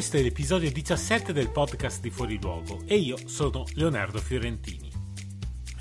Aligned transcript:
Questo 0.00 0.16
è 0.16 0.22
l'episodio 0.22 0.72
17 0.72 1.34
del 1.34 1.50
podcast 1.50 2.00
di 2.00 2.08
Fuori 2.08 2.40
Luogo 2.40 2.80
e 2.86 2.96
io 2.96 3.18
sono 3.26 3.66
Leonardo 3.74 4.18
Fiorentini. 4.18 4.90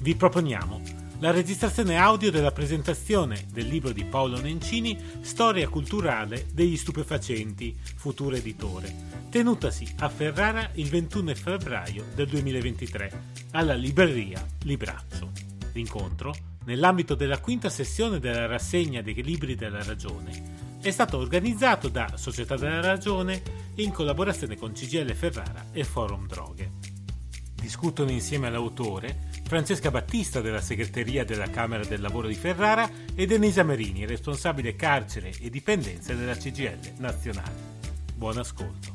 Vi 0.01 0.13
proponiamo 0.13 0.81
la 1.19 1.31
registrazione 1.31 1.95
audio 1.95 2.29
della 2.29 2.51
presentazione 2.51 3.45
del 3.49 3.67
libro 3.67 3.93
di 3.93 4.03
Paolo 4.03 4.41
Nencini 4.41 4.99
Storia 5.21 5.69
culturale 5.69 6.47
degli 6.51 6.75
stupefacenti, 6.75 7.73
futuro 7.95 8.35
editore, 8.35 8.93
tenutasi 9.29 9.87
a 9.99 10.09
Ferrara 10.09 10.69
il 10.73 10.89
21 10.89 11.33
febbraio 11.33 12.03
del 12.13 12.27
2023 12.27 13.23
alla 13.51 13.75
libreria 13.75 14.45
Libraccio. 14.63 15.31
L'incontro, 15.71 16.35
nell'ambito 16.65 17.15
della 17.15 17.39
quinta 17.39 17.69
sessione 17.69 18.19
della 18.19 18.47
rassegna 18.47 19.01
dei 19.01 19.23
libri 19.23 19.55
della 19.55 19.81
ragione, 19.81 20.68
è 20.81 20.91
stato 20.91 21.17
organizzato 21.17 21.89
da 21.89 22.15
Società 22.15 22.55
della 22.55 22.79
Ragione 22.79 23.41
in 23.75 23.91
collaborazione 23.91 24.55
con 24.55 24.71
CGL 24.71 25.13
Ferrara 25.13 25.65
e 25.73 25.83
Forum 25.83 26.25
Droghe. 26.25 26.71
Discutono 27.53 28.11
insieme 28.11 28.47
all'autore 28.47 29.27
Francesca 29.43 29.91
Battista 29.91 30.39
della 30.39 30.61
segreteria 30.61 31.25
della 31.25 31.49
Camera 31.49 31.83
del 31.83 31.99
Lavoro 31.99 32.27
di 32.27 32.33
Ferrara 32.33 32.89
e 33.13 33.25
Denisa 33.25 33.63
Merini, 33.63 34.05
responsabile 34.05 34.77
carcere 34.77 35.31
e 35.41 35.49
dipendenze 35.49 36.15
della 36.15 36.35
CGL 36.35 36.93
nazionale. 36.97 37.77
Buon 38.15 38.37
ascolto. 38.37 38.93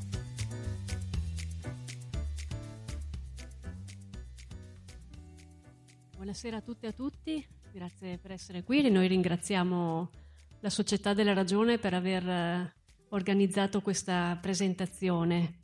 Buonasera 6.15 6.57
a 6.57 6.61
tutte 6.63 6.87
e 6.87 6.89
a 6.89 6.93
tutti, 6.93 7.47
grazie 7.71 8.17
per 8.17 8.31
essere 8.31 8.63
qui. 8.63 8.89
Noi 8.91 9.07
ringraziamo 9.07 10.23
la 10.65 10.71
Società 10.71 11.13
della 11.13 11.35
Ragione 11.35 11.77
per 11.77 11.93
aver 11.93 12.27
eh, 12.27 12.75
organizzato 13.11 13.83
questa 13.83 14.39
presentazione 14.41 15.59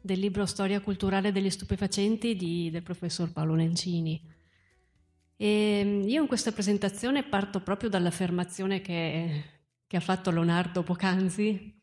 del 0.00 0.20
libro 0.20 0.46
Storia 0.46 0.80
culturale 0.80 1.32
degli 1.32 1.50
stupefacenti 1.50 2.36
di, 2.36 2.70
del 2.70 2.84
professor 2.84 3.32
Paolo 3.32 3.56
Nencini. 3.56 4.22
E 5.36 5.82
mm, 5.84 6.08
io 6.08 6.22
in 6.22 6.28
questa 6.28 6.52
presentazione 6.52 7.24
parto 7.24 7.60
proprio 7.60 7.88
dall'affermazione 7.88 8.80
che, 8.80 9.42
che 9.84 9.96
ha 9.96 10.00
fatto 10.00 10.30
Leonardo 10.30 10.84
poc'anzi, 10.84 11.82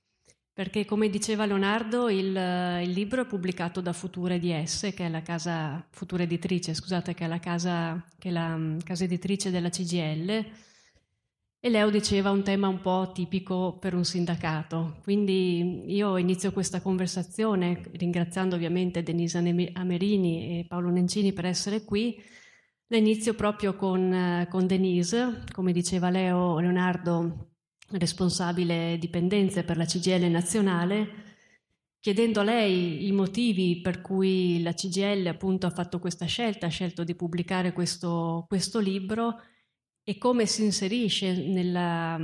perché 0.54 0.86
come 0.86 1.10
diceva 1.10 1.46
Leonardo 1.46 2.08
il, 2.08 2.28
il, 2.28 2.92
libro 2.92 3.24
è 3.24 3.26
pubblicato 3.26 3.82
da 3.82 3.92
Future 3.92 4.40
DS, 4.40 4.94
che 4.96 5.06
è 5.06 5.10
la 5.10 5.22
casa, 5.22 5.86
Futura 5.90 6.24
Editrice, 6.24 6.74
scusate, 6.74 7.14
che 7.14 7.26
è 7.26 7.28
la 7.28 7.40
casa, 7.40 8.02
che 8.18 8.30
è 8.30 8.32
la 8.32 8.56
mm, 8.56 8.78
casa 8.86 9.04
editrice 9.04 9.52
della 9.52 9.70
CGL, 9.70 10.72
e 11.66 11.70
Leo 11.70 11.90
diceva 11.90 12.30
un 12.30 12.44
tema 12.44 12.68
un 12.68 12.82
po' 12.82 13.12
tipico 13.14 13.78
per 13.80 13.94
un 13.94 14.04
sindacato. 14.04 14.98
Quindi 15.02 15.86
io 15.96 16.18
inizio 16.18 16.52
questa 16.52 16.82
conversazione 16.82 17.82
ringraziando 17.94 18.58
ovviamente 18.58 19.02
Denisa 19.02 19.42
Amerini 19.72 20.60
e 20.60 20.66
Paolo 20.68 20.90
Nencini 20.90 21.32
per 21.32 21.46
essere 21.46 21.86
qui. 21.86 22.22
La 22.88 22.98
inizio 22.98 23.34
proprio 23.34 23.78
con, 23.78 24.46
con 24.50 24.68
Denise, 24.68 25.46
come 25.54 25.72
diceva 25.72 26.10
Leo 26.10 26.60
Leonardo, 26.60 27.52
responsabile 27.92 28.98
dipendenze 29.00 29.64
per 29.64 29.78
la 29.78 29.86
CGL 29.86 30.26
nazionale, 30.26 31.08
chiedendo 32.02 32.42
a 32.42 32.44
lei 32.44 33.08
i 33.08 33.14
motivi 33.14 33.80
per 33.80 34.02
cui 34.02 34.62
la 34.62 34.74
CGL 34.74 35.28
appunto 35.28 35.66
ha 35.66 35.72
fatto 35.72 36.00
questa 36.00 36.26
scelta, 36.26 36.66
ha 36.66 36.70
scelto 36.70 37.06
di 37.06 37.16
pubblicare 37.16 37.72
questo, 37.72 38.44
questo 38.50 38.80
libro 38.80 39.40
e 40.04 40.18
come 40.18 40.46
si 40.46 40.64
inserisce 40.64 41.34
nella, 41.48 42.20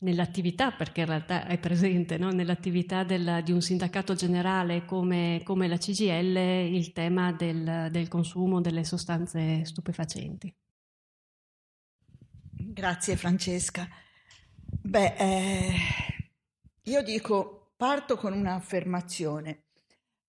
nell'attività, 0.00 0.72
perché 0.72 1.00
in 1.00 1.06
realtà 1.06 1.46
è 1.46 1.58
presente 1.58 2.18
no? 2.18 2.30
nell'attività 2.30 3.04
della, 3.04 3.40
di 3.40 3.52
un 3.52 3.62
sindacato 3.62 4.14
generale 4.14 4.84
come, 4.84 5.40
come 5.44 5.68
la 5.68 5.76
CGL 5.76 6.36
il 6.72 6.90
tema 6.92 7.30
del, 7.32 7.88
del, 7.90 8.08
consumo 8.08 8.60
delle 8.60 8.82
sostanze 8.84 9.64
stupefacenti. 9.64 10.52
Grazie 12.52 13.16
Francesca. 13.16 13.88
Beh, 14.62 15.14
eh, 15.16 15.72
io 16.84 17.02
dico, 17.02 17.72
parto 17.76 18.16
con 18.16 18.32
un'affermazione. 18.32 19.64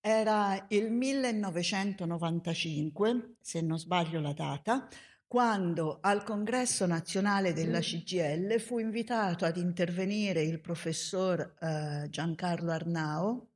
Era 0.00 0.66
il 0.70 0.90
1995, 0.90 3.36
se 3.40 3.60
non 3.60 3.78
sbaglio 3.78 4.18
la 4.20 4.32
data, 4.32 4.88
quando 5.32 5.96
al 6.02 6.24
congresso 6.24 6.84
nazionale 6.84 7.54
della 7.54 7.78
mm. 7.78 7.80
CGL 7.80 8.60
fu 8.60 8.78
invitato 8.78 9.46
ad 9.46 9.56
intervenire 9.56 10.42
il 10.42 10.60
professor 10.60 11.54
eh, 11.58 12.06
Giancarlo 12.10 12.70
Arnao, 12.70 13.52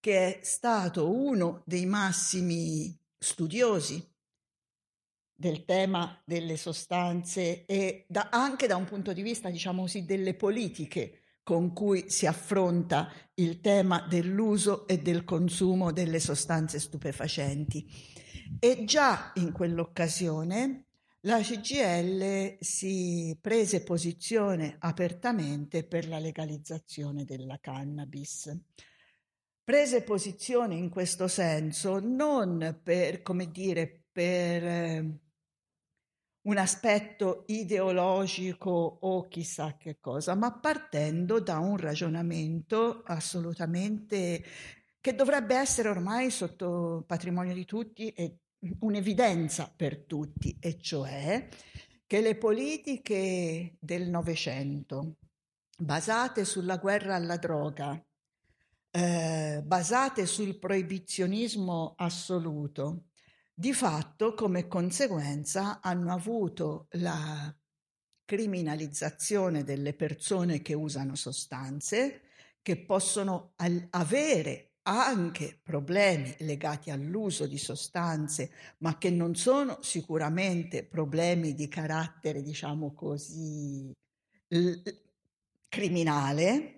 che 0.00 0.38
è 0.38 0.42
stato 0.42 1.14
uno 1.14 1.62
dei 1.66 1.84
massimi 1.84 2.98
studiosi 3.18 4.02
del 5.34 5.66
tema 5.66 6.22
delle 6.24 6.56
sostanze 6.56 7.66
e 7.66 8.06
da, 8.08 8.30
anche 8.30 8.66
da 8.66 8.76
un 8.76 8.86
punto 8.86 9.12
di 9.12 9.20
vista, 9.20 9.50
diciamo 9.50 9.82
così, 9.82 10.06
delle 10.06 10.32
politiche 10.32 11.18
con 11.42 11.74
cui 11.74 12.08
si 12.08 12.24
affronta 12.24 13.12
il 13.34 13.60
tema 13.60 14.06
dell'uso 14.08 14.86
e 14.86 15.00
del 15.00 15.24
consumo 15.24 15.92
delle 15.92 16.18
sostanze 16.18 16.80
stupefacenti. 16.80 17.86
E 18.58 18.84
già 18.86 19.32
in 19.34 19.52
quell'occasione 19.52 20.86
la 21.26 21.40
CGL 21.40 22.58
si 22.60 23.36
prese 23.40 23.82
posizione 23.82 24.76
apertamente 24.78 25.84
per 25.84 26.06
la 26.06 26.18
legalizzazione 26.18 27.24
della 27.24 27.58
cannabis. 27.60 28.54
Prese 29.62 30.02
posizione 30.02 30.74
in 30.74 30.90
questo 30.90 31.26
senso 31.26 31.98
non 31.98 32.80
per, 32.82 33.22
come 33.22 33.50
dire, 33.50 34.02
per 34.12 34.64
eh, 34.64 35.18
un 36.42 36.58
aspetto 36.58 37.44
ideologico 37.46 38.70
o 38.70 39.26
chissà 39.28 39.78
che 39.78 39.98
cosa, 40.00 40.34
ma 40.34 40.52
partendo 40.58 41.40
da 41.40 41.58
un 41.58 41.78
ragionamento 41.78 43.02
assolutamente 43.02 44.44
che 45.00 45.14
dovrebbe 45.14 45.54
essere 45.56 45.88
ormai 45.88 46.30
sotto 46.30 47.02
patrimonio 47.06 47.54
di 47.54 47.64
tutti 47.64 48.10
e 48.10 48.40
un'evidenza 48.80 49.72
per 49.74 50.04
tutti, 50.04 50.56
e 50.60 50.78
cioè 50.80 51.48
che 52.06 52.20
le 52.20 52.36
politiche 52.36 53.76
del 53.78 54.08
Novecento, 54.08 55.16
basate 55.76 56.44
sulla 56.44 56.76
guerra 56.76 57.16
alla 57.16 57.36
droga, 57.36 58.00
eh, 58.90 59.62
basate 59.64 60.26
sul 60.26 60.58
proibizionismo 60.58 61.94
assoluto, 61.96 63.06
di 63.52 63.72
fatto 63.72 64.34
come 64.34 64.68
conseguenza 64.68 65.80
hanno 65.80 66.12
avuto 66.12 66.88
la 66.92 67.54
criminalizzazione 68.24 69.64
delle 69.64 69.94
persone 69.94 70.62
che 70.62 70.74
usano 70.74 71.14
sostanze, 71.14 72.22
che 72.62 72.82
possono 72.84 73.52
al- 73.56 73.86
avere 73.90 74.73
anche 74.84 75.58
problemi 75.62 76.34
legati 76.40 76.90
all'uso 76.90 77.46
di 77.46 77.58
sostanze, 77.58 78.50
ma 78.78 78.98
che 78.98 79.10
non 79.10 79.34
sono 79.34 79.78
sicuramente 79.82 80.84
problemi 80.84 81.54
di 81.54 81.68
carattere, 81.68 82.42
diciamo 82.42 82.92
così, 82.92 83.92
l- 84.48 84.82
criminale. 85.68 86.70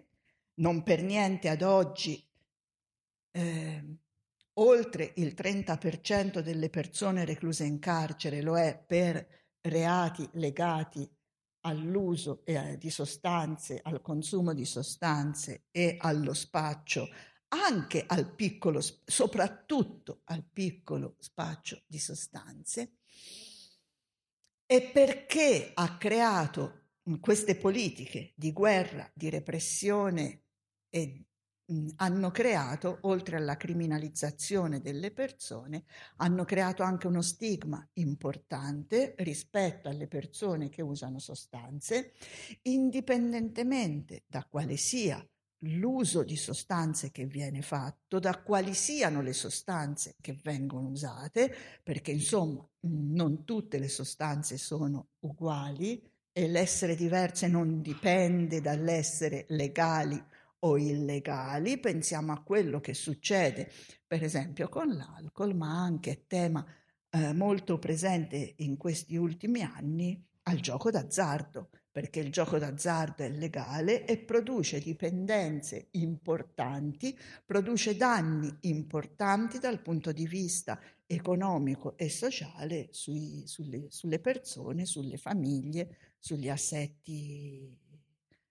Non 0.58 0.82
per 0.82 1.02
niente 1.02 1.48
ad 1.48 1.62
oggi 1.62 2.24
eh, 3.32 3.96
oltre 4.54 5.12
il 5.16 5.34
30% 5.36 6.40
delle 6.40 6.70
persone 6.70 7.24
recluse 7.24 7.64
in 7.64 7.78
carcere 7.78 8.40
lo 8.40 8.56
è 8.56 8.82
per 8.86 9.26
reati 9.60 10.26
legati 10.34 11.06
all'uso 11.66 12.42
eh, 12.44 12.78
di 12.78 12.88
sostanze, 12.90 13.80
al 13.82 14.00
consumo 14.00 14.54
di 14.54 14.64
sostanze 14.64 15.64
e 15.70 15.96
allo 15.98 16.32
spaccio 16.32 17.08
anche 17.64 18.04
al 18.06 18.34
piccolo, 18.34 18.80
soprattutto 19.04 20.20
al 20.24 20.44
piccolo 20.44 21.16
spaccio 21.18 21.82
di 21.86 21.98
sostanze. 21.98 22.92
e 24.68 24.90
perché 24.92 25.70
ha 25.74 25.96
creato 25.96 26.88
queste 27.20 27.56
politiche 27.56 28.32
di 28.34 28.52
guerra, 28.52 29.08
di 29.14 29.30
repressione 29.30 30.42
e 30.88 31.24
hanno 31.96 32.30
creato, 32.30 32.98
oltre 33.02 33.36
alla 33.36 33.56
criminalizzazione 33.56 34.80
delle 34.80 35.12
persone, 35.12 35.84
hanno 36.16 36.44
creato 36.44 36.82
anche 36.84 37.08
uno 37.08 37.22
stigma 37.22 37.84
importante 37.94 39.14
rispetto 39.18 39.88
alle 39.88 40.06
persone 40.06 40.68
che 40.68 40.82
usano 40.82 41.18
sostanze, 41.18 42.12
indipendentemente 42.62 44.24
da 44.28 44.44
quale 44.44 44.76
sia 44.76 45.24
l'uso 45.66 46.22
di 46.22 46.36
sostanze 46.36 47.10
che 47.10 47.26
viene 47.26 47.62
fatto, 47.62 48.18
da 48.18 48.40
quali 48.42 48.74
siano 48.74 49.20
le 49.22 49.32
sostanze 49.32 50.16
che 50.20 50.38
vengono 50.42 50.88
usate, 50.88 51.54
perché 51.82 52.12
insomma 52.12 52.66
non 52.80 53.44
tutte 53.44 53.78
le 53.78 53.88
sostanze 53.88 54.58
sono 54.58 55.08
uguali 55.20 56.02
e 56.32 56.48
l'essere 56.48 56.94
diverse 56.94 57.48
non 57.48 57.80
dipende 57.80 58.60
dall'essere 58.60 59.46
legali 59.48 60.22
o 60.60 60.76
illegali, 60.76 61.78
pensiamo 61.78 62.32
a 62.32 62.42
quello 62.42 62.80
che 62.80 62.94
succede 62.94 63.70
per 64.06 64.22
esempio 64.22 64.68
con 64.68 64.88
l'alcol, 64.88 65.54
ma 65.54 65.82
anche 65.82 66.24
tema 66.26 66.64
eh, 67.10 67.32
molto 67.32 67.78
presente 67.78 68.54
in 68.58 68.76
questi 68.76 69.16
ultimi 69.16 69.62
anni 69.62 70.22
al 70.44 70.60
gioco 70.60 70.90
d'azzardo 70.90 71.70
perché 71.96 72.20
il 72.20 72.30
gioco 72.30 72.58
d'azzardo 72.58 73.22
è 73.22 73.30
legale 73.30 74.04
e 74.04 74.18
produce 74.18 74.80
dipendenze 74.80 75.88
importanti, 75.92 77.18
produce 77.42 77.96
danni 77.96 78.54
importanti 78.64 79.58
dal 79.58 79.80
punto 79.80 80.12
di 80.12 80.26
vista 80.26 80.78
economico 81.06 81.96
e 81.96 82.10
sociale 82.10 82.88
sui, 82.90 83.44
sulle, 83.46 83.86
sulle 83.88 84.18
persone, 84.18 84.84
sulle 84.84 85.16
famiglie, 85.16 85.96
sugli 86.18 86.50
assetti 86.50 87.74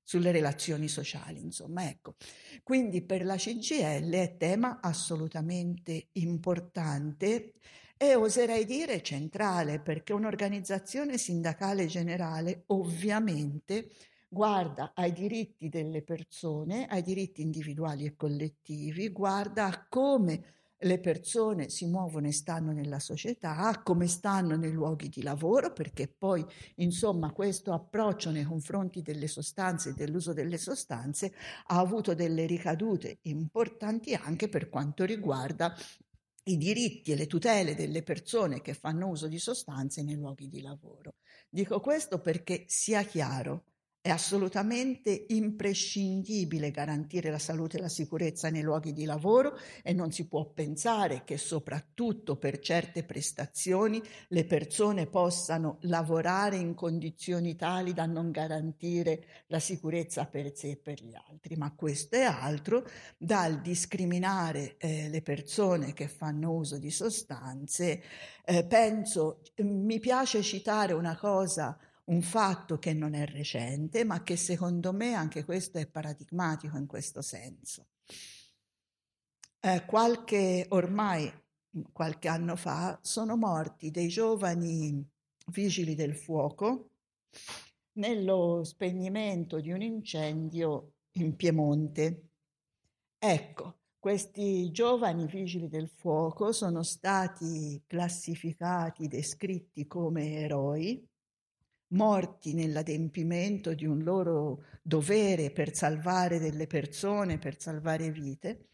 sulle 0.01 0.31
relazioni 0.31 0.87
sociali, 0.87 1.39
insomma, 1.39 1.87
ecco. 1.87 2.15
Quindi 2.63 3.03
per 3.03 3.25
la 3.25 3.35
CGL 3.35 4.11
è 4.11 4.37
tema 4.37 4.79
assolutamente 4.81 6.07
importante 6.13 7.53
e 7.97 8.15
oserei 8.15 8.65
dire 8.65 9.01
centrale, 9.01 9.79
perché 9.79 10.13
un'organizzazione 10.13 11.17
sindacale 11.17 11.85
generale 11.85 12.63
ovviamente 12.67 13.89
guarda 14.27 14.91
ai 14.93 15.13
diritti 15.13 15.69
delle 15.69 16.01
persone, 16.03 16.87
ai 16.87 17.01
diritti 17.01 17.41
individuali 17.41 18.05
e 18.05 18.15
collettivi, 18.15 19.09
guarda 19.09 19.65
a 19.67 19.85
come 19.87 20.53
le 20.79 20.99
persone 20.99 21.69
si 21.69 21.85
muovono 21.87 22.27
e 22.27 22.33
stanno 22.33 22.71
nella 22.73 22.99
società, 22.99 23.81
come 23.81 24.07
stanno 24.07 24.57
nei 24.57 24.71
luoghi 24.71 25.07
di 25.07 25.23
lavoro, 25.23 25.71
perché 25.71 26.07
poi 26.07 26.45
insomma 26.75 27.31
questo 27.31 27.71
approccio 27.71 28.29
nei 28.29 28.43
confronti 28.43 29.01
delle 29.01 29.27
sostanze 29.27 29.89
e 29.89 29.93
dell'uso 29.93 30.33
delle 30.33 30.57
sostanze 30.57 31.33
ha 31.67 31.79
avuto 31.79 32.13
delle 32.13 32.45
ricadute 32.45 33.19
importanti 33.23 34.13
anche 34.13 34.49
per 34.49 34.69
quanto 34.69 35.05
riguarda 35.05 35.73
i 36.47 36.57
diritti 36.57 37.11
e 37.11 37.15
le 37.15 37.27
tutele 37.27 37.75
delle 37.75 38.03
persone 38.03 38.61
che 38.61 38.73
fanno 38.73 39.07
uso 39.07 39.27
di 39.27 39.39
sostanze 39.39 40.03
nei 40.03 40.15
luoghi 40.15 40.47
di 40.47 40.61
lavoro. 40.61 41.15
Dico 41.49 41.79
questo 41.79 42.19
perché 42.19 42.65
sia 42.67 43.03
chiaro, 43.03 43.65
è 44.05 44.11
assolutamente 44.11 45.25
imprescindibile 45.29 46.69
garantire 46.69 47.31
la 47.31 47.39
salute 47.39 47.77
e 47.77 47.81
la 47.81 47.89
sicurezza 47.89 48.51
nei 48.51 48.61
luoghi 48.61 48.93
di 48.93 49.03
lavoro 49.03 49.57
e 49.81 49.93
non 49.93 50.11
si 50.11 50.27
può 50.27 50.45
pensare 50.45 51.23
che 51.25 51.39
soprattutto 51.39 52.35
per 52.35 52.59
certe 52.59 53.03
prestazioni 53.03 53.99
le 54.27 54.45
persone 54.45 55.07
possano 55.07 55.79
lavorare 55.81 56.57
in 56.57 56.75
condizioni 56.75 57.55
tali 57.55 57.93
da 57.93 58.05
non 58.05 58.29
garantire 58.29 59.25
la 59.47 59.59
sicurezza 59.59 60.27
per 60.27 60.55
sé 60.55 60.69
e 60.69 60.77
per 60.77 61.03
gli 61.03 61.15
altri, 61.27 61.55
ma 61.55 61.73
questo 61.73 62.15
è 62.15 62.25
altro 62.25 62.87
dal 63.17 63.59
discriminare 63.59 64.77
eh, 64.77 65.09
le 65.09 65.23
persone 65.23 65.93
che 65.93 66.07
fanno 66.07 66.51
uso 66.51 66.77
di 66.77 66.91
sostanze. 66.91 68.03
Eh, 68.45 68.65
penso, 68.65 69.41
mi 69.63 69.99
piace 69.99 70.43
citare 70.43 70.93
una 70.93 71.17
cosa 71.17 71.75
un 72.05 72.21
fatto 72.21 72.77
che 72.77 72.93
non 72.93 73.13
è 73.13 73.25
recente, 73.25 74.03
ma 74.03 74.21
che 74.23 74.35
secondo 74.35 74.93
me 74.93 75.13
anche 75.13 75.43
questo 75.43 75.77
è 75.77 75.87
paradigmatico 75.87 76.77
in 76.77 76.85
questo 76.85 77.21
senso. 77.21 77.87
Eh, 79.59 79.85
qualche, 79.85 80.65
ormai 80.69 81.31
qualche 81.91 82.27
anno 82.27 82.55
fa 82.55 82.99
sono 83.01 83.35
morti 83.35 83.89
dei 83.89 84.07
giovani 84.07 85.03
vigili 85.47 85.95
del 85.95 86.15
fuoco 86.15 86.89
nello 87.93 88.63
spegnimento 88.63 89.59
di 89.59 89.71
un 89.71 89.81
incendio 89.81 90.93
in 91.13 91.35
Piemonte. 91.35 92.29
Ecco, 93.17 93.79
questi 93.97 94.69
giovani 94.71 95.25
vigili 95.25 95.67
del 95.67 95.89
fuoco 95.89 96.51
sono 96.51 96.83
stati 96.83 97.81
classificati, 97.87 99.07
descritti 99.07 99.87
come 99.87 100.33
eroi 100.33 101.03
morti 101.95 102.53
nell'adempimento 102.53 103.73
di 103.73 103.85
un 103.85 104.03
loro 104.03 104.63
dovere 104.81 105.51
per 105.51 105.73
salvare 105.73 106.39
delle 106.39 106.67
persone, 106.67 107.39
per 107.39 107.59
salvare 107.59 108.11
vite, 108.11 108.67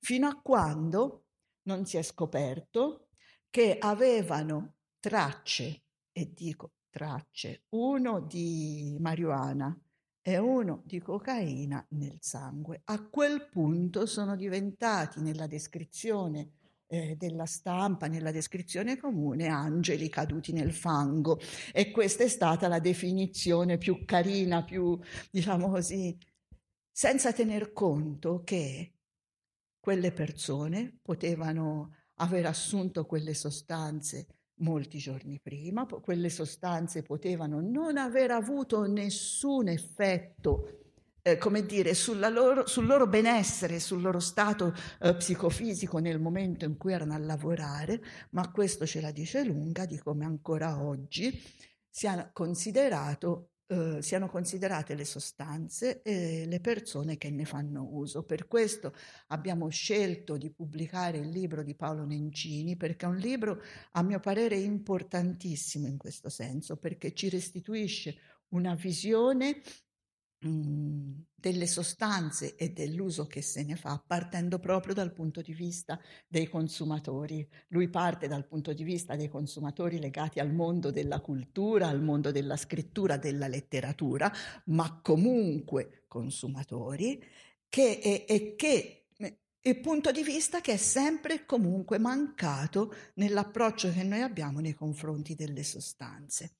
fino 0.00 0.26
a 0.26 0.40
quando 0.40 1.24
non 1.62 1.86
si 1.86 1.96
è 1.96 2.02
scoperto 2.02 3.08
che 3.50 3.76
avevano 3.78 4.74
tracce, 4.98 5.82
e 6.10 6.32
dico 6.34 6.72
tracce, 6.90 7.64
uno 7.70 8.20
di 8.20 8.96
marijuana 8.98 9.78
e 10.20 10.38
uno 10.38 10.82
di 10.84 11.00
cocaina 11.00 11.84
nel 11.90 12.18
sangue. 12.20 12.80
A 12.84 13.06
quel 13.08 13.48
punto 13.48 14.06
sono 14.06 14.36
diventati 14.36 15.20
nella 15.20 15.46
descrizione 15.46 16.52
eh, 16.86 17.16
della 17.16 17.46
stampa, 17.46 18.06
nella 18.06 18.30
descrizione 18.30 18.96
comune, 18.96 19.48
angeli 19.48 20.08
caduti 20.08 20.52
nel 20.52 20.72
fango. 20.72 21.38
E 21.72 21.90
questa 21.90 22.24
è 22.24 22.28
stata 22.28 22.68
la 22.68 22.78
definizione 22.78 23.78
più 23.78 24.04
carina, 24.04 24.64
più, 24.64 24.98
diciamo 25.30 25.68
così, 25.70 26.16
senza 26.90 27.32
tener 27.32 27.72
conto 27.72 28.42
che 28.44 28.92
quelle 29.80 30.12
persone 30.12 30.98
potevano 31.02 31.94
aver 32.18 32.46
assunto 32.46 33.04
quelle 33.04 33.34
sostanze 33.34 34.26
molti 34.58 34.98
giorni 34.98 35.40
prima, 35.40 35.84
quelle 35.86 36.30
sostanze 36.30 37.02
potevano 37.02 37.60
non 37.60 37.96
aver 37.96 38.30
avuto 38.30 38.86
nessun 38.86 39.68
effetto 39.68 40.83
eh, 41.26 41.38
come 41.38 41.64
dire, 41.64 41.92
loro, 42.30 42.66
sul 42.66 42.84
loro 42.84 43.06
benessere, 43.06 43.80
sul 43.80 44.02
loro 44.02 44.20
stato 44.20 44.74
eh, 45.00 45.16
psicofisico 45.16 45.98
nel 45.98 46.20
momento 46.20 46.66
in 46.66 46.76
cui 46.76 46.92
erano 46.92 47.14
a 47.14 47.18
lavorare, 47.18 48.02
ma 48.32 48.50
questo 48.50 48.84
ce 48.84 49.00
la 49.00 49.10
dice 49.10 49.42
lunga 49.42 49.86
di 49.86 49.98
come 49.98 50.26
ancora 50.26 50.82
oggi 50.82 51.42
sia 51.88 52.30
considerato 52.32 53.48
Uh, 53.66 53.98
siano 54.02 54.28
considerate 54.28 54.94
le 54.94 55.06
sostanze 55.06 56.02
e 56.02 56.44
le 56.46 56.60
persone 56.60 57.16
che 57.16 57.30
ne 57.30 57.46
fanno 57.46 57.88
uso. 57.92 58.22
Per 58.22 58.46
questo 58.46 58.92
abbiamo 59.28 59.70
scelto 59.70 60.36
di 60.36 60.52
pubblicare 60.52 61.16
il 61.16 61.30
libro 61.30 61.62
di 61.62 61.74
Paolo 61.74 62.04
Nencini, 62.04 62.76
perché 62.76 63.06
è 63.06 63.08
un 63.08 63.16
libro, 63.16 63.62
a 63.92 64.02
mio 64.02 64.20
parere, 64.20 64.56
importantissimo 64.56 65.86
in 65.86 65.96
questo 65.96 66.28
senso, 66.28 66.76
perché 66.76 67.14
ci 67.14 67.30
restituisce 67.30 68.16
una 68.48 68.74
visione 68.74 69.62
delle 70.44 71.66
sostanze 71.66 72.54
e 72.56 72.70
dell'uso 72.70 73.26
che 73.26 73.42
se 73.42 73.62
ne 73.62 73.76
fa, 73.76 74.02
partendo 74.04 74.58
proprio 74.58 74.94
dal 74.94 75.12
punto 75.12 75.40
di 75.40 75.52
vista 75.52 76.00
dei 76.26 76.48
consumatori. 76.48 77.46
Lui 77.68 77.88
parte 77.88 78.28
dal 78.28 78.46
punto 78.46 78.72
di 78.72 78.84
vista 78.84 79.16
dei 79.16 79.28
consumatori 79.28 79.98
legati 79.98 80.40
al 80.40 80.52
mondo 80.52 80.90
della 80.90 81.20
cultura, 81.20 81.88
al 81.88 82.02
mondo 82.02 82.30
della 82.30 82.56
scrittura, 82.56 83.16
della 83.16 83.48
letteratura, 83.48 84.32
ma 84.66 85.00
comunque 85.02 86.04
consumatori, 86.08 87.22
che, 87.68 88.00
e, 88.02 88.24
e 88.28 88.54
che 88.56 89.04
il 89.66 89.80
punto 89.80 90.12
di 90.12 90.22
vista 90.22 90.60
che 90.60 90.74
è 90.74 90.76
sempre 90.76 91.34
e 91.34 91.44
comunque 91.46 91.98
mancato 91.98 92.92
nell'approccio 93.14 93.90
che 93.92 94.02
noi 94.02 94.20
abbiamo 94.20 94.60
nei 94.60 94.74
confronti 94.74 95.34
delle 95.34 95.62
sostanze. 95.62 96.56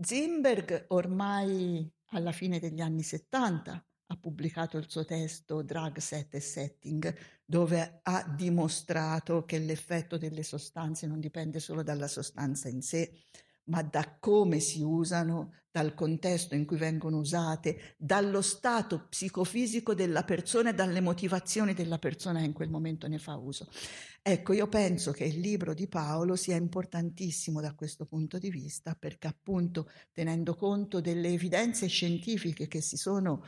Zimberg 0.00 0.86
ormai 0.88 1.90
alla 2.14 2.32
fine 2.32 2.58
degli 2.58 2.80
anni 2.80 3.02
70 3.02 3.86
ha 4.06 4.16
pubblicato 4.16 4.76
il 4.76 4.88
suo 4.88 5.04
testo 5.04 5.62
Drug 5.62 5.98
Set 5.98 6.34
e 6.34 6.40
Setting, 6.40 7.14
dove 7.44 8.00
ha 8.02 8.24
dimostrato 8.36 9.44
che 9.44 9.58
l'effetto 9.58 10.16
delle 10.18 10.42
sostanze 10.42 11.06
non 11.06 11.20
dipende 11.20 11.58
solo 11.58 11.82
dalla 11.82 12.08
sostanza 12.08 12.68
in 12.68 12.82
sé, 12.82 13.12
ma 13.64 13.82
da 13.82 14.18
come 14.18 14.60
si 14.60 14.82
usano, 14.82 15.52
dal 15.74 15.94
contesto 15.94 16.54
in 16.54 16.66
cui 16.66 16.76
vengono 16.76 17.18
usate, 17.18 17.96
dallo 17.96 18.42
stato 18.42 19.08
psicofisico 19.08 19.92
della 19.92 20.22
persona 20.22 20.70
e 20.70 20.72
dalle 20.72 21.00
motivazioni 21.00 21.74
della 21.74 21.98
persona 21.98 22.38
che 22.38 22.44
in 22.44 22.52
quel 22.52 22.70
momento 22.70 23.08
ne 23.08 23.18
fa 23.18 23.34
uso. 23.34 23.68
Ecco, 24.22 24.52
io 24.52 24.68
penso 24.68 25.10
che 25.10 25.24
il 25.24 25.40
libro 25.40 25.74
di 25.74 25.88
Paolo 25.88 26.36
sia 26.36 26.54
importantissimo 26.54 27.60
da 27.60 27.74
questo 27.74 28.06
punto 28.06 28.38
di 28.38 28.50
vista 28.50 28.94
perché 28.94 29.26
appunto 29.26 29.90
tenendo 30.12 30.54
conto 30.54 31.00
delle 31.00 31.30
evidenze 31.30 31.88
scientifiche 31.88 32.68
che 32.68 32.80
si 32.80 32.96
sono 32.96 33.44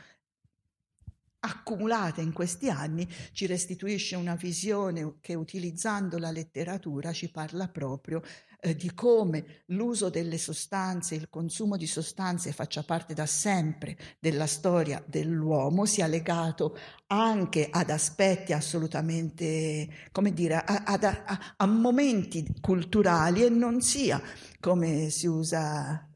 accumulate 1.39 2.19
in 2.19 2.33
questi 2.33 2.69
anni, 2.69 3.07
ci 3.31 3.45
restituisce 3.45 4.17
una 4.17 4.35
visione 4.35 5.15
che 5.21 5.33
utilizzando 5.33 6.17
la 6.17 6.31
letteratura 6.31 7.13
ci 7.13 7.31
parla 7.31 7.69
proprio 7.69 8.21
eh, 8.59 8.75
di 8.75 8.93
come 8.93 9.63
l'uso 9.67 10.09
delle 10.09 10.37
sostanze, 10.37 11.15
il 11.15 11.29
consumo 11.29 11.77
di 11.77 11.85
sostanze 11.85 12.51
faccia 12.51 12.83
parte 12.83 13.13
da 13.13 13.25
sempre 13.25 13.97
della 14.19 14.47
storia 14.47 15.03
dell'uomo, 15.05 15.85
sia 15.85 16.07
legato 16.07 16.77
anche 17.07 17.67
ad 17.69 17.89
aspetti 17.89 18.53
assolutamente, 18.53 19.87
come 20.11 20.33
dire, 20.33 20.55
a, 20.55 20.83
a, 20.85 20.99
a, 20.99 21.53
a 21.57 21.65
momenti 21.67 22.45
culturali 22.59 23.43
e 23.43 23.49
non 23.49 23.81
sia 23.81 24.21
come 24.59 25.09
si 25.09 25.27
usa 25.27 26.07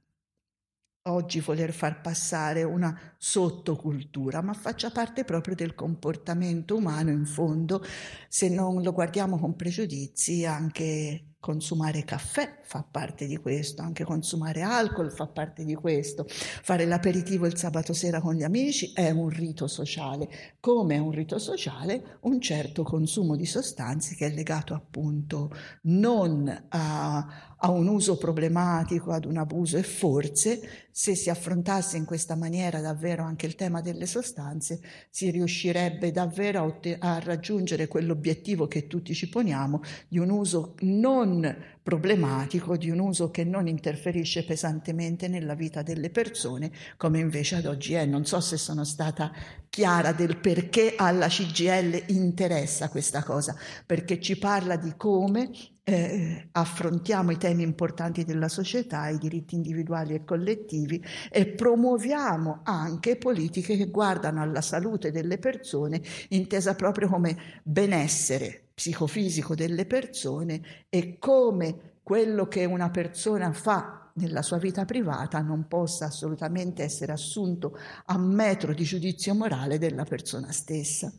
oggi 1.06 1.40
voler 1.40 1.74
far 1.74 2.02
passare 2.02 2.64
una 2.64 3.16
sottocultura, 3.18 4.42
ma 4.42 4.54
faccia 4.54 4.92
parte 4.92 5.24
proprio 5.24 5.56
del 5.56 5.74
comportamento 5.74 6.76
umano 6.76 7.10
in 7.10 7.26
fondo, 7.26 7.84
se 8.28 8.50
non 8.50 8.82
lo 8.82 8.92
guardiamo 8.92 9.40
con 9.40 9.56
pregiudizi, 9.56 10.46
anche 10.46 11.31
consumare 11.42 12.06
caffè 12.06 12.60
fa 12.62 12.86
parte 12.90 13.26
di 13.26 13.36
questo, 13.38 13.82
anche 13.82 14.06
consumare 14.06 14.62
alcol 14.62 15.12
fa 15.12 15.26
parte 15.26 15.66
di 15.66 15.74
questo, 15.74 16.26
fare 16.28 16.86
l'aperitivo 16.86 17.48
il 17.48 17.58
sabato 17.58 17.94
sera 17.94 18.22
con 18.22 18.36
gli 18.36 18.44
amici 18.44 18.94
è 18.94 19.10
un 19.10 19.28
rito 19.28 19.68
sociale, 19.68 20.30
come 20.60 20.96
è 20.96 21.00
un 21.00 21.12
rito 21.12 21.40
sociale? 21.40 22.20
Un 22.22 22.40
certo 22.40 22.84
consumo 22.84 23.36
di 23.36 23.48
sostanze 23.48 24.16
che 24.16 24.28
è 24.28 24.34
legato 24.34 24.76
appunto 24.76 25.52
non 25.82 26.66
a 26.70 27.51
a 27.64 27.70
un 27.70 27.88
uso 27.88 28.18
problematico, 28.18 29.12
ad 29.12 29.26
un 29.26 29.38
abuso 29.38 29.78
e 29.78 29.84
forse 29.84 30.88
se 30.92 31.16
si 31.16 31.30
affrontasse 31.30 31.96
in 31.96 32.06
questa 32.06 32.36
maniera 32.36 32.82
davvero 32.82 33.24
anche 33.24 33.46
il 33.46 33.56
tema 33.56 33.82
delle 33.82 34.06
sostanze 34.06 34.82
si 35.10 35.30
riuscirebbe 35.30 36.12
davvero 36.12 36.60
a, 36.60 36.66
otte- 36.66 36.98
a 37.00 37.20
raggiungere 37.20 37.88
quell'obiettivo 37.88 38.68
che 38.68 38.88
tutti 38.88 39.14
ci 39.14 39.30
poniamo 39.30 39.82
di 40.08 40.18
un 40.18 40.30
uso 40.32 40.76
non 40.82 41.56
problematico, 41.84 42.78
di 42.78 42.90
un 42.90 43.00
uso 43.00 43.32
che 43.32 43.44
non 43.44 43.68
interferisce 43.68 44.44
pesantemente 44.44 45.28
nella 45.28 45.56
vita 45.56 45.82
delle 45.82 46.10
persone, 46.10 46.72
come 46.98 47.20
invece 47.20 47.56
ad 47.56 47.66
oggi 47.66 47.94
è. 47.94 48.06
Non 48.06 48.26
so 48.26 48.40
se 48.40 48.58
sono 48.58 48.84
stata 48.84 49.32
chiara 49.72 50.12
del 50.12 50.38
perché 50.38 50.96
alla 50.98 51.30
CGL 51.30 52.04
interessa 52.08 52.90
questa 52.90 53.24
cosa, 53.24 53.56
perché 53.86 54.20
ci 54.20 54.38
parla 54.38 54.76
di 54.76 54.96
come 54.98 55.50
eh, 55.84 56.50
affrontiamo 56.52 57.32
i 57.32 57.38
temi 57.38 57.64
importanti 57.64 58.26
della 58.26 58.50
società, 58.50 59.08
i 59.08 59.18
diritti 59.18 59.56
individuali 59.56 60.14
e 60.14 60.26
collettivi 60.26 61.02
e 61.32 61.48
promuoviamo 61.48 62.60
anche 62.64 63.16
politiche 63.16 63.78
che 63.78 63.90
guardano 63.90 64.42
alla 64.42 64.60
salute 64.60 65.10
delle 65.10 65.38
persone 65.38 66.02
intesa 66.30 66.76
proprio 66.76 67.08
come 67.08 67.62
benessere 67.64 68.72
psicofisico 68.74 69.56
delle 69.56 69.86
persone 69.86 70.62
e 70.90 71.18
come 71.18 72.00
quello 72.04 72.46
che 72.50 72.66
una 72.66 72.90
persona 72.90 73.54
fa 73.54 74.01
nella 74.14 74.42
sua 74.42 74.58
vita 74.58 74.86
privata 74.86 75.40
non 75.42 75.68
possa 75.68 76.06
assolutamente 76.06 76.84
essere 76.84 77.12
assunto 77.12 77.78
a 78.06 78.18
metro 78.18 78.74
di 78.74 78.84
giudizio 78.84 79.34
morale 79.34 79.78
della 79.78 80.04
persona 80.04 80.52
stessa. 80.52 81.12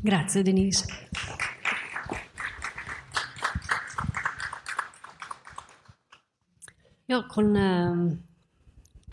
Grazie 0.00 0.42
Denise. 0.42 0.84
Io 7.06 7.26
con, 7.26 7.54
eh, 7.54 8.22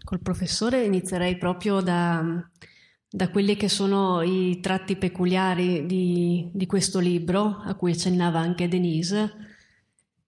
col 0.03 0.21
professore 0.21 0.85
inizierei 0.85 1.37
proprio 1.37 1.81
da, 1.81 2.23
da, 3.09 3.29
quelli 3.29 3.55
che 3.55 3.67
sono 3.67 4.21
i 4.21 4.59
tratti 4.61 4.95
peculiari 4.95 5.85
di, 5.85 6.49
di 6.53 6.65
questo 6.65 6.99
libro, 6.99 7.59
a 7.61 7.75
cui 7.75 7.91
accennava 7.91 8.39
anche 8.39 8.67
Denise, 8.67 9.48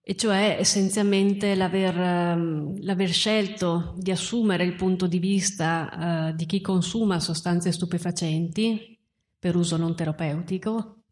e 0.04 0.16
cioè 0.16 0.56
essenzialmente 0.58 1.54
l'aver, 1.54 1.96
ehm, 1.96 2.82
l'aver, 2.82 3.10
scelto 3.10 3.94
di 3.96 4.10
assumere 4.10 4.64
il 4.64 4.74
punto 4.74 5.06
di 5.06 5.20
vista 5.20 6.30
uh, 6.32 6.34
di 6.34 6.44
chi 6.44 6.60
consuma 6.60 7.20
sostanze 7.20 7.70
stupefacenti 7.70 8.98
per 9.38 9.54
uso 9.54 9.76
non 9.76 9.94
terapeutico, 9.94 11.02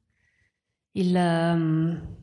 il, 0.92 1.14
um, 1.14 2.16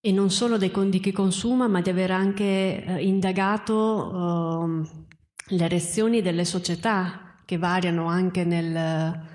e 0.00 0.12
non 0.12 0.30
solo 0.30 0.56
dei, 0.56 0.72
di 0.88 1.00
chi 1.00 1.12
consuma, 1.12 1.68
ma 1.68 1.82
di 1.82 1.90
aver 1.90 2.10
anche 2.10 2.84
eh, 2.84 3.04
indagato 3.04 4.82
eh, 4.82 5.56
le 5.56 5.68
reazioni 5.68 6.22
delle 6.22 6.46
società 6.46 7.42
che 7.44 7.58
variano 7.58 8.06
anche 8.06 8.44
nel, 8.44 9.28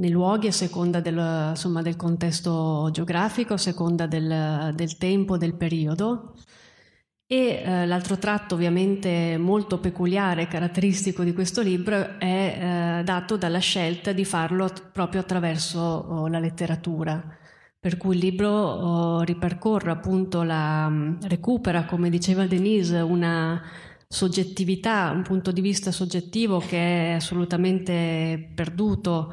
nei 0.00 0.10
luoghi 0.10 0.48
a 0.48 0.52
seconda 0.52 1.00
del, 1.00 1.50
insomma, 1.50 1.82
del 1.82 1.96
contesto 1.96 2.88
geografico, 2.90 3.54
a 3.54 3.58
seconda 3.58 4.06
del, 4.06 4.72
del 4.74 4.96
tempo, 4.96 5.36
del 5.36 5.54
periodo. 5.54 6.34
E 7.26 7.62
eh, 7.64 7.86
l'altro 7.86 8.18
tratto 8.18 8.56
ovviamente 8.56 9.36
molto 9.38 9.78
peculiare 9.78 10.42
e 10.42 10.48
caratteristico 10.48 11.22
di 11.22 11.32
questo 11.32 11.62
libro 11.62 12.18
è 12.18 12.98
eh, 12.98 13.04
dato 13.04 13.36
dalla 13.36 13.60
scelta 13.60 14.12
di 14.12 14.24
farlo 14.24 14.68
proprio 14.92 15.20
attraverso 15.20 15.78
oh, 15.78 16.26
la 16.26 16.40
letteratura 16.40 17.38
per 17.80 17.96
cui 17.96 18.14
il 18.16 18.20
libro 18.20 18.50
oh, 18.50 19.22
ripercorre 19.22 19.90
appunto 19.90 20.42
la, 20.42 20.86
mm, 20.88 21.20
recupera, 21.22 21.86
come 21.86 22.10
diceva 22.10 22.46
Denise, 22.46 22.98
una 22.98 23.62
soggettività, 24.06 25.10
un 25.14 25.22
punto 25.22 25.50
di 25.50 25.62
vista 25.62 25.90
soggettivo 25.90 26.58
che 26.58 27.12
è 27.12 27.12
assolutamente 27.12 28.50
perduto 28.54 29.32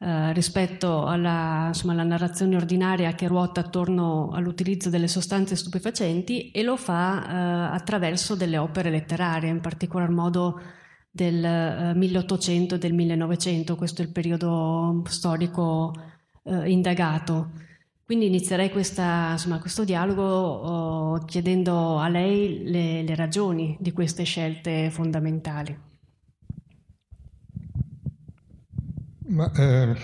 eh, 0.00 0.32
rispetto 0.32 1.06
alla, 1.06 1.66
insomma, 1.68 1.92
alla, 1.92 2.04
narrazione 2.04 2.54
ordinaria 2.54 3.14
che 3.14 3.26
ruota 3.26 3.60
attorno 3.60 4.30
all'utilizzo 4.32 4.90
delle 4.90 5.08
sostanze 5.08 5.56
stupefacenti 5.56 6.50
e 6.52 6.62
lo 6.62 6.76
fa 6.76 7.70
eh, 7.72 7.74
attraverso 7.74 8.36
delle 8.36 8.58
opere 8.58 8.90
letterarie, 8.90 9.50
in 9.50 9.60
particolar 9.60 10.10
modo 10.10 10.60
del 11.10 11.44
eh, 11.44 11.94
1800 11.94 12.76
e 12.76 12.78
del 12.78 12.94
1900, 12.94 13.74
questo 13.74 14.02
è 14.02 14.04
il 14.04 14.12
periodo 14.12 15.02
storico 15.06 15.92
eh, 16.44 16.70
indagato. 16.70 17.50
Quindi 18.04 18.26
inizierei 18.26 18.70
questa, 18.70 19.32
insomma, 19.32 19.58
questo 19.58 19.84
dialogo 19.84 20.22
oh, 20.22 21.24
chiedendo 21.24 21.98
a 21.98 22.08
lei 22.08 22.62
le, 22.64 23.02
le, 23.02 23.14
ragioni 23.14 23.76
di 23.80 23.92
queste 23.92 24.22
scelte 24.22 24.90
fondamentali. 24.90 25.87
Ma, 29.28 29.52
eh, 29.52 29.94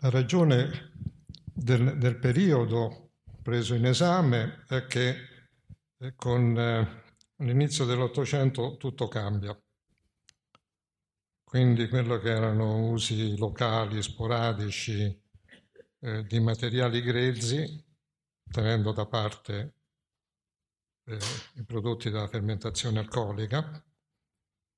la 0.00 0.10
ragione 0.10 0.92
del, 1.54 1.96
del, 1.96 2.18
periodo 2.18 3.12
preso 3.40 3.72
in 3.72 3.86
esame 3.86 4.64
è 4.68 4.84
che 4.86 5.16
eh, 5.96 6.14
con 6.14 6.54
eh, 6.58 7.02
l'inizio 7.36 7.86
dell'Ottocento 7.86 8.76
tutto 8.76 9.08
cambia. 9.08 9.58
Quindi 11.44 11.88
quello 11.88 12.18
che 12.18 12.28
erano 12.28 12.90
usi 12.90 13.38
locali, 13.38 14.02
sporadici, 14.02 15.18
eh, 16.00 16.24
di 16.24 16.38
materiali 16.38 17.00
grezzi, 17.00 17.84
tenendo 18.50 18.92
da 18.92 19.06
parte 19.06 19.74
eh, 21.04 21.18
i 21.54 21.64
prodotti 21.64 22.10
della 22.10 22.28
fermentazione 22.28 22.98
alcolica, 22.98 23.82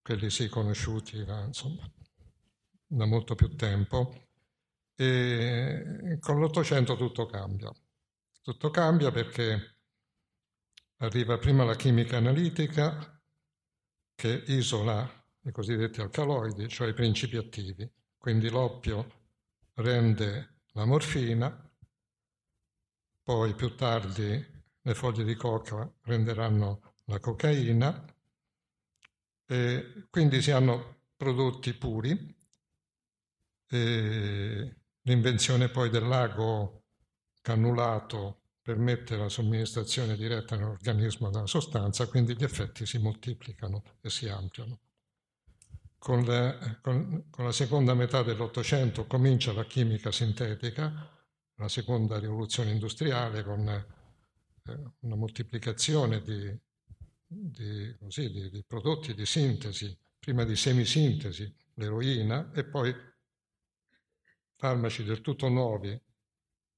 quelli 0.00 0.30
sì 0.30 0.48
conosciuti 0.48 1.18
insomma, 1.18 1.90
da 2.88 3.04
molto 3.04 3.34
più 3.34 3.54
tempo, 3.54 4.28
e 4.96 6.16
con 6.18 6.40
l'Ottocento 6.40 6.96
tutto 6.96 7.26
cambia. 7.26 7.70
Tutto 8.40 8.70
cambia 8.70 9.10
perché 9.10 9.76
arriva 10.96 11.38
prima 11.38 11.64
la 11.64 11.76
chimica 11.76 12.16
analitica 12.16 13.22
che 14.14 14.42
isola 14.46 15.08
i 15.42 15.52
cosiddetti 15.52 16.00
alcaloidi, 16.00 16.66
cioè 16.68 16.88
i 16.88 16.94
principi 16.94 17.36
attivi. 17.36 17.88
Quindi 18.16 18.48
l'oppio 18.48 19.26
rende 19.74 20.62
la 20.72 20.84
morfina, 20.84 21.70
poi 23.22 23.54
più 23.54 23.74
tardi 23.76 24.56
le 24.80 24.94
foglie 24.94 25.24
di 25.24 25.34
coca 25.34 25.92
renderanno 26.02 26.94
la 27.04 27.20
cocaina, 27.20 28.16
e 29.46 30.06
quindi 30.10 30.42
si 30.42 30.50
hanno 30.50 31.02
prodotti 31.16 31.74
puri. 31.74 32.36
E 33.70 34.76
l'invenzione 35.02 35.68
poi 35.68 35.90
del 35.90 36.06
lago 36.06 36.84
cannulato 37.40 38.42
permette 38.68 39.16
la 39.16 39.28
somministrazione 39.30 40.16
diretta 40.16 40.56
nell'organismo 40.56 41.30
della 41.30 41.46
sostanza, 41.46 42.06
quindi 42.06 42.36
gli 42.36 42.44
effetti 42.44 42.84
si 42.84 42.98
moltiplicano 42.98 43.82
e 44.02 44.10
si 44.10 44.28
ampliano. 44.28 44.80
Con, 45.96 46.22
le, 46.22 46.78
con, 46.82 47.24
con 47.30 47.46
la 47.46 47.52
seconda 47.52 47.94
metà 47.94 48.22
dell'Ottocento 48.22 49.06
comincia 49.06 49.52
la 49.52 49.64
chimica 49.64 50.12
sintetica, 50.12 50.92
la 51.54 51.68
seconda 51.68 52.18
rivoluzione 52.18 52.70
industriale 52.70 53.42
con 53.42 53.68
eh, 53.68 53.86
una 55.00 55.16
moltiplicazione 55.16 56.20
di, 56.20 56.56
di, 57.26 57.96
così, 57.98 58.30
di, 58.30 58.50
di, 58.50 58.64
prodotti 58.66 59.14
di 59.14 59.26
sintesi, 59.26 59.96
prima 60.18 60.44
di 60.44 60.54
semisintesi, 60.54 61.52
l'eroina, 61.74 62.52
e 62.52 62.64
poi 62.64 62.94
farmaci 64.58 65.04
del 65.04 65.20
tutto 65.20 65.48
nuovi, 65.48 65.98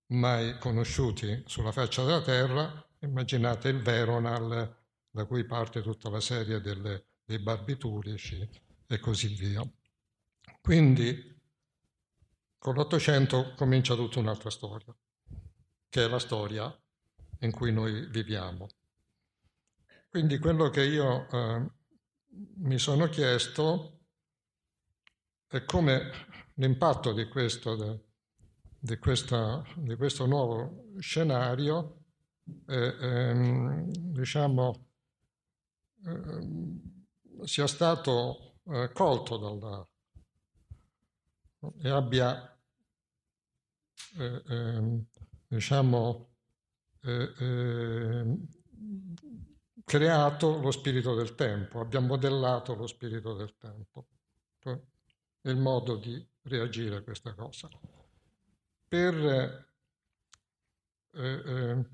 mai 0.09 0.59
conosciuti 0.59 1.43
sulla 1.47 1.73
faccia 1.73 2.05
della 2.05 2.21
Terra, 2.21 2.89
immaginate 3.01 3.71
il 3.71 3.81
Veronal, 3.81 4.77
da 5.11 5.25
cui 5.25 5.45
parte 5.47 5.81
tutta 5.81 6.11
la 6.11 6.21
serie 6.21 6.61
delle, 6.61 7.07
dei 7.25 7.39
barbiturici 7.39 8.49
e 8.87 8.99
così 8.99 9.29
via. 9.35 9.63
Quindi 10.61 11.39
con 12.59 12.75
l'Ottocento 12.75 13.55
comincia 13.57 13.95
tutta 13.95 14.19
un'altra 14.19 14.51
storia, 14.51 14.95
che 15.89 16.05
è 16.05 16.07
la 16.07 16.19
storia 16.19 16.79
in 17.41 17.51
cui 17.51 17.73
noi 17.73 18.07
viviamo. 18.11 18.69
Quindi 20.11 20.39
quello 20.39 20.69
che 20.69 20.85
io 20.85 21.29
eh, 21.31 21.71
mi 22.57 22.79
sono 22.79 23.09
chiesto 23.09 24.01
è 25.47 25.65
come 25.65 26.29
l'impatto 26.61 27.13
di 27.13 27.27
questo, 27.27 28.05
di 28.79 28.99
questa, 28.99 29.65
di 29.77 29.97
questo 29.97 30.27
nuovo 30.27 30.85
scenario 30.99 32.03
eh, 32.67 32.97
ehm, 33.01 33.91
diciamo, 33.91 34.87
eh, 36.05 37.47
sia 37.47 37.67
stato 37.67 38.57
eh, 38.67 38.91
colto 38.93 39.37
dalla, 39.39 39.89
e 41.83 41.89
abbia 41.89 42.59
eh, 44.19 44.43
ehm, 44.47 45.07
diciamo, 45.47 46.29
eh, 47.03 47.33
ehm, 47.39 48.47
creato 49.83 50.61
lo 50.61 50.71
spirito 50.71 51.15
del 51.15 51.35
tempo, 51.35 51.81
abbia 51.81 52.01
modellato 52.01 52.75
lo 52.75 52.87
spirito 52.87 53.35
del 53.35 53.57
tempo, 53.57 54.09
il 55.43 55.57
modo 55.57 55.97
di 55.97 56.30
reagire 56.43 56.97
a 56.97 57.03
questa 57.03 57.35
cosa. 57.35 57.69
Per, 58.89 59.15
eh, 59.15 59.67
eh, 61.13 61.85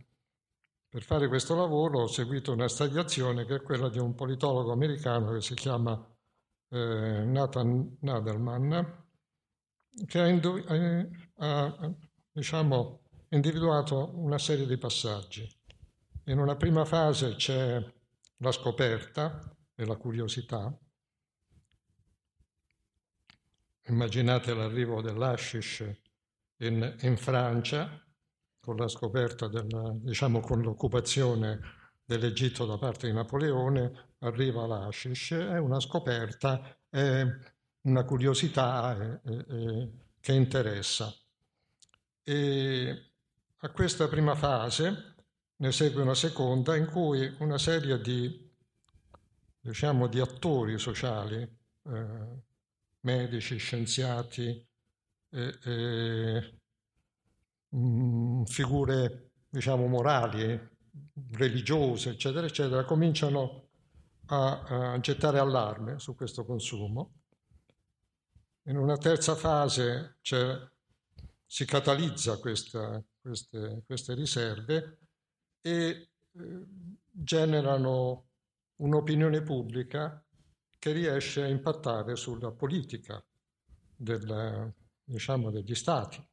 per 0.89 1.03
fare 1.03 1.29
questo 1.29 1.55
lavoro 1.55 2.03
ho 2.03 2.07
seguito 2.07 2.53
una 2.53 2.69
stagliazione 2.69 3.45
che 3.45 3.57
è 3.57 3.63
quella 3.63 3.89
di 3.89 3.99
un 3.99 4.15
politologo 4.15 4.73
americano 4.73 5.33
che 5.33 5.41
si 5.41 5.55
chiama 5.55 5.93
eh, 6.69 7.25
Nathan 7.25 7.99
Nadelman, 8.01 9.05
che 10.07 10.21
ha, 10.21 10.27
indu- 10.27 10.71
eh, 10.71 11.09
ha 11.37 11.95
diciamo, 12.33 13.01
individuato 13.31 14.13
una 14.15 14.39
serie 14.39 14.67
di 14.67 14.77
passaggi. 14.77 15.49
In 16.25 16.39
una 16.39 16.57
prima 16.57 16.85
fase 16.85 17.37
c'è 17.37 17.83
la 18.39 18.53
scoperta 18.53 19.55
e 19.75 19.85
la 19.85 19.97
curiosità. 19.97 20.77
Immaginate 23.89 24.53
l'arrivo 24.53 25.01
dell'Ashish 25.01 25.85
in, 26.59 26.97
in 27.03 27.17
Francia, 27.17 28.03
con 28.59 28.77
la 28.77 28.89
scoperta, 28.89 29.47
della, 29.47 29.93
diciamo 29.95 30.41
con 30.41 30.61
l'occupazione 30.61 31.61
dell'Egitto 32.05 32.67
da 32.67 32.79
parte 32.79 33.07
di 33.07 33.13
Napoleone, 33.13 34.15
arriva 34.21 34.67
l'Ashish, 34.67 35.33
è 35.33 35.59
una 35.59 35.79
scoperta, 35.79 36.77
è 36.89 37.25
una 37.83 38.05
curiosità 38.05 38.97
è, 38.97 39.21
è, 39.23 39.89
che 40.21 40.33
interessa. 40.33 41.15
E 42.25 43.11
a 43.59 43.71
questa 43.71 44.09
prima 44.09 44.35
fase 44.35 45.15
ne 45.57 45.73
segue 45.73 46.03
una 46.03 46.15
seconda 46.15 46.75
in 46.75 46.87
cui 46.87 47.35
una 47.39 47.59
serie 47.59 48.01
di, 48.01 48.51
diciamo, 49.61 50.09
di 50.09 50.19
attori 50.19 50.77
sociali, 50.79 51.41
eh, 51.41 52.45
medici, 53.07 53.57
scienziati, 53.57 54.67
eh, 55.31 55.59
eh, 55.63 56.59
figure 58.47 59.31
diciamo, 59.49 59.87
morali, 59.87 60.61
religiose, 61.33 62.11
eccetera, 62.11 62.47
eccetera, 62.47 62.85
cominciano 62.85 63.69
a, 64.27 64.93
a 64.93 65.01
gettare 65.01 65.39
allarme 65.39 66.01
su 66.01 66.17
questo 66.17 66.45
consumo. 66.45 67.13
In 68.65 68.77
una 68.77 68.97
terza 68.97 69.37
fase 69.37 70.17
si 71.47 71.65
catalizza 71.65 72.39
questa, 72.39 73.01
queste, 73.21 73.85
queste 73.87 74.15
riserve 74.15 74.99
e 75.61 76.09
eh, 76.33 76.67
generano 77.13 78.25
un'opinione 78.77 79.43
pubblica 79.43 80.26
che 80.79 80.93
riesce 80.93 81.43
a 81.43 81.49
impattare 81.49 82.17
sulla 82.17 82.51
politica 82.51 83.23
del, 83.97 84.73
diciamo, 85.05 85.51
degli 85.51 85.75
stati, 85.75 86.25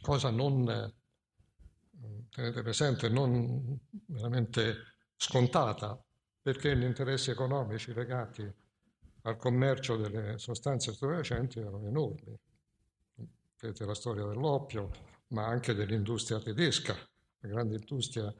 cosa 0.00 0.30
non, 0.30 0.68
eh, 0.68 0.94
tenete 2.30 2.62
presente, 2.62 3.08
non 3.08 3.78
veramente 4.06 4.76
scontata, 5.16 6.02
perché 6.40 6.76
gli 6.76 6.82
interessi 6.82 7.30
economici 7.30 7.94
legati 7.94 8.50
al 9.22 9.36
commercio 9.36 9.96
delle 9.96 10.38
sostanze 10.38 10.92
stupefacenti 10.92 11.60
erano 11.60 11.86
enormi. 11.86 12.36
Vedete 13.60 13.84
la 13.84 13.94
storia 13.94 14.24
dell'oppio, 14.24 14.90
ma 15.28 15.46
anche 15.46 15.74
dell'industria 15.74 16.40
tedesca, 16.40 16.96
la 17.38 17.48
grande 17.48 17.76
industria, 17.76 18.34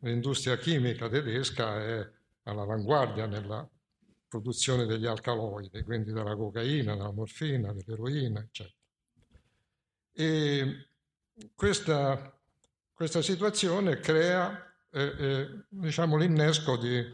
l'industria 0.00 0.56
chimica 0.56 1.08
tedesca 1.08 1.82
è 1.82 2.10
all'avanguardia 2.44 3.26
nella 3.26 3.68
produzione 4.28 4.86
degli 4.86 5.06
alcaloidi, 5.06 5.82
quindi 5.82 6.12
della 6.12 6.36
cocaina, 6.36 6.94
della 6.94 7.12
morfina, 7.12 7.72
dell'eroina, 7.72 8.40
eccetera. 8.40 8.76
E 10.12 10.88
questa, 11.54 12.38
questa 12.92 13.22
situazione 13.22 14.00
crea 14.00 14.68
eh, 14.90 15.14
eh, 15.18 15.64
diciamo, 15.68 16.16
l'innesco 16.16 16.76
di 16.76 17.04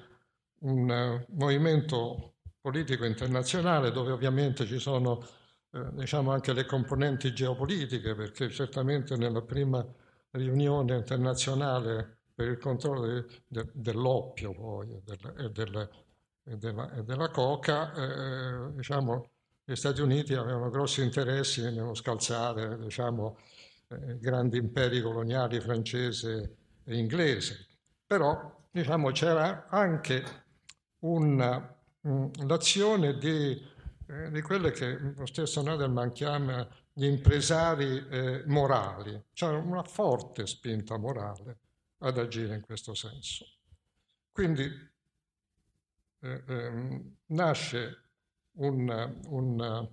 un 0.61 1.25
movimento 1.29 2.37
politico 2.61 3.05
internazionale 3.05 3.91
dove 3.91 4.13
ovviamente 4.13 4.65
ci 4.65 4.79
sono 4.79 5.23
eh, 5.71 5.91
diciamo 5.93 6.33
anche 6.33 6.53
le 6.53 6.65
componenti 6.65 7.35
geopolitiche, 7.35 8.15
perché 8.15 8.49
certamente 8.49 9.17
nella 9.17 9.43
prima 9.43 9.85
riunione 10.31 10.97
internazionale 10.97 12.21
per 12.35 12.49
il 12.49 12.59
controllo 12.59 13.07
de, 13.07 13.27
de, 13.47 13.71
dell'oppio 13.73 14.53
poi, 14.55 14.93
e, 14.93 15.03
del, 15.05 15.35
e, 15.37 15.51
del, 15.51 15.91
e, 16.45 16.57
della, 16.57 16.93
e 16.93 17.03
della, 17.03 17.31
coca, 17.31 17.93
eh, 17.95 18.73
diciamo, 18.73 19.31
gli 19.65 19.75
Stati 19.75 20.01
Uniti 20.01 20.35
avevano 20.35 20.69
grossi 20.69 21.03
interessi 21.03 21.63
nello 21.63 21.95
scalzare 21.95 22.79
diciamo, 22.79 23.39
eh, 23.89 24.19
grandi 24.19 24.59
imperi 24.59 25.01
coloniali 25.01 25.61
francese 25.61 26.57
e 26.85 26.97
inglese. 26.97 27.67
Però 28.07 28.67
diciamo, 28.71 29.11
c'era 29.11 29.69
anche 29.69 30.23
una, 31.01 31.77
l'azione 32.47 33.17
di, 33.17 33.61
eh, 34.07 34.31
di 34.31 34.41
quelle 34.43 34.71
che 34.71 34.99
lo 34.99 35.27
stesso 35.27 35.63
Nadelman 35.63 36.13
chiama 36.13 36.69
gli 36.93 37.07
impresari 37.07 38.07
eh, 38.09 38.45
morali, 38.47 39.21
c'è 39.33 39.49
una 39.49 39.83
forte 39.83 40.47
spinta 40.47 40.97
morale 40.97 41.59
ad 41.99 42.19
agire 42.19 42.55
in 42.55 42.61
questo 42.61 42.95
senso. 42.95 43.47
Quindi 44.31 44.93
eh, 46.25 46.43
ehm, 46.47 47.17
nasce 47.27 48.03
un, 48.53 49.21
un, 49.27 49.89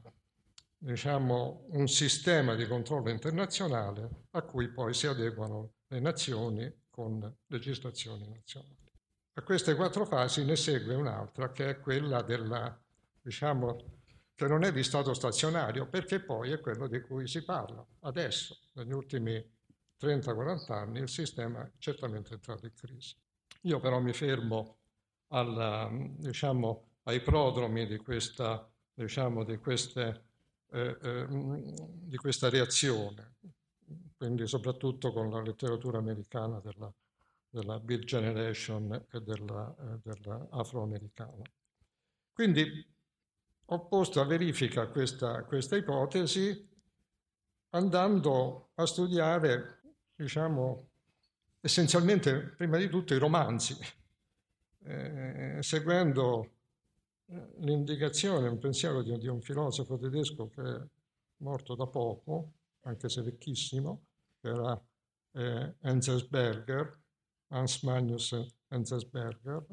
diciamo, 0.77 1.65
un 1.71 1.87
sistema 1.87 2.55
di 2.55 2.65
controllo 2.67 3.09
internazionale 3.09 4.27
a 4.31 4.41
cui 4.43 4.69
poi 4.69 4.93
si 4.93 5.07
adeguano 5.07 5.73
le 5.87 5.99
nazioni 5.99 6.73
con 6.89 7.35
legislazioni 7.47 8.27
nazionali. 8.29 8.77
A 9.33 9.41
queste 9.41 9.75
quattro 9.75 10.05
fasi 10.05 10.45
ne 10.45 10.55
segue 10.55 10.95
un'altra 10.95 11.51
che 11.51 11.69
è 11.69 11.79
quella 11.79 12.21
della, 12.21 12.79
diciamo, 13.21 13.99
che 14.33 14.47
non 14.47 14.63
è 14.63 14.71
di 14.71 14.83
stato 14.83 15.13
stazionario, 15.13 15.87
perché 15.87 16.21
poi 16.21 16.51
è 16.51 16.59
quello 16.59 16.87
di 16.87 17.01
cui 17.01 17.27
si 17.27 17.43
parla. 17.43 17.85
Adesso, 18.01 18.57
negli 18.73 18.93
ultimi 18.93 19.43
30-40 19.99 20.71
anni, 20.71 20.99
il 20.99 21.09
sistema 21.09 21.63
è 21.63 21.71
certamente 21.77 22.33
entrato 22.33 22.65
in 22.65 22.73
crisi. 22.73 23.15
Io 23.61 23.79
però 23.79 23.99
mi 23.99 24.13
fermo 24.13 24.80
alla, 25.31 25.89
diciamo, 25.91 26.87
ai 27.03 27.21
prodromi 27.21 27.87
di 27.87 27.97
questa, 27.97 28.69
diciamo, 28.93 29.43
di, 29.43 29.57
queste, 29.57 30.23
eh, 30.71 30.97
eh, 31.01 31.25
di 31.29 32.17
questa 32.17 32.49
reazione. 32.49 33.35
quindi 34.15 34.45
soprattutto 34.47 35.11
con 35.11 35.29
la 35.31 35.41
letteratura 35.41 35.97
americana 35.97 36.59
della, 36.59 36.93
della 37.49 37.79
Beat 37.79 38.03
Generation 38.03 39.05
e 39.11 39.21
della, 39.21 39.75
eh, 39.79 39.99
della 40.03 40.47
afroamericana. 40.51 41.41
Quindi 42.31 42.87
ho 43.65 43.87
posto 43.87 44.21
a 44.21 44.25
verifica 44.25 44.87
questa, 44.87 45.43
questa 45.43 45.75
ipotesi 45.75 46.69
andando 47.69 48.71
a 48.75 48.85
studiare, 48.85 49.81
diciamo, 50.15 50.89
essenzialmente, 51.61 52.53
prima 52.57 52.77
di 52.77 52.89
tutto, 52.89 53.13
i 53.13 53.17
romanzi, 53.17 53.75
eh, 54.83 55.57
seguendo 55.61 56.49
eh, 57.27 57.47
l'indicazione, 57.59 58.47
un 58.47 58.57
pensiero 58.57 59.01
di, 59.01 59.17
di, 59.17 59.27
un 59.27 59.41
filosofo 59.41 59.97
tedesco 59.97 60.49
che 60.49 60.61
è 60.61 60.81
morto 61.37 61.75
da 61.75 61.87
poco, 61.87 62.53
anche 62.81 63.09
se 63.09 63.21
vecchissimo, 63.21 64.05
che 64.39 64.47
era 64.49 64.81
eh, 65.33 65.75
Enzensberger, 65.81 66.99
Hans 67.47 67.83
Magnus 67.83 68.35
Enzensberger, 68.67 69.65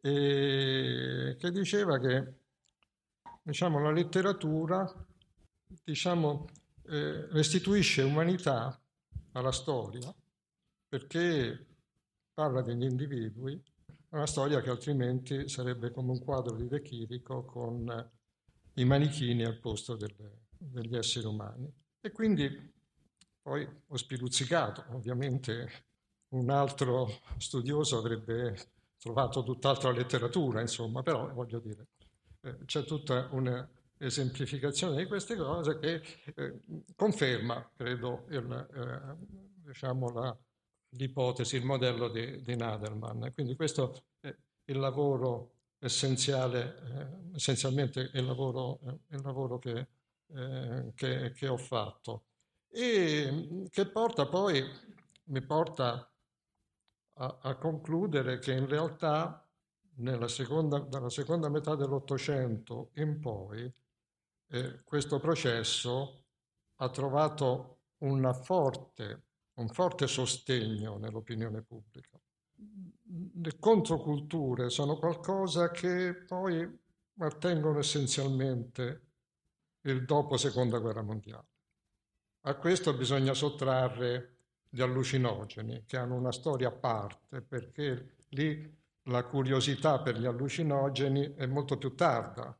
e 0.00 1.36
che 1.38 1.50
diceva 1.50 1.98
che 1.98 2.34
diciamo, 3.42 3.80
la 3.80 3.90
letteratura 3.90 4.86
diciamo, 5.82 6.46
eh, 6.86 7.26
restituisce 7.30 8.02
umanità 8.02 8.78
alla 9.32 9.52
storia 9.52 10.14
perché 10.86 11.66
parla 12.34 12.62
degli 12.62 12.84
individui, 12.84 13.60
una 14.14 14.26
storia 14.26 14.60
che 14.60 14.70
altrimenti 14.70 15.48
sarebbe 15.48 15.90
come 15.90 16.12
un 16.12 16.22
quadro 16.22 16.54
di 16.54 16.68
De 16.68 16.80
Chirico 16.82 17.44
con 17.44 18.10
i 18.74 18.84
manichini 18.84 19.44
al 19.44 19.58
posto 19.58 19.96
delle, 19.96 20.46
degli 20.56 20.96
esseri 20.96 21.26
umani. 21.26 21.72
E 22.00 22.12
quindi 22.12 22.72
poi 23.42 23.68
ho 23.86 23.96
spiluzzicato, 23.96 24.84
ovviamente 24.90 25.68
un 26.28 26.48
altro 26.50 27.20
studioso 27.38 27.98
avrebbe 27.98 28.72
trovato 28.98 29.42
tutt'altra 29.42 29.90
letteratura, 29.90 30.60
insomma, 30.60 31.02
però 31.02 31.32
voglio 31.32 31.58
dire, 31.58 31.88
eh, 32.40 32.64
c'è 32.64 32.84
tutta 32.84 33.28
un'esemplificazione 33.32 34.96
di 34.96 35.06
queste 35.06 35.36
cose 35.36 35.78
che 35.78 36.02
eh, 36.36 36.60
conferma, 36.94 37.68
credo, 37.76 38.26
il, 38.30 38.68
eh, 38.74 39.26
diciamo 39.66 40.10
la, 40.10 40.36
l'ipotesi, 40.96 41.56
il 41.56 41.64
modello 41.64 42.08
di, 42.08 42.40
di 42.42 42.56
Nadelman. 42.56 43.32
Quindi 43.32 43.54
questo 43.56 44.04
è 44.20 44.34
il 44.64 44.78
lavoro 44.78 45.52
essenziale, 45.78 46.76
eh, 47.32 47.36
essenzialmente 47.36 48.10
il 48.12 48.24
lavoro, 48.24 48.80
il 49.08 49.20
lavoro 49.22 49.58
che, 49.58 49.88
eh, 50.28 50.92
che, 50.94 51.32
che 51.32 51.48
ho 51.48 51.56
fatto 51.56 52.24
e 52.68 53.68
che 53.70 53.86
porta 53.86 54.26
poi, 54.26 54.62
mi 55.26 55.40
porta 55.42 56.12
a, 57.14 57.38
a 57.40 57.54
concludere 57.54 58.40
che 58.40 58.52
in 58.52 58.66
realtà 58.66 59.48
nella 59.96 60.26
seconda, 60.26 60.80
dalla 60.80 61.08
seconda 61.08 61.48
metà 61.48 61.76
dell'Ottocento 61.76 62.90
in 62.94 63.20
poi 63.20 63.72
eh, 64.48 64.82
questo 64.82 65.20
processo 65.20 66.24
ha 66.76 66.90
trovato 66.90 67.78
forte, 68.42 69.23
un 69.54 69.68
forte 69.68 70.06
sostegno 70.06 70.98
nell'opinione 70.98 71.62
pubblica. 71.62 72.18
Le 73.34 73.58
controculture 73.58 74.70
sono 74.70 74.96
qualcosa 74.96 75.70
che 75.70 76.14
poi 76.14 76.68
attengono 77.18 77.78
essenzialmente 77.78 79.02
il 79.82 80.04
dopo 80.04 80.36
seconda 80.36 80.78
guerra 80.78 81.02
mondiale. 81.02 81.46
A 82.46 82.54
questo 82.56 82.94
bisogna 82.94 83.34
sottrarre 83.34 84.36
gli 84.68 84.80
allucinogeni, 84.80 85.84
che 85.86 85.96
hanno 85.96 86.16
una 86.16 86.32
storia 86.32 86.68
a 86.68 86.72
parte, 86.72 87.40
perché 87.40 88.16
lì 88.30 88.82
la 89.04 89.24
curiosità 89.24 90.00
per 90.00 90.18
gli 90.18 90.26
allucinogeni 90.26 91.34
è 91.34 91.46
molto 91.46 91.78
più 91.78 91.94
tarda, 91.94 92.58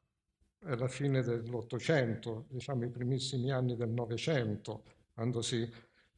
è 0.59 0.75
la 0.77 0.89
fine 0.89 1.23
dell'Ottocento, 1.23 2.47
diciamo 2.49 2.85
i 2.85 2.91
primissimi 2.91 3.51
anni 3.51 3.77
del 3.77 3.91
Novecento, 3.91 4.85
quando 5.13 5.43
si, 5.43 5.69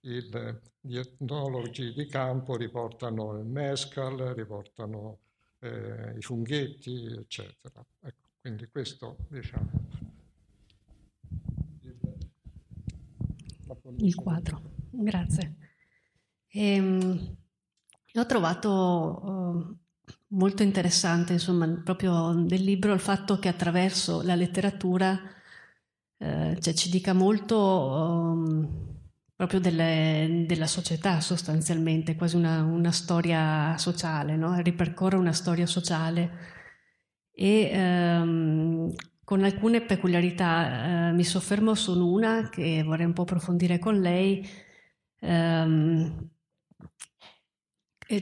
il, 0.06 0.60
gli 0.80 0.96
etnologi 0.96 1.92
di 1.92 2.06
campo 2.06 2.56
riportano 2.56 3.36
il 3.38 3.44
mescal, 3.44 4.16
riportano 4.34 5.18
eh, 5.60 6.14
i 6.16 6.22
funghetti, 6.22 7.06
eccetera. 7.06 7.84
Ecco, 8.00 8.28
quindi 8.40 8.68
questo, 8.68 9.16
diciamo... 9.28 9.70
Il 13.98 14.14
quadro, 14.14 14.62
grazie. 14.90 15.54
Ehm, 16.48 17.36
ho 18.14 18.26
trovato 18.26 18.70
uh, 18.70 19.76
molto 20.28 20.62
interessante, 20.62 21.34
insomma, 21.34 21.68
proprio 21.84 22.32
del 22.32 22.62
libro 22.62 22.92
il 22.92 23.00
fatto 23.00 23.38
che 23.38 23.48
attraverso 23.48 24.22
la 24.22 24.34
letteratura 24.34 25.18
eh, 26.18 26.56
cioè, 26.60 26.74
ci 26.74 26.90
dica 26.90 27.12
molto 27.12 27.56
um, 27.58 28.95
proprio 29.36 29.60
delle, 29.60 30.44
della 30.46 30.66
società 30.66 31.20
sostanzialmente, 31.20 32.16
quasi 32.16 32.36
una, 32.36 32.62
una 32.62 32.90
storia 32.90 33.76
sociale, 33.76 34.34
no? 34.36 34.58
ripercorre 34.60 35.16
una 35.16 35.32
storia 35.32 35.66
sociale 35.66 36.54
e 37.32 37.70
um, 37.74 38.94
con 39.24 39.44
alcune 39.44 39.82
peculiarità. 39.82 41.08
Eh, 41.10 41.12
mi 41.12 41.24
soffermo 41.24 41.74
su 41.74 41.92
una 42.00 42.48
che 42.48 42.82
vorrei 42.82 43.04
un 43.04 43.12
po' 43.12 43.22
approfondire 43.22 43.78
con 43.78 44.00
lei. 44.00 44.48
Um, 45.20 46.30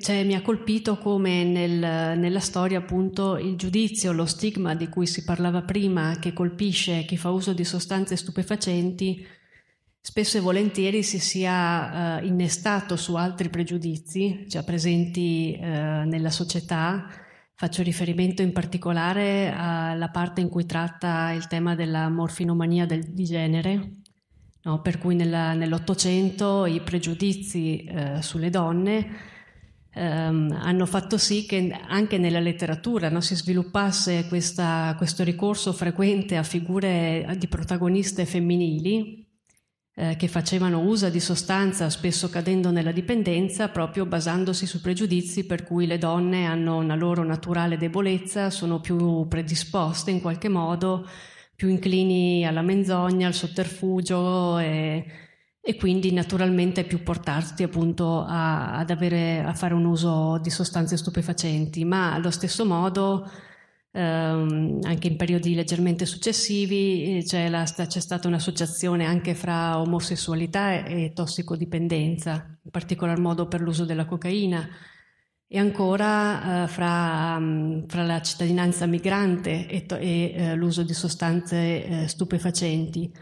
cioè, 0.00 0.24
mi 0.24 0.34
ha 0.34 0.42
colpito 0.42 0.98
come 0.98 1.44
nel, 1.44 2.18
nella 2.18 2.40
storia 2.40 2.78
appunto 2.78 3.36
il 3.36 3.54
giudizio, 3.56 4.12
lo 4.12 4.24
stigma 4.24 4.74
di 4.74 4.88
cui 4.88 5.06
si 5.06 5.22
parlava 5.24 5.62
prima, 5.62 6.18
che 6.18 6.32
colpisce 6.32 7.04
chi 7.04 7.16
fa 7.16 7.30
uso 7.30 7.52
di 7.52 7.64
sostanze 7.64 8.16
stupefacenti, 8.16 9.24
spesso 10.06 10.36
e 10.36 10.40
volentieri 10.40 11.02
si 11.02 11.18
sia 11.18 12.18
uh, 12.20 12.26
innestato 12.26 12.94
su 12.94 13.14
altri 13.14 13.48
pregiudizi 13.48 14.44
già 14.46 14.62
presenti 14.62 15.58
uh, 15.58 15.64
nella 15.64 16.28
società. 16.28 17.08
Faccio 17.54 17.82
riferimento 17.82 18.42
in 18.42 18.52
particolare 18.52 19.50
alla 19.50 20.10
parte 20.10 20.42
in 20.42 20.50
cui 20.50 20.66
tratta 20.66 21.32
il 21.32 21.46
tema 21.46 21.74
della 21.74 22.10
morfinomania 22.10 22.84
del, 22.84 23.02
di 23.14 23.24
genere, 23.24 23.92
no? 24.64 24.82
per 24.82 24.98
cui 24.98 25.14
nella, 25.14 25.54
nell'Ottocento 25.54 26.66
i 26.66 26.82
pregiudizi 26.82 27.88
uh, 27.90 28.20
sulle 28.20 28.50
donne 28.50 29.08
ehm, 29.90 30.54
hanno 30.60 30.84
fatto 30.84 31.16
sì 31.16 31.46
che 31.46 31.74
anche 31.88 32.18
nella 32.18 32.40
letteratura 32.40 33.08
no, 33.08 33.22
si 33.22 33.34
sviluppasse 33.34 34.26
questa, 34.28 34.94
questo 34.98 35.24
ricorso 35.24 35.72
frequente 35.72 36.36
a 36.36 36.42
figure 36.42 37.34
di 37.38 37.48
protagoniste 37.48 38.26
femminili 38.26 39.23
eh, 39.94 40.16
che 40.16 40.28
facevano 40.28 40.80
uso 40.80 41.08
di 41.10 41.20
sostanza, 41.20 41.90
spesso 41.90 42.28
cadendo 42.28 42.70
nella 42.70 42.92
dipendenza, 42.92 43.68
proprio 43.68 44.06
basandosi 44.06 44.66
su 44.66 44.80
pregiudizi 44.80 45.44
per 45.44 45.64
cui 45.64 45.86
le 45.86 45.98
donne 45.98 46.46
hanno 46.46 46.76
una 46.76 46.94
loro 46.94 47.24
naturale 47.24 47.76
debolezza, 47.76 48.50
sono 48.50 48.80
più 48.80 49.26
predisposte 49.28 50.10
in 50.10 50.20
qualche 50.20 50.48
modo, 50.48 51.06
più 51.54 51.68
inclini 51.68 52.46
alla 52.46 52.62
menzogna, 52.62 53.26
al 53.26 53.34
sotterfugio 53.34 54.58
e 54.58 55.06
e 55.66 55.76
quindi 55.76 56.12
naturalmente 56.12 56.84
più 56.84 57.02
portarti 57.02 57.62
appunto 57.62 58.22
a, 58.22 58.76
ad 58.76 58.90
avere, 58.90 59.42
a 59.42 59.54
fare 59.54 59.72
un 59.72 59.86
uso 59.86 60.36
di 60.42 60.50
sostanze 60.50 60.98
stupefacenti, 60.98 61.86
ma 61.86 62.12
allo 62.12 62.30
stesso 62.30 62.66
modo 62.66 63.26
ehm, 63.94 64.80
anche 64.82 65.06
in 65.06 65.16
periodi 65.16 65.54
leggermente 65.54 66.04
successivi 66.04 67.18
eh, 67.18 67.22
c'è, 67.22 67.48
la, 67.48 67.62
c'è, 67.62 68.00
stata 68.00 68.28
un'associazione 68.28 69.04
anche 69.04 69.34
fra 69.34 69.80
omosessualità 69.80 70.84
e, 70.84 71.04
e 71.04 71.12
tossicodipendenza, 71.12 72.58
in 72.62 72.70
particolar 72.70 73.18
modo 73.18 73.46
per 73.46 73.60
l'uso 73.60 73.84
della 73.84 74.04
cocaina 74.04 74.68
e 75.46 75.58
ancora 75.58 76.64
eh, 76.64 76.68
fra, 76.68 77.36
um, 77.38 77.86
fra, 77.86 78.02
la 78.02 78.20
cittadinanza 78.20 78.86
migrante 78.86 79.68
e, 79.68 79.86
to- 79.86 79.96
e 79.96 80.32
eh, 80.34 80.54
l'uso 80.56 80.82
di 80.82 80.94
sostanze 80.94 81.84
eh, 81.84 82.08
stupefacenti. 82.08 83.12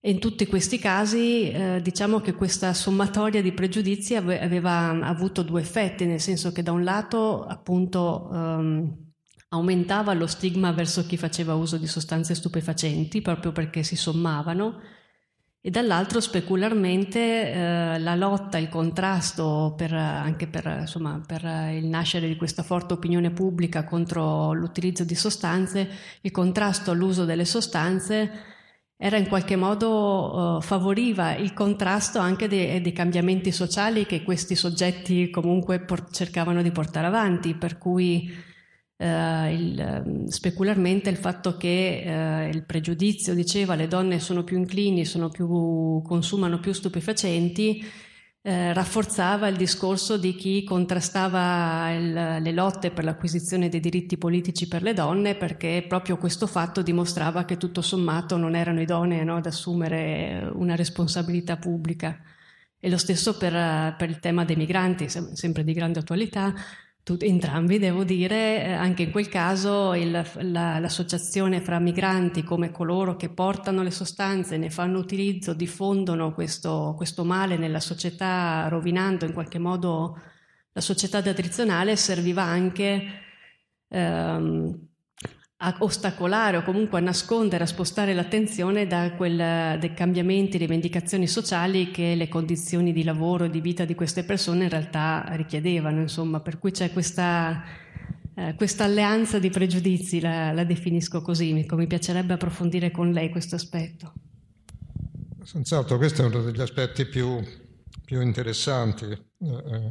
E 0.00 0.10
in 0.10 0.18
tutti 0.18 0.46
questi 0.46 0.78
casi 0.78 1.50
diciamo 1.80 2.20
che 2.20 2.34
questa 2.34 2.74
sommatoria 2.74 3.40
di 3.40 3.52
pregiudizi 3.52 4.14
ave- 4.14 4.38
aveva 4.38 4.90
avuto 5.00 5.42
due 5.42 5.62
effetti, 5.62 6.04
nel 6.04 6.20
senso 6.20 6.52
che 6.52 6.62
da 6.62 6.72
un 6.72 6.84
lato 6.84 7.42
appunto 7.42 8.30
ehm, 8.30 9.03
aumentava 9.54 10.12
lo 10.12 10.26
stigma 10.26 10.72
verso 10.72 11.06
chi 11.06 11.16
faceva 11.16 11.54
uso 11.54 11.76
di 11.76 11.86
sostanze 11.86 12.34
stupefacenti, 12.34 13.22
proprio 13.22 13.52
perché 13.52 13.82
si 13.82 13.96
sommavano, 13.96 14.80
e 15.60 15.70
dall'altro 15.70 16.20
specularmente 16.20 17.18
eh, 17.18 17.98
la 17.98 18.14
lotta, 18.14 18.58
il 18.58 18.68
contrasto 18.68 19.72
per, 19.76 19.94
anche 19.94 20.46
per, 20.46 20.78
insomma, 20.80 21.22
per 21.26 21.42
il 21.72 21.86
nascere 21.86 22.28
di 22.28 22.36
questa 22.36 22.62
forte 22.62 22.92
opinione 22.92 23.30
pubblica 23.30 23.84
contro 23.84 24.52
l'utilizzo 24.52 25.04
di 25.04 25.14
sostanze, 25.14 25.88
il 26.20 26.30
contrasto 26.30 26.90
all'uso 26.90 27.24
delle 27.24 27.46
sostanze 27.46 28.52
era 28.96 29.16
in 29.16 29.26
qualche 29.26 29.56
modo 29.56 30.56
uh, 30.56 30.60
favoriva 30.60 31.34
il 31.34 31.52
contrasto 31.52 32.18
anche 32.18 32.46
dei, 32.46 32.80
dei, 32.80 32.92
cambiamenti 32.92 33.50
sociali 33.50 34.06
che 34.06 34.22
questi 34.22 34.54
soggetti 34.54 35.30
comunque 35.30 35.80
por- 35.80 36.10
cercavano 36.10 36.62
di 36.62 36.70
portare 36.70 37.06
avanti, 37.06 37.54
per 37.54 37.78
cui 37.78 38.30
uh, 38.96 39.04
il, 39.04 40.02
um, 40.04 40.26
specularmente 40.26 41.10
il 41.10 41.16
fatto 41.16 41.56
che 41.56 42.02
uh, 42.04 42.54
il 42.54 42.64
pregiudizio 42.64 43.34
diceva 43.34 43.74
le 43.74 43.88
donne 43.88 44.20
sono 44.20 44.44
più 44.44 44.58
inclini, 44.58 45.04
sono 45.04 45.28
più, 45.28 46.02
consumano 46.02 46.60
più 46.60 46.72
stupefacenti, 46.72 47.84
eh, 48.46 48.74
rafforzava 48.74 49.48
il 49.48 49.56
discorso 49.56 50.18
di 50.18 50.34
chi 50.34 50.64
contrastava 50.64 51.90
il, 51.92 52.12
le 52.42 52.52
lotte 52.52 52.90
per 52.90 53.02
l'acquisizione 53.02 53.70
dei 53.70 53.80
diritti 53.80 54.18
politici 54.18 54.68
per 54.68 54.82
le 54.82 54.92
donne 54.92 55.34
perché 55.34 55.82
proprio 55.88 56.18
questo 56.18 56.46
fatto 56.46 56.82
dimostrava 56.82 57.46
che 57.46 57.56
tutto 57.56 57.80
sommato 57.80 58.36
non 58.36 58.54
erano 58.54 58.82
idonee 58.82 59.24
no, 59.24 59.36
ad 59.36 59.46
assumere 59.46 60.46
una 60.52 60.76
responsabilità 60.76 61.56
pubblica. 61.56 62.20
E 62.78 62.90
lo 62.90 62.98
stesso 62.98 63.38
per, 63.38 63.96
per 63.96 64.10
il 64.10 64.18
tema 64.18 64.44
dei 64.44 64.56
migranti, 64.56 65.08
sempre 65.08 65.64
di 65.64 65.72
grande 65.72 66.00
attualità, 66.00 66.52
Tut, 67.04 67.22
entrambi, 67.22 67.78
devo 67.78 68.02
dire, 68.02 68.64
eh, 68.64 68.72
anche 68.72 69.02
in 69.02 69.10
quel 69.10 69.28
caso 69.28 69.92
il, 69.92 70.10
la, 70.10 70.78
l'associazione 70.78 71.60
fra 71.60 71.78
migranti 71.78 72.42
come 72.42 72.70
coloro 72.70 73.14
che 73.16 73.28
portano 73.28 73.82
le 73.82 73.90
sostanze, 73.90 74.56
ne 74.56 74.70
fanno 74.70 75.00
utilizzo, 75.00 75.52
diffondono 75.52 76.32
questo, 76.32 76.94
questo 76.96 77.22
male 77.24 77.58
nella 77.58 77.80
società, 77.80 78.68
rovinando 78.68 79.26
in 79.26 79.34
qualche 79.34 79.58
modo 79.58 80.18
la 80.72 80.80
società 80.80 81.20
tradizionale, 81.20 81.94
serviva 81.96 82.42
anche 82.42 83.06
ehm, 83.88 84.88
a 85.64 85.76
ostacolare 85.78 86.58
o 86.58 86.62
comunque 86.62 86.98
a 86.98 87.02
nascondere, 87.02 87.64
a 87.64 87.66
spostare 87.66 88.12
l'attenzione 88.12 88.86
da 88.86 89.12
quel, 89.12 89.36
dai 89.36 89.94
cambiamenti, 89.94 90.58
rivendicazioni 90.58 91.26
sociali 91.26 91.90
che 91.90 92.14
le 92.14 92.28
condizioni 92.28 92.92
di 92.92 93.02
lavoro 93.02 93.44
e 93.44 93.50
di 93.50 93.62
vita 93.62 93.86
di 93.86 93.94
queste 93.94 94.24
persone 94.24 94.64
in 94.64 94.68
realtà 94.68 95.24
richiedevano, 95.30 96.02
insomma, 96.02 96.40
per 96.40 96.58
cui 96.58 96.70
c'è 96.70 96.92
questa, 96.92 97.64
eh, 98.34 98.54
questa 98.56 98.84
alleanza 98.84 99.38
di 99.38 99.48
pregiudizi, 99.48 100.20
la, 100.20 100.52
la 100.52 100.64
definisco 100.64 101.22
così, 101.22 101.54
mi, 101.54 101.66
mi 101.66 101.86
piacerebbe 101.86 102.34
approfondire 102.34 102.90
con 102.90 103.10
lei 103.10 103.30
questo 103.30 103.54
aspetto. 103.54 104.12
Senz'altro 105.42 105.96
questo 105.96 106.22
è 106.22 106.26
uno 106.26 106.42
degli 106.42 106.60
aspetti 106.60 107.06
più, 107.06 107.42
più 108.04 108.20
interessanti 108.20 109.06
eh, 109.06 109.18
eh 109.40 109.90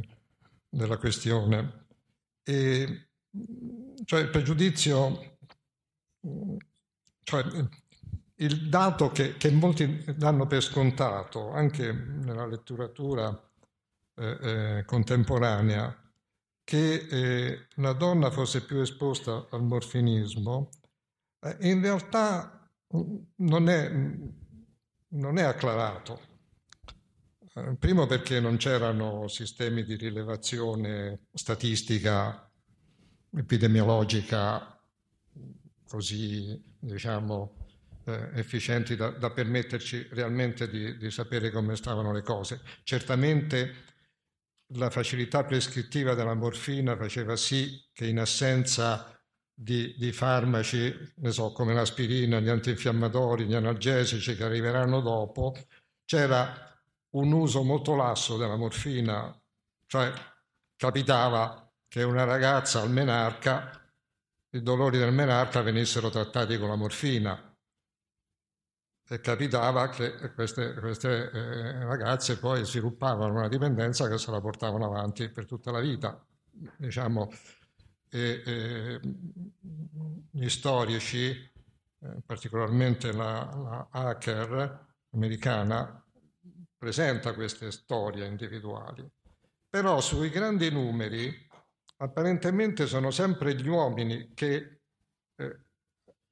della 0.68 0.96
questione. 0.96 1.86
E, 2.42 3.08
cioè 4.04 4.20
il 4.20 4.30
pregiudizio 4.30 5.33
cioè, 7.22 7.44
il 8.36 8.68
dato 8.68 9.10
che, 9.10 9.36
che, 9.36 9.50
molti 9.50 10.04
danno 10.16 10.46
per 10.46 10.62
scontato, 10.62 11.50
anche 11.50 11.92
nella 11.92 12.46
letteratura 12.46 13.50
eh, 14.16 14.38
eh, 14.78 14.84
contemporanea, 14.84 15.96
che 16.64 16.94
eh, 16.94 17.66
la 17.76 17.92
donna 17.92 18.30
fosse 18.30 18.64
più 18.64 18.78
esposta 18.78 19.46
al 19.50 19.62
morfinismo, 19.62 20.70
eh, 21.40 21.56
in 21.60 21.80
realtà 21.80 22.68
mm, 22.96 23.16
non 23.36 23.68
è, 23.68 23.90
non 25.08 25.38
è 25.38 25.42
acclarato. 25.42 26.32
Eh, 27.54 27.76
primo 27.78 28.06
perché 28.06 28.40
non 28.40 28.56
c'erano 28.56 29.28
sistemi 29.28 29.84
di 29.84 29.94
rilevazione 29.96 31.26
statistica, 31.32 32.50
epidemiologica 33.36 34.73
così 35.88 36.60
diciamo, 36.78 37.64
eh, 38.04 38.30
efficienti 38.34 38.96
da, 38.96 39.10
da, 39.10 39.30
permetterci 39.30 40.08
realmente 40.10 40.68
di, 40.68 40.96
di 40.96 41.10
sapere 41.10 41.50
come 41.50 41.76
stavano 41.76 42.12
le 42.12 42.22
cose. 42.22 42.60
Certamente 42.82 43.92
la 44.74 44.90
facilità 44.90 45.44
prescrittiva 45.44 46.14
della 46.14 46.34
morfina 46.34 46.96
faceva 46.96 47.36
sì 47.36 47.82
che 47.92 48.06
in 48.06 48.18
assenza 48.18 49.18
di, 49.52 49.94
di, 49.96 50.10
farmaci, 50.12 51.12
ne 51.16 51.30
so, 51.30 51.52
come 51.52 51.74
l'aspirina, 51.74 52.40
gli 52.40 52.48
antinfiammatori, 52.48 53.46
gli 53.46 53.54
analgesici 53.54 54.34
che 54.34 54.44
arriveranno 54.44 55.00
dopo, 55.00 55.54
c'era 56.04 56.72
un 57.10 57.32
uso 57.32 57.62
molto 57.62 57.94
lasso 57.94 58.36
della 58.36 58.56
morfina, 58.56 59.34
cioè 59.86 60.12
capitava 60.76 61.70
che 61.86 62.02
una 62.02 62.24
ragazza 62.24 62.80
al 62.80 62.90
menarca 62.90 63.80
i 64.54 64.62
dolori 64.62 64.98
del 64.98 65.12
menarca 65.12 65.62
venissero 65.62 66.10
trattati 66.10 66.56
con 66.58 66.68
la 66.68 66.76
morfina. 66.76 67.52
E 69.06 69.20
capitava 69.20 69.88
che 69.90 70.32
queste, 70.32 70.74
queste 70.74 71.30
eh, 71.30 71.84
ragazze 71.84 72.38
poi 72.38 72.64
sviluppavano 72.64 73.34
una 73.34 73.48
dipendenza 73.48 74.08
che 74.08 74.16
se 74.16 74.30
la 74.30 74.40
portavano 74.40 74.86
avanti 74.86 75.28
per 75.28 75.44
tutta 75.44 75.70
la 75.72 75.80
vita. 75.80 76.24
Diciamo, 76.76 77.30
e, 78.08 78.42
e, 78.46 79.00
gli 80.30 80.48
storici, 80.48 81.30
eh, 81.30 82.22
particolarmente 82.24 83.12
la, 83.12 83.50
la 83.56 83.88
Hacker 83.90 84.86
americana, 85.10 86.02
presenta 86.78 87.34
queste 87.34 87.72
storie 87.72 88.24
individuali. 88.26 89.06
Però 89.68 90.00
sui 90.00 90.30
grandi 90.30 90.70
numeri 90.70 91.43
apparentemente 91.96 92.86
sono 92.86 93.10
sempre 93.10 93.54
gli 93.54 93.68
uomini 93.68 94.32
che 94.34 94.80
eh, 95.36 95.60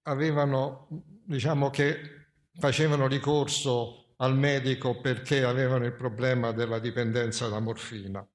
avevano, 0.02 0.88
diciamo 1.24 1.70
che 1.70 2.30
facevano 2.54 3.06
ricorso 3.06 4.14
al 4.16 4.36
medico 4.36 5.00
perché 5.00 5.42
avevano 5.42 5.84
il 5.84 5.94
problema 5.94 6.52
della 6.52 6.78
dipendenza 6.78 7.48
da 7.48 7.60
morfina. 7.60 8.26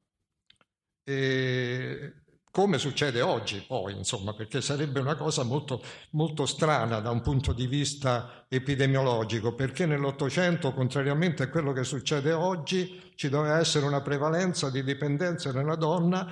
E 1.03 2.13
come 2.57 2.79
succede 2.79 3.21
oggi 3.21 3.63
poi, 3.67 3.95
insomma, 3.95 4.33
perché 4.33 4.61
sarebbe 4.61 4.99
una 4.99 5.15
cosa 5.15 5.43
molto, 5.43 5.81
molto 6.11 6.47
strana 6.47 6.99
da 6.99 7.11
un 7.11 7.21
punto 7.21 7.53
di 7.53 7.67
vista 7.67 8.45
epidemiologico, 8.49 9.53
perché 9.53 9.85
nell'Ottocento, 9.85 10.73
contrariamente 10.73 11.43
a 11.43 11.49
quello 11.49 11.71
che 11.71 11.83
succede 11.83 12.31
oggi, 12.33 13.11
ci 13.13 13.29
doveva 13.29 13.59
essere 13.59 13.85
una 13.85 14.01
prevalenza 14.01 14.71
di 14.71 14.83
dipendenza 14.83 15.51
nella 15.51 15.75
donna, 15.75 16.27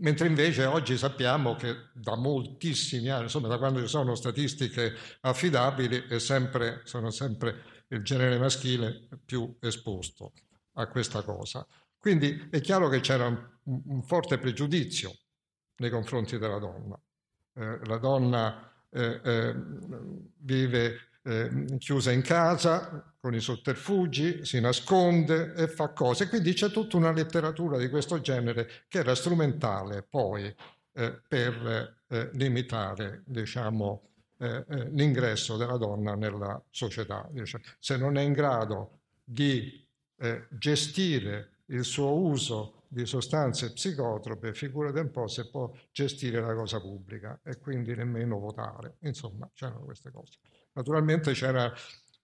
mentre 0.00 0.26
invece 0.26 0.64
oggi 0.64 0.96
sappiamo 0.96 1.54
che 1.56 1.90
da 1.92 2.16
moltissimi 2.16 3.08
anni, 3.08 3.24
insomma 3.24 3.48
da 3.48 3.58
quando 3.58 3.80
ci 3.80 3.88
sono 3.88 4.14
statistiche 4.14 4.94
affidabili, 5.20 6.18
sempre, 6.20 6.82
sono 6.84 7.10
sempre 7.10 7.84
il 7.88 8.02
genere 8.02 8.38
maschile 8.38 9.08
più 9.24 9.56
esposto 9.60 10.32
a 10.74 10.86
questa 10.88 11.22
cosa. 11.22 11.66
Quindi 11.98 12.48
è 12.50 12.60
chiaro 12.60 12.88
che 12.88 13.00
c'era 13.00 13.26
un, 13.26 13.82
un 13.86 14.02
forte 14.02 14.38
pregiudizio 14.38 15.12
nei 15.76 15.90
confronti 15.90 16.38
della 16.38 16.58
donna. 16.58 17.00
Eh, 17.54 17.80
la 17.86 17.98
donna 17.98 18.72
eh, 18.90 19.20
eh, 19.22 19.54
vive 20.38 20.98
eh, 21.26 21.76
chiusa 21.78 22.12
in 22.12 22.22
casa 22.22 23.12
con 23.18 23.34
i 23.34 23.40
sotterfugi, 23.40 24.44
si 24.44 24.60
nasconde 24.60 25.54
e 25.54 25.66
fa 25.66 25.88
cose. 25.88 26.28
Quindi 26.28 26.52
c'è 26.52 26.70
tutta 26.70 26.96
una 26.96 27.10
letteratura 27.10 27.78
di 27.78 27.88
questo 27.88 28.20
genere 28.20 28.84
che 28.86 28.98
era 28.98 29.14
strumentale 29.16 30.04
poi 30.08 30.44
eh, 30.44 31.20
per 31.26 31.96
eh, 32.08 32.30
limitare 32.32 33.22
diciamo, 33.26 34.02
l'ingresso 34.38 35.56
della 35.56 35.78
donna 35.78 36.14
nella 36.14 36.62
società. 36.68 37.26
Se 37.78 37.96
non 37.96 38.18
è 38.18 38.20
in 38.20 38.34
grado 38.34 39.00
di 39.24 39.82
gestire 40.50 41.62
il 41.68 41.84
suo 41.84 42.14
uso 42.14 42.82
di 42.88 43.06
sostanze 43.06 43.72
psicotrope, 43.72 44.52
figurate 44.52 45.00
un 45.00 45.10
po' 45.10 45.26
se 45.26 45.48
può 45.48 45.72
gestire 45.90 46.40
la 46.40 46.54
cosa 46.54 46.80
pubblica 46.80 47.40
e 47.42 47.58
quindi 47.58 47.94
nemmeno 47.94 48.38
votare. 48.38 48.96
Insomma, 49.00 49.50
c'erano 49.54 49.84
queste 49.84 50.10
cose. 50.10 50.38
Naturalmente 50.76 51.32
c'era 51.32 51.72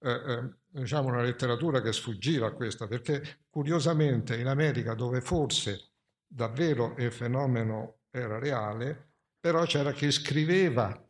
eh, 0.05 0.11
eh, 0.11 0.51
diciamo 0.69 1.09
una 1.09 1.23
letteratura 1.23 1.81
che 1.81 1.93
sfuggiva 1.93 2.49
a 2.49 2.53
questa, 2.53 2.87
perché 2.87 3.41
curiosamente 3.49 4.37
in 4.37 4.47
America, 4.47 4.95
dove 4.95 5.23
forse 5.23 5.93
davvero 6.27 6.95
il 6.99 7.13
fenomeno 7.13 8.01
era 8.11 8.39
reale, 8.39 9.13
però 9.41 9.65
c'era 9.65 9.93
chi 9.93 10.11
scriveva, 10.11 11.03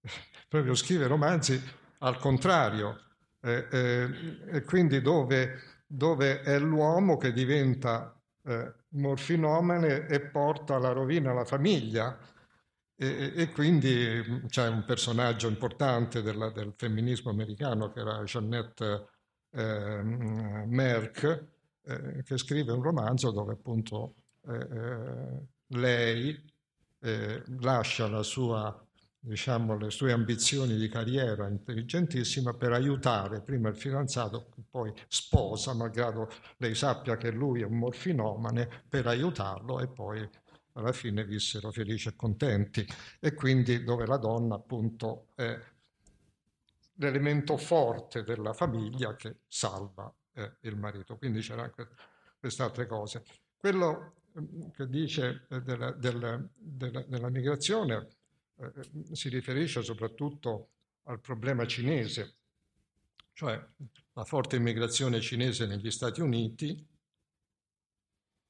proprio 0.48 0.74
scrive 0.74 1.06
romanzi 1.06 1.60
al 1.98 2.18
contrario, 2.18 3.00
eh, 3.40 3.68
eh, 3.70 4.08
e 4.50 4.62
quindi 4.62 5.00
dove, 5.00 5.82
dove 5.86 6.40
è 6.40 6.58
l'uomo 6.58 7.16
che 7.16 7.32
diventa 7.32 8.18
eh, 8.42 8.74
morfinomane 8.88 10.06
e 10.06 10.20
porta 10.20 10.74
alla 10.76 10.92
rovina 10.92 11.32
la 11.32 11.44
famiglia. 11.44 12.18
E, 12.98 13.32
e, 13.36 13.52
quindi 13.52 14.22
mm, 14.26 14.46
c'è 14.46 14.68
un 14.68 14.84
personaggio 14.84 15.48
importante 15.48 16.22
della, 16.22 16.50
del 16.50 16.72
femminismo 16.76 17.30
americano 17.30 17.92
che 17.92 18.00
era 18.00 18.22
Jeannette 18.24 19.08
eh, 19.50 20.02
Merck, 20.02 21.44
eh, 21.82 22.22
che 22.24 22.38
scrive 22.38 22.72
un 22.72 22.82
romanzo 22.82 23.30
dove 23.30 23.52
appunto 23.52 24.14
eh, 24.48 24.54
eh, 24.56 25.46
lei 25.68 26.42
eh, 27.00 27.42
lascia 27.60 28.08
la 28.08 28.22
sua 28.22 28.86
diciamo, 29.26 29.76
le 29.76 29.90
sue 29.90 30.12
ambizioni 30.12 30.76
di 30.76 30.88
carriera 30.88 31.48
intelligentissima 31.48 32.54
per 32.54 32.72
aiutare 32.72 33.40
prima 33.42 33.68
il 33.68 33.76
fidanzato, 33.76 34.50
poi 34.70 34.92
sposa, 35.08 35.74
malgrado 35.74 36.28
lei 36.58 36.74
sappia 36.76 37.16
che 37.16 37.32
lui 37.32 37.62
è 37.62 37.64
un 37.64 37.76
morfinomane, 37.76 38.84
per 38.88 39.06
aiutarlo 39.08 39.80
e 39.80 39.88
poi 39.88 40.28
alla 40.76 40.92
fine 40.92 41.24
vissero 41.24 41.70
felici 41.70 42.08
e 42.08 42.16
contenti. 42.16 42.86
E 43.18 43.34
quindi 43.34 43.82
dove 43.82 44.06
la 44.06 44.16
donna 44.16 44.54
appunto 44.54 45.28
è 45.34 45.58
l'elemento 46.94 47.56
forte 47.56 48.22
della 48.22 48.52
famiglia 48.52 49.16
che 49.16 49.40
salva 49.48 50.12
eh, 50.32 50.56
il 50.60 50.76
marito. 50.76 51.16
Quindi 51.16 51.40
c'era 51.40 51.62
anche 51.64 51.88
queste 52.38 52.62
altre 52.62 52.86
cose. 52.86 53.24
Quello 53.56 54.14
mm, 54.38 54.68
che 54.74 54.88
dice 54.88 55.46
eh, 55.48 55.60
della, 55.62 55.90
della, 55.92 56.42
della, 56.54 57.02
della 57.02 57.30
migrazione 57.30 58.08
eh, 58.56 58.72
si 59.12 59.28
riferisce 59.28 59.82
soprattutto 59.82 60.68
al 61.04 61.20
problema 61.20 61.66
cinese, 61.66 62.34
cioè 63.32 63.62
la 64.12 64.24
forte 64.24 64.56
immigrazione 64.56 65.20
cinese 65.20 65.66
negli 65.66 65.90
Stati 65.90 66.20
Uniti, 66.20 66.84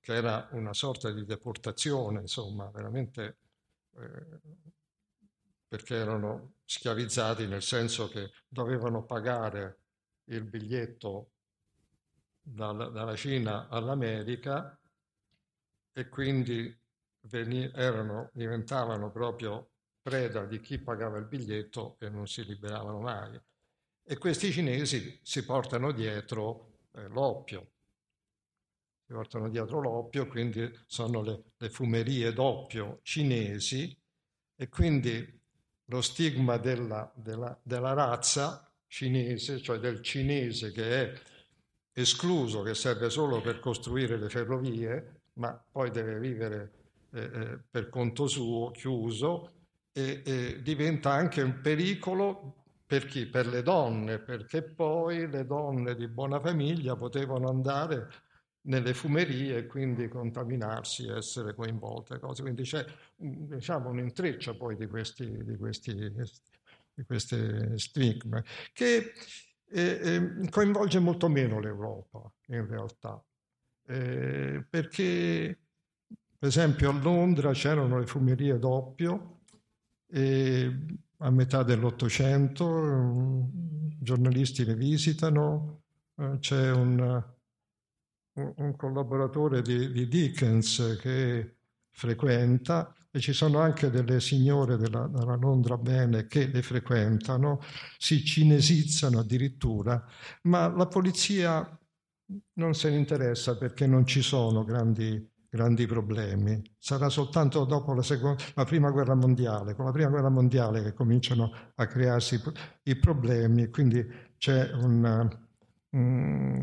che 0.07 0.15
era 0.15 0.49
una 0.53 0.73
sorta 0.73 1.11
di 1.11 1.25
deportazione, 1.25 2.21
insomma, 2.21 2.71
veramente 2.71 3.39
eh, 3.99 4.41
perché 5.67 5.97
erano 5.97 6.59
schiavizzati 6.65 7.49
nel 7.49 7.61
senso 7.61 8.09
che 8.09 8.31
dovevano 8.47 9.05
pagare 9.05 9.81
il 10.27 10.45
biglietto 10.45 11.33
dalla, 12.41 12.87
dalla 12.87 13.17
Cina 13.17 13.67
all'America 13.67 14.79
e 15.93 16.09
quindi 16.09 16.73
veni, 17.23 17.69
erano, 17.75 18.31
diventavano 18.33 19.11
proprio 19.11 19.71
preda 20.01 20.45
di 20.45 20.61
chi 20.61 20.79
pagava 20.79 21.19
il 21.19 21.27
biglietto 21.27 21.97
e 21.99 22.09
non 22.11 22.29
si 22.29 22.45
liberavano 22.45 23.01
mai. 23.01 23.41
E 24.05 24.19
questi 24.19 24.53
cinesi 24.53 25.19
si 25.25 25.45
portano 25.45 25.91
dietro 25.91 26.75
eh, 26.93 27.09
l'oppio, 27.09 27.73
si 29.07 29.13
portano 29.13 29.49
dietro 29.49 29.81
l'oppio, 29.81 30.27
quindi 30.27 30.69
sono 30.87 31.23
le, 31.23 31.43
le 31.57 31.71
fumerie 31.71 32.33
d'oppio 32.33 32.99
cinesi 33.03 33.97
e 34.57 34.69
quindi 34.69 35.41
lo 35.85 36.01
stigma 36.01 36.57
della, 36.57 37.13
della, 37.15 37.57
della 37.63 37.93
razza 37.93 38.69
cinese, 38.89 39.63
cioè 39.63 39.79
del 39.79 40.03
cinese 40.03 40.73
che 40.73 41.03
è 41.03 41.21
escluso, 41.93 42.63
che 42.63 42.75
serve 42.75 43.09
solo 43.09 43.41
per 43.41 43.61
costruire 43.61 44.19
le 44.19 44.29
ferrovie, 44.29 45.21
ma 45.35 45.53
poi 45.71 45.91
deve 45.91 46.19
vivere 46.19 46.73
eh, 47.13 47.23
eh 47.23 47.59
per 47.71 47.89
conto 47.89 48.27
suo, 48.27 48.73
chiuso, 48.73 49.53
e, 49.93 50.23
e 50.25 50.63
diventa 50.63 51.13
anche 51.13 51.43
un 51.43 51.61
pericolo 51.61 52.65
per 52.85 53.07
chi? 53.07 53.27
Per 53.27 53.47
le 53.47 53.63
donne, 53.63 54.19
perché 54.19 54.63
poi 54.63 55.29
le 55.29 55.47
donne 55.47 55.95
di 55.95 56.09
buona 56.09 56.41
famiglia 56.41 56.97
potevano 56.97 57.49
andare 57.49 58.26
nelle 58.67 58.95
fumerie 58.95 59.59
e 59.59 59.67
quindi 59.67 60.09
contaminarsi, 60.09 61.09
essere 61.09 61.55
coinvolte. 61.55 62.19
Cose. 62.19 62.43
Quindi 62.43 62.63
c'è 62.63 62.85
diciamo, 63.17 63.91
un 63.91 63.99
intreccio 63.99 64.57
poi 64.57 64.77
di 64.77 64.87
questi, 64.87 65.45
di 65.45 65.57
questi, 65.57 65.95
di 66.95 67.05
queste 67.05 67.79
stigme 67.79 68.45
che 68.73 69.13
eh, 69.69 70.01
eh, 70.03 70.49
coinvolge 70.51 70.99
molto 70.99 71.29
meno 71.29 71.61
l'Europa 71.61 72.31
in 72.49 72.67
realtà, 72.67 73.23
eh, 73.87 74.65
perché 74.69 75.59
per 76.39 76.49
esempio 76.49 76.91
a 76.91 76.93
Londra 76.93 77.53
c'erano 77.53 77.99
le 77.99 78.07
fumerie 78.07 78.59
d'oppio 78.59 79.41
e 80.09 80.73
a 81.19 81.31
metà 81.31 81.63
dell'Ottocento 81.63 83.49
giornalisti 83.99 84.65
le 84.65 84.75
visitano, 84.75 85.83
eh, 86.17 86.37
c'è 86.39 86.71
un, 86.71 87.25
un 88.37 88.77
collaboratore 88.77 89.63
di, 89.63 89.91
di, 89.91 90.09
Dickens 90.09 90.99
che 91.01 91.57
frequenta 91.91 92.95
e 93.11 93.21
ci 93.21 93.33
sono 93.33 93.61
anche 93.61 93.91
delle 93.91 94.21
signore 94.21 94.77
della, 94.77 95.07
della 95.07 95.37
Londra 95.37 95.79
Bene 95.79 96.27
che 96.27 96.47
le 96.47 96.63
frequentano, 96.63 97.61
si 97.97 98.23
cinesizzano 98.25 99.21
addirittura, 99.21 100.05
ma 100.43 100.69
la 100.69 100.87
polizia 100.87 101.79
non 102.55 102.75
se 102.75 102.91
ne 102.91 102.97
interessa 102.97 103.57
perché 103.57 103.87
non 103.87 104.05
ci 104.05 104.21
sono 104.21 104.65
grandi 104.65 105.35
grandi 105.57 105.87
problemi. 105.87 106.63
Sarà 106.79 107.09
soltanto 107.09 107.65
dopo 107.65 107.95
la, 107.95 108.03
seconda, 108.03 108.43
la, 108.55 108.65
prima 108.65 108.91
guerra 108.91 109.15
mondiale, 109.15 109.75
con 109.75 109.87
la 109.87 109.91
prima 109.91 110.11
guerra 110.11 110.29
mondiale 110.29 110.83
che 110.83 110.93
cominciano 110.93 111.51
a 111.75 111.87
crearsi 111.87 112.41
i 112.85 112.97
problemi. 112.97 113.69
Quindi 113.71 114.07
c'è 114.37 114.71
un, 114.73 115.46
un, 115.91 116.59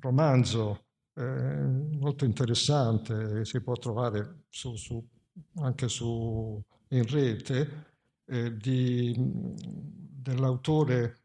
romanzo 0.00 0.84
eh, 1.14 1.22
molto 1.22 2.24
interessante, 2.24 3.34
che 3.34 3.44
si 3.44 3.60
può 3.60 3.74
trovare 3.74 4.44
su, 4.48 4.74
su, 4.76 5.04
anche 5.56 5.88
su, 5.88 6.60
in 6.88 7.06
rete, 7.06 7.86
eh, 8.26 8.56
di, 8.56 9.14
dell'autore 9.16 11.20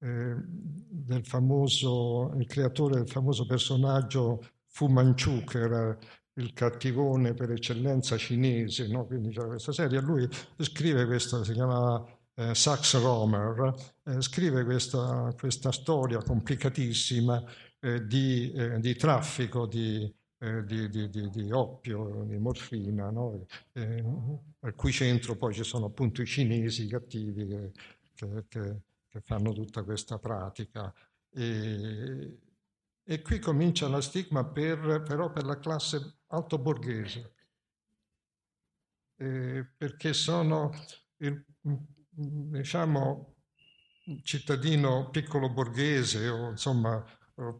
eh, 0.00 0.34
del 0.36 1.24
famoso, 1.24 2.32
il 2.36 2.46
creatore 2.46 2.96
del 2.96 3.08
famoso 3.08 3.46
personaggio 3.46 4.44
Fu 4.66 4.86
Manchu, 4.86 5.44
che 5.44 5.58
era 5.58 5.98
il 6.34 6.52
cattivone 6.52 7.34
per 7.34 7.50
eccellenza 7.50 8.16
cinese, 8.16 8.86
no? 8.88 9.06
quindi 9.06 9.30
c'era 9.30 9.48
questa 9.48 9.72
serie, 9.72 10.00
lui 10.00 10.28
scrive 10.58 11.06
questa, 11.06 11.42
si 11.44 11.52
chiama 11.52 12.02
eh, 12.40 12.54
Sax 12.54 12.98
Romer, 12.98 13.74
eh, 14.04 14.22
scrive 14.22 14.64
questa, 14.64 15.34
questa, 15.38 15.70
storia 15.72 16.22
complicatissima 16.22 17.44
eh, 17.80 18.06
di, 18.06 18.50
eh, 18.52 18.80
di, 18.80 18.96
traffico 18.96 19.66
di, 19.66 20.10
eh, 20.38 20.64
di, 20.64 20.88
di, 20.88 21.50
oppio, 21.52 22.24
di 22.24 22.38
morfina, 22.38 23.10
no? 23.10 23.44
Eh, 23.72 24.02
al 24.60 24.74
cui 24.74 24.90
centro 24.90 25.36
poi 25.36 25.52
ci 25.52 25.64
sono 25.64 25.86
appunto 25.86 26.22
i 26.22 26.26
cinesi 26.26 26.86
cattivi 26.86 27.46
che, 27.46 27.72
che, 28.14 28.44
che, 28.48 28.80
che 29.06 29.20
fanno 29.20 29.52
tutta 29.52 29.82
questa 29.82 30.18
pratica. 30.18 30.92
E, 31.32 32.38
e 33.04 33.22
qui 33.22 33.38
comincia 33.38 33.86
la 33.88 34.00
stigma 34.00 34.44
per, 34.44 35.02
però 35.06 35.30
per 35.30 35.44
la 35.44 35.58
classe 35.58 36.20
alto 36.28 36.58
borghese, 36.58 37.34
perché 39.16 40.14
sono 40.14 40.72
il 41.18 41.44
diciamo, 42.20 43.34
cittadino 44.22 45.10
piccolo 45.10 45.50
borghese 45.50 46.28
o 46.28 46.50
insomma 46.50 47.04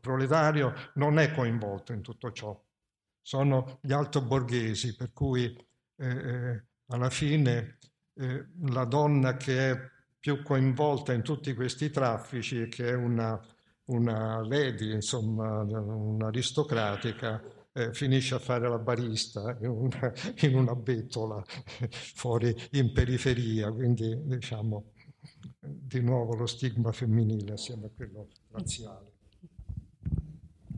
proletario 0.01 0.75
non 0.95 1.19
è 1.19 1.33
coinvolto 1.33 1.93
in 1.93 2.03
tutto 2.03 2.33
ciò. 2.33 2.59
Sono 3.23 3.79
gli 3.83 3.93
alto 3.93 4.23
borghesi, 4.23 4.97
per 4.97 5.13
cui 5.13 5.45
eh, 5.97 6.07
eh, 6.07 6.65
alla 6.87 7.11
fine 7.11 7.79
eh, 8.15 8.47
la 8.63 8.85
donna 8.85 9.37
che 9.37 9.71
è 9.71 9.81
più 10.19 10.43
coinvolta 10.43 11.13
in 11.13 11.23
tutti 11.23 11.55
questi 11.55 11.91
traffici 11.91 12.69
che 12.69 12.89
è 12.89 12.95
una 12.95 13.41
una 13.91 14.41
lady, 14.47 14.93
insomma, 14.93 15.63
un'aristocratica, 15.63 17.43
eh, 17.73 17.93
finisce 17.93 18.35
a 18.35 18.39
fare 18.39 18.69
la 18.69 18.79
barista 18.79 19.57
in 19.61 19.69
una, 19.69 20.13
in 20.41 20.57
una 20.57 20.75
bettola 20.75 21.43
fuori 21.91 22.55
in 22.73 22.93
periferia, 22.93 23.71
quindi 23.71 24.17
diciamo 24.25 24.93
di 25.59 26.01
nuovo 26.01 26.35
lo 26.35 26.47
stigma 26.47 26.91
femminile 26.93 27.53
assieme 27.53 27.87
a 27.87 27.91
quello 27.95 28.29
razziale. 28.51 29.13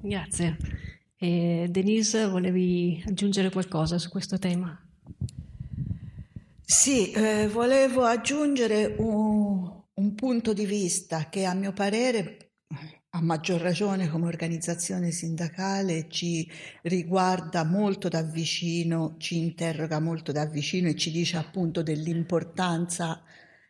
Grazie. 0.00 0.57
E 1.16 1.68
Denise, 1.70 2.26
volevi 2.26 3.02
aggiungere 3.07 3.50
qualcosa 3.50 3.98
su 3.98 4.09
questo 4.09 4.38
tema? 4.38 4.76
Sì, 6.61 7.12
eh, 7.12 7.48
volevo 7.48 8.02
aggiungere 8.02 8.96
un, 8.98 9.83
un 9.94 10.14
punto 10.14 10.52
di 10.52 10.67
vista 10.67 11.29
che 11.29 11.44
a 11.44 11.54
mio 11.54 11.73
parere 11.73 12.52
a 13.15 13.21
maggior 13.21 13.60
ragione 13.60 14.08
come 14.08 14.27
organizzazione 14.27 15.10
sindacale 15.10 16.08
ci 16.08 16.50
riguarda 16.83 17.63
molto 17.63 18.08
da 18.08 18.23
vicino, 18.23 19.17
ci 19.19 19.37
interroga 19.37 20.00
molto 20.00 20.33
da 20.33 20.46
vicino 20.46 20.88
e 20.88 20.94
ci 20.94 21.10
dice 21.10 21.37
appunto 21.37 21.83
dell'importanza 21.83 23.23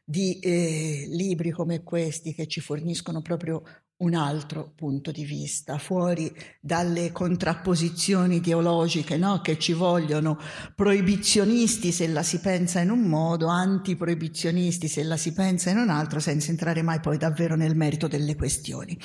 di 0.04 0.38
eh, 0.38 1.06
libri 1.08 1.50
come 1.50 1.82
questi 1.82 2.34
che 2.34 2.46
ci 2.46 2.60
forniscono 2.60 3.20
proprio 3.20 3.64
un 4.02 4.14
altro 4.14 4.72
punto 4.74 5.10
di 5.10 5.24
vista, 5.24 5.78
fuori 5.78 6.32
dalle 6.60 7.12
contrapposizioni 7.12 8.36
ideologiche 8.36 9.16
no? 9.16 9.40
che 9.40 9.58
ci 9.58 9.72
vogliono, 9.72 10.38
proibizionisti 10.74 11.92
se 11.92 12.08
la 12.08 12.22
si 12.22 12.40
pensa 12.40 12.80
in 12.80 12.90
un 12.90 13.02
modo, 13.02 13.46
antiproibizionisti 13.46 14.88
se 14.88 15.04
la 15.04 15.16
si 15.16 15.32
pensa 15.32 15.70
in 15.70 15.78
un 15.78 15.88
altro, 15.88 16.18
senza 16.20 16.50
entrare 16.50 16.82
mai 16.82 17.00
poi 17.00 17.16
davvero 17.16 17.54
nel 17.54 17.76
merito 17.76 18.08
delle 18.08 18.34
questioni. 18.34 18.98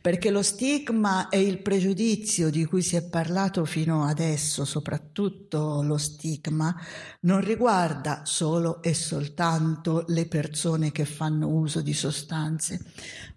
Perché 0.00 0.30
lo 0.30 0.42
stigma 0.42 1.28
e 1.28 1.40
il 1.40 1.62
pregiudizio 1.62 2.50
di 2.50 2.64
cui 2.64 2.82
si 2.82 2.96
è 2.96 3.02
parlato 3.02 3.64
fino 3.64 4.04
adesso, 4.04 4.64
soprattutto 4.64 5.82
lo 5.82 5.96
stigma, 5.96 6.74
non 7.20 7.40
riguarda 7.40 8.22
solo 8.24 8.82
e 8.82 8.94
soltanto 8.94 10.04
le 10.08 10.26
persone 10.26 10.90
che 10.90 11.04
fanno 11.04 11.48
uso 11.48 11.80
di 11.80 11.94
sostanze, 11.94 12.84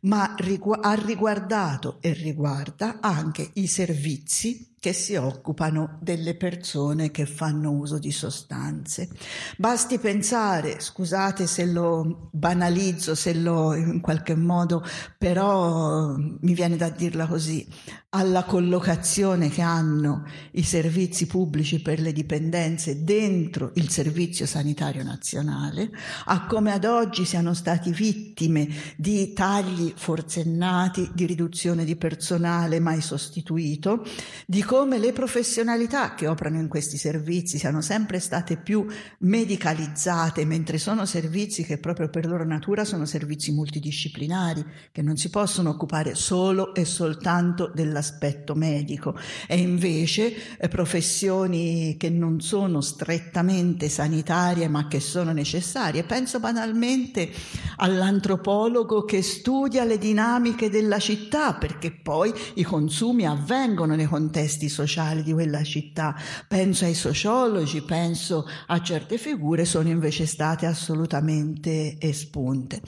ma 0.04 0.36
ha 0.82 0.94
riguardato 0.94 1.98
e 2.02 2.14
riguarda 2.14 2.98
anche 3.00 3.52
i 3.54 3.68
servizi 3.68 4.73
che 4.84 4.92
si 4.92 5.16
occupano 5.16 5.98
delle 6.02 6.36
persone 6.36 7.10
che 7.10 7.26
fanno 7.26 7.72
uso 7.72 8.00
di 8.00 8.12
sostanze. 8.12 9.08
Basti 9.56 9.98
pensare, 9.98 10.82
scusate 10.82 11.48
se 11.48 11.64
lo 11.66 12.28
banalizzo, 12.32 13.16
se 13.16 13.34
lo 13.34 13.76
in 13.76 14.02
qualche 14.02 14.36
modo, 14.36 14.84
però 15.18 16.14
mi 16.18 16.54
viene 16.54 16.76
da 16.76 16.90
dirla 16.90 17.28
così, 17.28 17.66
alla 18.10 18.44
collocazione 18.44 19.48
che 19.50 19.62
hanno 19.62 20.26
i 20.52 20.64
servizi 20.64 21.28
pubblici 21.28 21.82
per 21.82 22.02
le 22.02 22.12
dipendenze 22.12 23.06
dentro 23.06 23.72
il 23.76 23.90
Servizio 23.90 24.46
Sanitario 24.46 25.04
Nazionale, 25.04 25.92
a 26.26 26.46
come 26.46 26.74
ad 26.74 26.84
oggi 26.84 27.24
siano 27.24 27.54
stati 27.54 27.92
vittime 27.92 28.68
di 28.98 29.32
tagli 29.32 29.94
forsennati, 29.96 31.12
di 31.14 31.26
riduzione 31.26 31.86
di 31.86 31.96
personale 31.96 32.82
mai 32.82 33.00
sostituito, 33.00 34.06
di 34.46 34.62
come 34.74 34.98
le 34.98 35.14
professionalità 35.14 36.16
che 36.16 36.26
operano 36.26 36.58
in 36.58 36.68
questi 36.68 36.98
servizi 36.98 37.60
siano 37.60 37.80
sempre 37.82 38.20
state 38.20 38.58
più 38.58 38.84
medicalizzate, 39.20 40.46
mentre 40.46 40.80
sono 40.80 41.06
servizi 41.06 41.64
che 41.64 41.78
proprio 41.78 42.10
per 42.10 42.26
loro 42.26 42.44
natura 42.44 42.84
sono 42.84 43.06
servizi 43.06 43.52
multidisciplinari, 43.52 44.66
che 44.92 45.04
non 45.04 45.16
si 45.16 45.30
possono 45.30 45.70
occupare 45.70 46.16
solo 46.16 46.74
e 46.74 46.86
soltanto 46.86 47.72
dell'aspetto 47.72 48.56
medico 48.56 49.16
e 49.48 49.60
invece 49.60 50.58
eh, 50.58 50.68
professioni 50.70 51.96
che 51.96 52.10
non 52.10 52.42
sono 52.42 52.82
strettamente 52.82 53.90
sanitarie 53.90 54.68
ma 54.70 54.88
che 54.88 55.00
sono 55.00 55.34
necessarie. 55.34 56.02
Penso 56.02 56.40
banalmente 56.40 57.30
all'antropologo 57.76 59.06
che 59.06 59.22
studia 59.22 59.84
le 59.84 60.00
dinamiche 60.00 60.72
della 60.72 60.98
città 60.98 61.54
perché 61.54 61.92
poi 61.92 62.34
i 62.56 62.64
consumi 62.64 63.28
avvengono 63.28 63.94
nei 63.94 64.08
contesti 64.08 64.62
sociali 64.70 65.24
di 65.24 65.34
quella 65.34 65.64
città. 65.64 66.16
Penso 66.48 66.86
ai 66.86 66.94
sociologi, 66.94 67.82
penso 67.82 68.46
a 68.68 68.82
certe 68.82 69.18
figure, 69.18 69.66
sono 69.66 69.90
invece 69.90 70.26
state 70.26 70.66
assolutamente 70.66 71.98
espunte. 72.00 72.82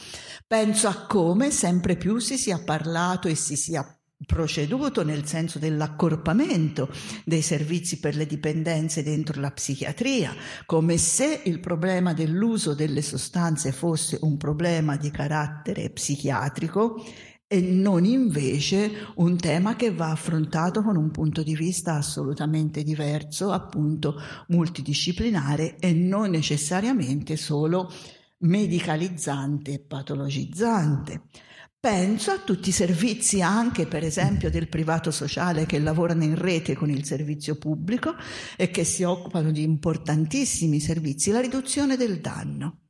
Penso 0.48 0.88
a 0.88 1.06
come 1.06 1.52
sempre 1.52 1.96
più 1.96 2.20
si 2.20 2.38
sia 2.38 2.62
parlato 2.64 3.28
e 3.28 3.36
si 3.36 3.56
sia 3.56 3.86
proceduto 4.26 5.04
nel 5.04 5.26
senso 5.26 5.60
dell'accorpamento 5.60 6.90
dei 7.26 7.42
servizi 7.42 8.00
per 8.00 8.16
le 8.16 8.26
dipendenze 8.26 9.04
dentro 9.04 9.42
la 9.42 9.52
psichiatria, 9.52 10.34
come 10.66 10.98
se 10.98 11.42
il 11.46 11.60
problema 11.60 12.14
dell'uso 12.14 12.74
delle 12.74 13.02
sostanze 13.02 13.72
fosse 13.72 14.18
un 14.22 14.38
problema 14.38 14.96
di 14.96 15.12
carattere 15.12 15.90
psichiatrico 15.90 17.04
e 17.48 17.62
non 17.62 18.06
invece 18.06 18.92
un 19.16 19.38
tema 19.38 19.76
che 19.76 19.92
va 19.92 20.10
affrontato 20.10 20.82
con 20.82 20.96
un 20.96 21.12
punto 21.12 21.44
di 21.44 21.56
vista 21.56 21.96
assolutamente 21.96 22.84
diverso, 22.84 23.52
appunto 23.52 24.16
multidisciplinare 24.48 25.78
e 25.78 25.94
non 25.94 26.32
necessariamente 26.32 27.38
solo 27.38 27.92
medicalizzante 28.40 29.74
e 29.74 29.80
patologizzante. 29.80 31.22
Penso 31.80 32.32
a 32.32 32.40
tutti 32.40 32.70
i 32.70 32.72
servizi 32.72 33.44
anche 33.44 33.86
per 33.86 34.04
esempio 34.04 34.50
del 34.50 34.68
privato 34.68 35.12
sociale 35.12 35.68
che 35.68 35.78
lavorano 35.78 36.24
in 36.24 36.34
rete 36.34 36.74
con 36.74 36.90
il 36.90 37.06
servizio 37.06 37.58
pubblico 37.58 38.16
e 38.58 38.72
che 38.72 38.84
si 38.84 39.04
occupano 39.04 39.52
di 39.52 39.62
importantissimi 39.62 40.80
servizi, 40.80 41.30
la 41.30 41.42
riduzione 41.42 41.96
del 41.96 42.22
danno. 42.22 42.85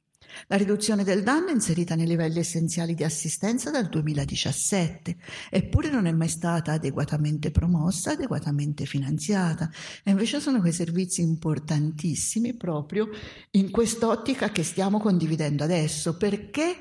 La 0.47 0.57
riduzione 0.57 1.03
del 1.03 1.23
danno 1.23 1.47
è 1.47 1.51
inserita 1.51 1.95
nei 1.95 2.07
livelli 2.07 2.39
essenziali 2.39 2.93
di 2.93 3.03
assistenza 3.03 3.71
dal 3.71 3.87
2017, 3.87 5.15
eppure 5.49 5.89
non 5.89 6.05
è 6.05 6.11
mai 6.11 6.29
stata 6.29 6.73
adeguatamente 6.73 7.51
promossa, 7.51 8.11
adeguatamente 8.11 8.85
finanziata. 8.85 9.69
E 10.03 10.11
invece 10.11 10.39
sono 10.39 10.59
quei 10.59 10.73
servizi 10.73 11.21
importantissimi 11.21 12.53
proprio 12.53 13.09
in 13.51 13.71
quest'ottica 13.71 14.51
che 14.51 14.63
stiamo 14.63 14.99
condividendo 14.99 15.63
adesso, 15.63 16.17
perché 16.17 16.77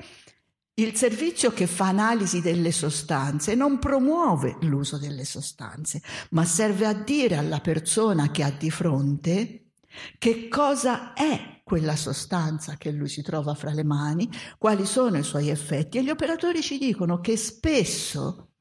il 0.77 0.93
servizio 0.95 1.51
che 1.51 1.67
fa 1.67 1.87
analisi 1.87 2.41
delle 2.41 2.71
sostanze 2.71 3.55
non 3.55 3.79
promuove 3.79 4.57
l'uso 4.61 4.97
delle 4.97 5.23
sostanze, 5.23 6.01
ma 6.31 6.43
serve 6.43 6.85
a 6.85 6.93
dire 6.93 7.37
alla 7.37 7.61
persona 7.61 8.29
che 8.29 8.43
ha 8.43 8.51
di 8.51 8.69
fronte 8.69 9.61
che 10.17 10.49
cosa 10.49 11.13
è 11.13 11.54
quella 11.65 11.95
sostanza 11.95 12.75
che 12.77 12.91
lui 12.91 13.09
si 13.09 13.23
trova 13.23 13.55
fra 13.55 13.71
le 13.71 13.83
mani, 13.83 14.29
quali 14.59 14.85
sono 14.85 15.17
i 15.17 15.23
suoi 15.23 15.49
effetti 15.49 15.97
e 15.97 16.03
gli 16.03 16.11
operatori 16.11 16.61
ci 16.61 16.77
dicono 16.77 17.19
che 17.19 17.35
spesso 17.37 18.51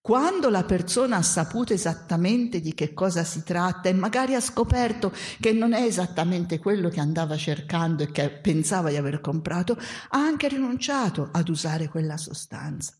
quando 0.00 0.48
la 0.48 0.64
persona 0.64 1.16
ha 1.16 1.22
saputo 1.22 1.74
esattamente 1.74 2.60
di 2.60 2.72
che 2.72 2.94
cosa 2.94 3.24
si 3.24 3.42
tratta 3.42 3.90
e 3.90 3.92
magari 3.92 4.34
ha 4.34 4.40
scoperto 4.40 5.12
che 5.38 5.52
non 5.52 5.74
è 5.74 5.82
esattamente 5.82 6.58
quello 6.58 6.88
che 6.88 7.00
andava 7.00 7.36
cercando 7.36 8.04
e 8.04 8.10
che 8.10 8.30
pensava 8.30 8.88
di 8.88 8.96
aver 8.96 9.20
comprato, 9.20 9.72
ha 9.74 10.18
anche 10.18 10.48
rinunciato 10.48 11.28
ad 11.30 11.50
usare 11.50 11.88
quella 11.88 12.16
sostanza. 12.16 12.96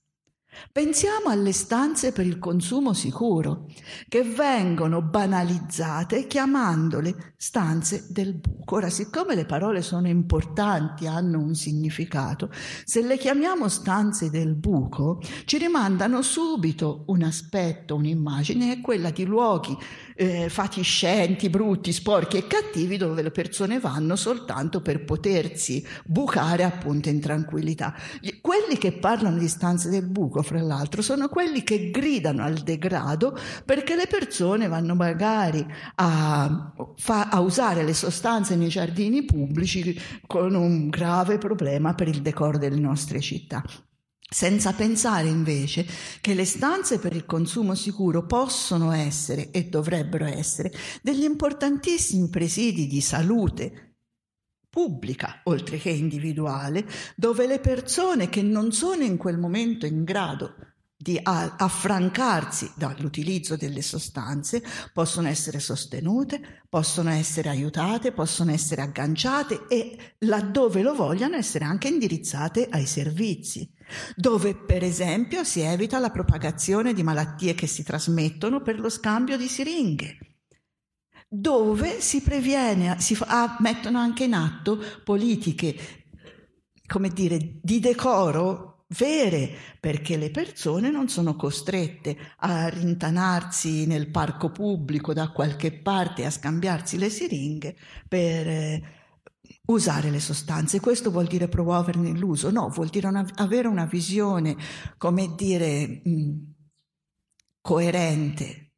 Pensiamo 0.73 1.29
alle 1.29 1.53
stanze 1.53 2.13
per 2.13 2.27
il 2.27 2.39
consumo 2.39 2.93
sicuro, 2.93 3.67
che 4.09 4.23
vengono 4.23 5.03
banalizzate 5.03 6.27
chiamandole 6.27 7.35
stanze 7.37 8.07
del 8.11 8.35
buco. 8.35 8.77
Ora, 8.77 8.91
siccome 8.91 9.35
le 9.35 9.47
parole 9.47 9.83
sono 9.83 10.09
importanti, 10.09 11.07
hanno 11.07 11.39
un 11.39 11.55
significato, 11.55 12.51
se 12.85 13.03
le 13.03 13.17
chiamiamo 13.17 13.69
stanze 13.69 14.31
del 14.31 14.55
buco, 14.55 15.21
ci 15.45 15.59
rimandano 15.59 16.23
subito 16.23 17.05
un 17.07 17.23
aspetto, 17.23 17.95
un'immagine, 17.95 18.73
è 18.73 18.81
quella 18.81 19.11
di 19.11 19.25
luoghi 19.25 19.77
eh, 20.17 20.49
fatiscenti, 20.49 21.49
brutti, 21.51 21.93
sporchi 21.93 22.39
e 22.39 22.47
cattivi 22.47 22.97
dove 22.97 23.23
le 23.23 23.31
persone 23.31 23.79
vanno 23.79 24.17
soltanto 24.17 24.81
per 24.81 25.05
potersi 25.05 25.87
bucare 26.05 26.65
appunto 26.65 27.09
in 27.09 27.21
tranquillità. 27.21 27.95
Quelli 28.41 28.79
che 28.79 28.93
parlano 28.93 29.39
di 29.39 29.49
stanze 29.49 29.91
del 29.91 30.07
buco, 30.07 30.43
fra 30.43 30.61
l'altro, 30.61 31.03
sono 31.03 31.29
quelli 31.29 31.63
che 31.63 31.91
gridano 31.91 32.43
al 32.43 32.55
degrado 32.55 33.39
perché 33.65 33.95
le 33.95 34.07
persone 34.07 34.69
vanno 34.69 34.95
magari 34.95 35.65
a, 35.97 36.73
a 37.31 37.41
usare 37.41 37.85
le 37.85 37.95
sostanze 37.95 38.57
nei 38.57 38.69
giardini 38.69 39.25
pubblici 39.25 39.99
con 40.27 40.55
un 40.55 40.89
grave 40.89 41.39
problema 41.39 41.95
per 41.95 42.09
il 42.09 42.23
decoro 42.23 42.59
delle 42.59 42.79
nostre 42.79 43.21
città 43.21 43.63
senza 44.29 44.73
pensare 44.73 45.29
invece 45.29 45.87
che 46.21 46.35
le 46.35 46.45
stanze 46.45 46.99
per 46.99 47.15
il 47.15 47.25
consumo 47.25 47.75
sicuro 47.75 48.27
possono 48.27 48.91
essere 48.91 49.51
e 49.51 49.67
dovrebbero 49.67 50.25
essere 50.25 50.73
degli 51.01 51.23
importantissimi 51.23 52.29
presidi 52.29 52.89
di 52.89 53.01
salute 53.01 53.95
pubblica, 54.69 55.41
oltre 55.45 55.79
che 55.79 55.91
individuale, 55.91 56.87
dove 57.15 57.47
le 57.47 57.61
persone 57.61 58.29
che 58.29 58.43
non 58.43 58.73
sono 58.73 59.05
in 59.05 59.17
quel 59.17 59.39
momento 59.39 59.87
in 59.87 60.05
grado 60.05 60.55
di 60.99 61.21
affrancarsi 61.23 62.73
dall'utilizzo 62.75 63.57
delle 63.57 63.83
sostanze 63.83 64.63
possono 64.93 65.29
essere 65.29 65.61
sostenute, 65.61 66.65
possono 66.69 67.11
essere 67.11 67.49
aiutate, 67.49 68.13
possono 68.13 68.51
essere 68.51 68.83
agganciate 68.83 69.67
e 69.69 70.17
laddove 70.21 70.83
lo 70.83 70.95
vogliano 70.95 71.37
essere 71.37 71.65
anche 71.65 71.89
indirizzate 71.89 72.67
ai 72.69 72.87
servizi 72.87 73.73
dove 74.15 74.55
per 74.55 74.83
esempio 74.83 75.45
si 75.45 75.61
evita 75.61 75.99
la 75.99 76.11
propagazione 76.11 76.93
di 76.93 77.03
malattie 77.03 77.55
che 77.55 77.67
si 77.67 77.83
trasmettono 77.83 78.63
per 78.63 78.79
lo 78.79 78.89
scambio 78.89 79.37
di 79.37 79.49
siringhe, 79.49 80.19
dove 81.29 82.01
si 82.01 82.23
previene, 82.23 83.01
si 83.01 83.15
fa, 83.15 83.27
ah, 83.29 83.57
mettono 83.61 83.99
anche 83.99 84.25
in 84.25 84.35
atto 84.35 84.79
politiche, 85.05 85.77
come 86.87 87.09
dire, 87.11 87.59
di 87.61 87.81
decoro 87.81 88.85
vere, 88.97 89.51
perché 89.81 90.17
le 90.17 90.31
persone 90.31 90.91
non 90.91 91.09
sono 91.09 91.35
costrette 91.35 92.17
a 92.39 92.69
rintanarsi 92.69 93.87
nel 93.87 94.11
parco 94.11 94.51
pubblico 94.51 95.13
da 95.13 95.31
qualche 95.31 95.73
parte 95.73 96.25
a 96.25 96.31
scambiarsi 96.31 96.99
le 96.99 97.11
siringhe 97.11 97.77
per... 98.09 98.95
Usare 99.67 100.11
le 100.11 100.21
sostanze. 100.21 100.81
Questo 100.81 101.11
vuol 101.11 101.27
dire 101.27 101.49
promuoverne 101.49 102.11
l'uso? 102.11 102.51
No, 102.51 102.69
vuol 102.69 102.89
dire 102.89 103.09
una, 103.09 103.27
avere 103.37 103.69
una 103.69 103.85
visione, 103.85 104.57
come 104.97 105.35
dire, 105.35 106.03
mh, 106.05 106.55
coerente 107.61 108.71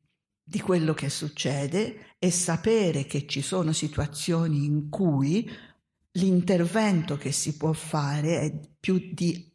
di 0.43 0.61
quello 0.61 0.95
che 0.95 1.11
succede 1.11 2.16
e 2.18 2.30
sapere 2.30 3.05
che 3.05 3.26
ci 3.26 3.43
sono 3.43 3.72
situazioni 3.72 4.64
in 4.64 4.89
cui 4.89 5.49
l'intervento 6.12 7.18
che 7.18 7.32
si 7.32 7.57
può 7.57 7.72
fare 7.72 8.41
è 8.41 8.61
più 8.80 9.12
di 9.12 9.47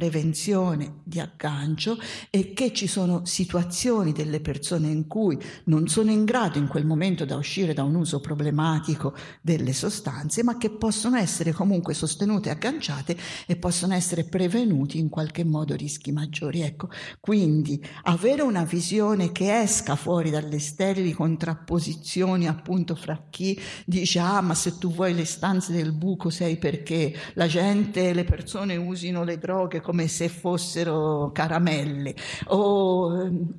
prevenzione 0.00 1.00
di 1.04 1.20
aggancio 1.20 1.98
e 2.30 2.54
che 2.54 2.72
ci 2.72 2.86
sono 2.86 3.26
situazioni 3.26 4.12
delle 4.12 4.40
persone 4.40 4.88
in 4.88 5.06
cui 5.06 5.38
non 5.64 5.88
sono 5.88 6.10
in 6.10 6.24
grado 6.24 6.56
in 6.56 6.68
quel 6.68 6.86
momento 6.86 7.26
da 7.26 7.36
uscire 7.36 7.74
da 7.74 7.82
un 7.82 7.96
uso 7.96 8.18
problematico 8.18 9.14
delle 9.42 9.74
sostanze, 9.74 10.42
ma 10.42 10.56
che 10.56 10.70
possono 10.70 11.18
essere 11.18 11.52
comunque 11.52 11.92
sostenute 11.92 12.48
e 12.48 12.52
agganciate 12.52 13.14
e 13.46 13.56
possono 13.56 13.92
essere 13.92 14.24
prevenuti 14.24 14.98
in 14.98 15.10
qualche 15.10 15.44
modo 15.44 15.74
rischi 15.74 16.12
maggiori. 16.12 16.62
Ecco, 16.62 16.88
quindi 17.20 17.84
avere 18.04 18.40
una 18.40 18.64
visione 18.64 19.32
che 19.32 19.60
esca 19.60 19.96
fuori 19.96 20.30
dalle 20.30 20.60
sterili 20.60 21.12
contrapposizioni 21.12 22.48
appunto 22.48 22.94
fra 22.94 23.26
chi 23.28 23.60
dice 23.84 24.18
ah 24.18 24.40
ma 24.40 24.54
se 24.54 24.78
tu 24.78 24.90
vuoi 24.90 25.12
le 25.12 25.26
stanze 25.26 25.74
del 25.74 25.92
buco 25.92 26.30
sei 26.30 26.56
perché 26.56 27.14
la 27.34 27.46
gente, 27.46 28.14
le 28.14 28.24
persone 28.24 28.76
usino 28.76 29.24
le 29.24 29.36
droghe 29.36 29.82
come 29.90 30.06
se 30.06 30.28
fossero 30.28 31.32
caramelle, 31.32 32.14
o 32.46 33.22
ehm, 33.22 33.58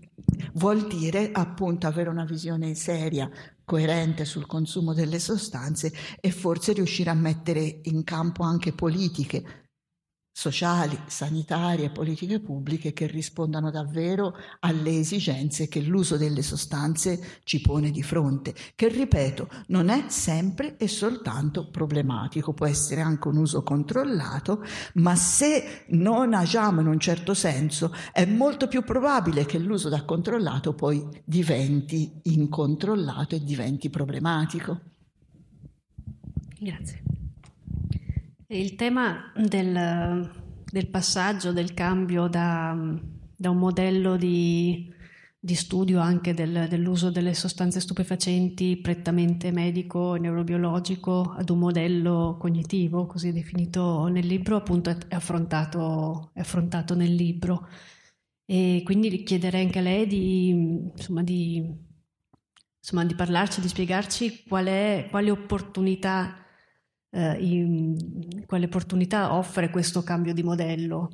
vuol 0.54 0.88
dire 0.88 1.30
appunto 1.34 1.88
avere 1.88 2.10
una 2.10 2.24
visione 2.24 2.74
seria, 2.74 3.30
coerente 3.66 4.24
sul 4.24 4.46
consumo 4.46 4.94
delle 4.94 5.20
sostanze 5.20 5.92
e 6.22 6.32
forse 6.32 6.72
riuscire 6.72 7.10
a 7.10 7.16
mettere 7.16 7.82
in 7.84 8.06
campo 8.06 8.44
anche 8.44 8.72
politiche 8.72 9.61
sociali, 10.42 11.00
sanitarie, 11.06 11.92
politiche 11.92 12.40
pubbliche 12.40 12.94
che 12.94 13.06
rispondano 13.06 13.70
davvero 13.70 14.36
alle 14.62 14.98
esigenze 14.98 15.68
che 15.68 15.82
l'uso 15.82 16.18
delle 16.18 16.42
sostanze 16.42 17.42
ci 17.44 17.62
pone 17.62 17.92
di 17.92 18.02
fronte, 18.02 18.56
che 18.74 18.88
ripeto 18.88 19.48
non 19.68 19.90
è 19.90 20.06
sempre 20.08 20.78
e 20.78 20.88
soltanto 20.88 21.70
problematico, 21.70 22.54
può 22.54 22.66
essere 22.66 23.02
anche 23.02 23.28
un 23.28 23.38
uso 23.38 23.62
controllato, 23.62 24.64
ma 24.96 25.16
se 25.16 25.86
non 25.90 26.34
agiamo 26.34 26.82
in 26.82 26.88
un 26.88 27.00
certo 27.00 27.36
senso 27.36 27.94
è 28.12 28.26
molto 28.26 28.68
più 28.68 28.82
probabile 28.82 29.46
che 29.46 29.60
l'uso 29.60 29.90
da 29.90 30.04
controllato 30.06 30.74
poi 30.74 31.08
diventi 31.24 32.20
incontrollato 32.24 33.36
e 33.36 33.44
diventi 33.44 33.92
problematico. 33.92 34.80
Grazie. 36.58 37.21
Il 38.52 38.76
tema 38.76 39.32
del, 39.34 40.30
del 40.66 40.88
passaggio, 40.90 41.54
del 41.54 41.74
cambio 41.74 42.28
da, 42.28 42.78
da 43.34 43.50
un 43.50 43.58
modello 43.58 44.18
di, 44.18 44.94
di 45.40 45.56
studio 45.56 46.02
anche 46.02 46.34
del, 46.34 46.68
dell'uso 46.68 47.12
delle 47.12 47.34
sostanze 47.34 47.80
stupefacenti 47.80 48.76
prettamente 48.76 49.52
medico 49.52 50.16
e 50.16 50.20
neurobiologico 50.20 51.32
ad 51.32 51.50
un 51.50 51.60
modello 51.60 52.36
cognitivo, 52.38 53.06
così 53.06 53.32
definito 53.32 54.08
nel 54.08 54.28
libro, 54.28 54.58
appunto 54.58 54.90
è 54.90 55.16
affrontato, 55.16 56.32
è 56.34 56.42
affrontato 56.42 56.94
nel 56.94 57.16
libro. 57.16 57.70
E 58.44 58.82
quindi 58.84 59.24
chiederei 59.24 59.64
anche 59.64 59.80
a 59.80 59.84
lei 59.84 60.08
di, 60.08 60.50
insomma, 60.94 61.24
di, 61.24 61.74
insomma, 62.80 63.06
di 63.06 63.16
parlarci, 63.16 63.62
di 63.62 63.70
spiegarci 63.70 64.44
qual 64.46 64.66
è, 64.66 65.08
quale 65.10 65.32
opportunità 65.32 66.36
eh, 67.12 67.38
in, 67.40 68.44
quale 68.46 68.66
opportunità 68.66 69.36
offre 69.36 69.70
questo 69.70 70.02
cambio 70.04 70.34
di 70.34 70.44
modello 70.44 71.10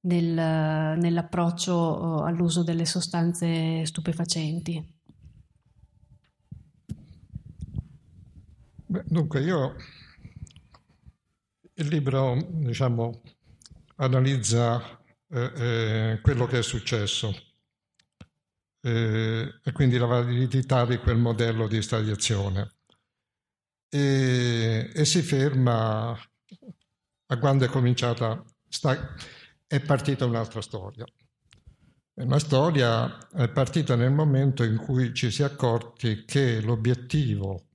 nel, 0.00 0.98
nell'approccio 0.98 2.24
eh, 2.24 2.28
all'uso 2.28 2.62
delle 2.62 2.86
sostanze 2.86 3.84
stupefacenti? 3.86 4.94
Beh, 8.88 9.04
dunque, 9.06 9.40
io 9.40 9.74
il 11.74 11.88
libro, 11.88 12.36
diciamo, 12.50 13.20
analizza 13.96 14.80
eh, 15.28 15.52
eh, 15.56 16.20
quello 16.22 16.46
che 16.46 16.58
è 16.58 16.62
successo 16.62 17.34
eh, 18.80 19.60
e 19.62 19.72
quindi 19.72 19.98
la 19.98 20.06
validità 20.06 20.86
di 20.86 20.98
quel 20.98 21.18
modello 21.18 21.66
di 21.66 21.82
stadiazione 21.82 22.75
e, 23.88 24.90
e 24.94 25.04
si 25.04 25.22
ferma 25.22 26.10
a 27.28 27.38
quando 27.38 27.64
è 27.64 27.68
cominciata, 27.68 28.42
sta, 28.68 29.14
è 29.66 29.80
partita 29.80 30.24
un'altra 30.24 30.60
storia. 30.60 31.04
Una 32.14 32.38
storia 32.38 33.28
è 33.28 33.48
partita 33.50 33.94
nel 33.94 34.12
momento 34.12 34.62
in 34.62 34.76
cui 34.76 35.12
ci 35.12 35.30
si 35.30 35.42
è 35.42 35.44
accorti 35.44 36.24
che 36.24 36.60
l'obiettivo 36.60 37.66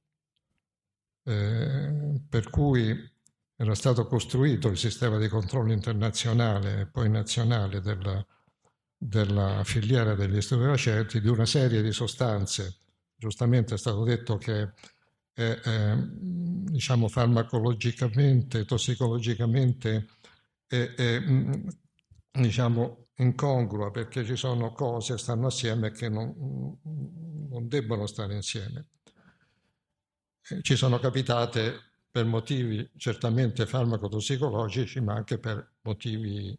eh, 1.23 2.19
per 2.27 2.49
cui 2.49 3.09
era 3.55 3.75
stato 3.75 4.07
costruito 4.07 4.69
il 4.69 4.77
sistema 4.77 5.19
di 5.19 5.27
controllo 5.27 5.71
internazionale 5.71 6.79
e 6.79 6.87
poi 6.87 7.09
nazionale 7.09 7.79
della, 7.79 8.25
della 8.97 9.63
filiera 9.63 10.15
degli 10.15 10.41
stupefacenti 10.41 11.21
di 11.21 11.27
una 11.27 11.45
serie 11.45 11.83
di 11.83 11.91
sostanze, 11.91 12.79
giustamente 13.15 13.75
è 13.75 13.77
stato 13.77 14.03
detto 14.03 14.37
che 14.37 14.71
è 15.33 15.95
diciamo 15.97 17.07
farmacologicamente, 17.07 18.65
tossicologicamente 18.65 20.07
mm, 20.73 21.67
diciamo 22.31 23.07
incongrua 23.17 23.91
perché 23.91 24.25
ci 24.25 24.35
sono 24.35 24.71
cose 24.71 25.13
che 25.13 25.19
stanno 25.19 25.47
assieme 25.47 25.91
che 25.91 26.09
non, 26.09 26.77
non 27.49 27.67
debbono 27.67 28.07
stare 28.07 28.35
insieme. 28.35 28.87
Ci 30.61 30.75
sono 30.75 30.99
capitate 30.99 31.91
per 32.09 32.25
motivi 32.25 32.89
certamente 32.97 33.65
farmacotossicologici, 33.65 34.99
ma 34.99 35.13
anche 35.13 35.37
per 35.37 35.75
motivi 35.83 36.57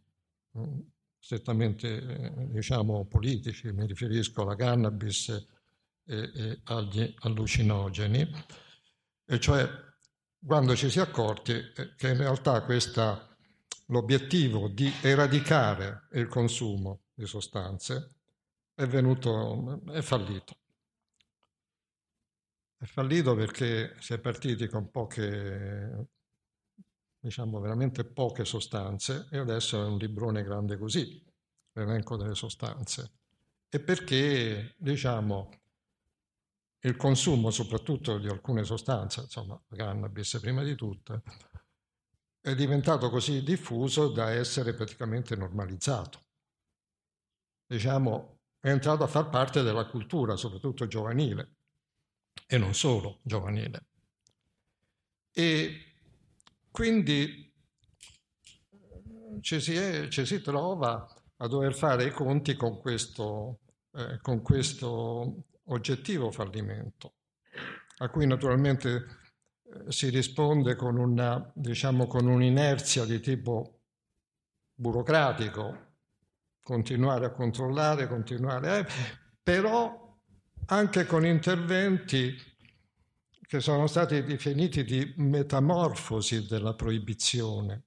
mm, 0.59 0.81
strettamente 1.19 2.49
diciamo, 2.49 3.05
politici, 3.05 3.71
mi 3.71 3.87
riferisco 3.87 4.43
alla 4.43 4.57
cannabis 4.57 5.47
e, 6.05 6.31
e 6.35 6.61
agli 6.65 7.15
allucinogeni 7.21 8.31
e 9.25 9.41
cioè 9.41 9.69
quando 10.45 10.75
ci 10.75 10.91
si 10.91 10.99
è 10.99 11.03
accorti 11.03 11.53
eh, 11.53 11.95
che 11.97 12.09
in 12.09 12.17
realtà 12.17 12.63
questa, 12.63 13.35
l'obiettivo 13.87 14.69
di 14.69 14.93
eradicare 15.01 16.09
il 16.13 16.27
consumo 16.27 17.05
di 17.15 17.27
sostanze 17.27 18.15
è 18.75 18.87
venuto, 18.87 19.81
è 19.91 20.01
fallito. 20.01 20.57
È 22.77 22.85
fallito 22.85 23.37
perché 23.37 23.95
si 24.01 24.13
è 24.13 24.19
partiti 24.19 24.67
con 24.67 24.91
poche, 24.91 26.09
diciamo 27.21 27.61
veramente 27.61 28.05
poche 28.05 28.45
sostanze 28.45 29.29
e 29.31 29.39
adesso 29.39 29.81
è 29.81 29.87
un 29.87 29.99
librone 29.99 30.43
grande 30.43 30.77
così, 30.77 31.25
l'elenco 31.75 32.17
delle 32.17 32.35
sostanze. 32.35 33.13
E 33.69 33.79
perché, 33.79 34.75
diciamo, 34.79 35.62
il 36.85 36.97
consumo 36.97 37.51
soprattutto 37.51 38.19
di 38.19 38.29
alcune 38.29 38.65
sostanze, 38.65 39.21
insomma 39.23 39.61
la 39.69 39.77
cannabis 39.77 40.39
prima 40.41 40.63
di 40.63 40.75
tutto, 40.75 41.23
è 42.41 42.55
diventato 42.55 43.09
così 43.09 43.43
diffuso 43.43 44.09
da 44.09 44.31
essere 44.31 44.75
praticamente 44.75 45.37
normalizzato. 45.37 46.25
Diciamo, 47.67 48.41
è 48.59 48.69
entrato 48.69 49.05
a 49.05 49.07
far 49.07 49.29
parte 49.29 49.63
della 49.63 49.87
cultura, 49.87 50.37
soprattutto 50.37 50.89
giovanile, 50.89 51.55
e 52.47 52.59
non 52.59 52.75
solo 52.75 53.21
giovanile. 53.23 53.87
E 55.31 55.95
quindi 56.71 57.53
ci 59.41 59.61
si, 59.61 59.75
è, 59.75 60.09
ci 60.09 60.27
si 60.27 60.41
trova 60.41 61.07
a 61.37 61.47
dover 61.47 61.75
fare 61.75 62.07
i 62.07 62.11
conti 62.11 62.57
con 62.57 62.79
questo, 62.81 63.61
eh, 63.93 64.19
con 64.21 64.43
questo 64.43 65.45
oggettivo 65.67 66.31
fallimento, 66.31 67.15
a 67.99 68.09
cui 68.09 68.27
naturalmente 68.27 69.07
eh, 69.65 69.93
si 69.93 70.09
risponde 70.09 70.75
con, 70.77 70.97
una, 70.97 71.51
diciamo, 71.55 72.07
con 72.07 72.27
un'inerzia 72.27 73.05
di 73.05 73.21
tipo 73.21 73.81
burocratico, 74.75 75.91
continuare 76.63 77.27
a 77.27 77.33
controllare, 77.33 78.09
continuare, 78.09 78.79
eh, 78.79 78.87
però 79.43 80.19
anche 80.67 81.07
con 81.07 81.27
interventi 81.27 82.37
che 83.53 83.61
sono 83.61 83.87
stati 83.87 84.23
definiti 84.23 84.83
di 84.83 85.13
metamorfosi 85.19 86.47
della 86.47 86.75
proibizione. 86.75 87.85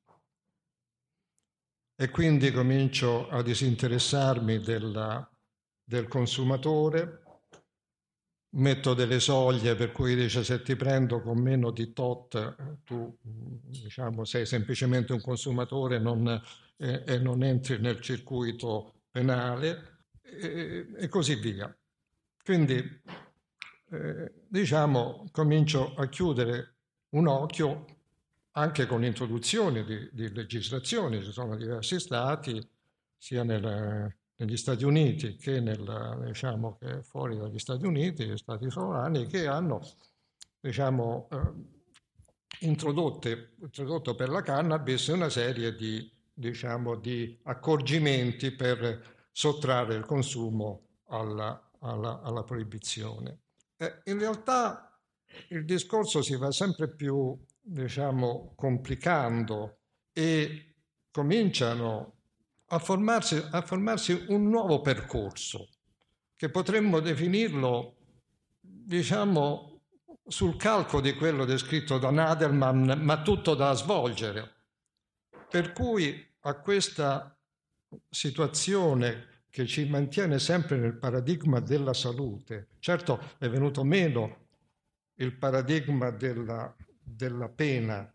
E 1.96 2.10
quindi 2.12 2.52
comincio 2.52 3.30
a 3.30 3.42
disinteressarmi 3.42 4.60
della, 4.60 5.28
del 5.84 6.08
consumatore, 6.08 7.24
metto 8.56 8.94
delle 8.94 9.20
soglie 9.20 9.76
per 9.76 9.92
cui 9.92 10.16
dice 10.16 10.44
se 10.44 10.62
ti 10.62 10.76
prendo 10.76 11.22
con 11.22 11.40
meno 11.40 11.72
di 11.72 11.92
tot 11.92 12.84
tu 12.84 13.18
diciamo, 13.22 14.24
sei 14.24 14.46
semplicemente 14.46 15.14
un 15.14 15.22
consumatore 15.22 16.00
non, 16.00 16.42
eh, 16.78 17.04
e 17.06 17.18
non 17.20 17.44
entri 17.44 17.80
nel 17.80 18.00
circuito 18.02 19.02
penale 19.12 20.00
e, 20.22 20.88
e 20.96 21.08
così 21.08 21.36
via. 21.36 21.74
Quindi 22.44 23.02
eh, 23.92 24.34
diciamo 24.48 25.28
comincio 25.32 25.94
a 25.96 26.08
chiudere 26.08 26.76
un 27.10 27.28
occhio 27.28 27.86
anche 28.52 28.86
con 28.86 29.02
l'introduzione 29.02 29.84
di, 29.84 30.10
di 30.14 30.34
legislazioni, 30.34 31.22
ci 31.22 31.32
sono 31.32 31.58
diversi 31.58 32.00
stati, 32.00 32.66
sia 33.18 33.44
nel, 33.44 34.16
negli 34.38 34.58
Stati 34.58 34.84
Uniti 34.84 35.36
che, 35.36 35.60
nel, 35.60 36.24
diciamo, 36.26 36.78
che 36.78 37.04
fuori 37.04 37.38
dagli 37.38 37.60
Stati 37.60 37.86
Uniti, 37.86 38.26
gli 38.26 38.38
Stati 38.38 38.70
sovrani, 38.70 39.28
che 39.28 39.48
hanno 39.48 39.82
diciamo, 40.60 41.30
eh, 41.32 42.66
introdotto 42.66 44.16
per 44.16 44.30
la 44.30 44.42
cannabis 44.42 45.08
una 45.08 45.30
serie 45.30 45.76
di, 45.76 46.12
diciamo, 46.34 46.96
di 46.96 47.38
accorgimenti 47.44 48.52
per 48.52 49.28
sottrarre 49.32 49.96
il 49.96 50.06
consumo 50.06 51.00
alla, 51.08 51.72
alla, 51.80 52.22
alla 52.22 52.44
proibizione. 52.44 53.40
Eh, 53.78 54.02
in 54.06 54.20
realtà 54.20 55.00
il 55.50 55.66
discorso 55.66 56.22
si 56.22 56.36
va 56.36 56.52
sempre 56.52 56.90
più 56.90 57.38
diciamo, 57.62 58.54
complicando 58.56 59.80
e 60.14 60.76
cominciano 61.12 62.15
a 62.68 62.80
formarsi, 62.80 63.44
a 63.52 63.62
formarsi 63.62 64.26
un 64.30 64.50
nuovo 64.50 64.82
percorso 64.82 65.70
che 66.36 66.50
potremmo 66.50 67.00
definirlo, 67.00 67.96
diciamo, 68.60 69.82
sul 70.28 70.58
calco 70.58 71.02
di 71.02 71.14
quello 71.14 71.46
descritto 71.46 71.98
da 71.98 72.10
Nadelman, 72.10 73.00
ma 73.02 73.22
tutto 73.22 73.56
da 73.56 73.74
svolgere. 73.74 74.54
Per 75.50 75.72
cui 75.72 76.34
a 76.42 76.56
questa 76.56 77.38
situazione 78.10 79.44
che 79.50 79.66
ci 79.66 79.88
mantiene 79.88 80.40
sempre 80.40 80.78
nel 80.78 80.98
paradigma 80.98 81.60
della 81.60 81.94
salute, 81.94 82.70
certo 82.80 83.36
è 83.38 83.48
venuto 83.48 83.84
meno 83.84 84.48
il 85.16 85.38
paradigma 85.38 86.10
della 86.10 86.76
della 87.06 87.48
pena 87.48 88.12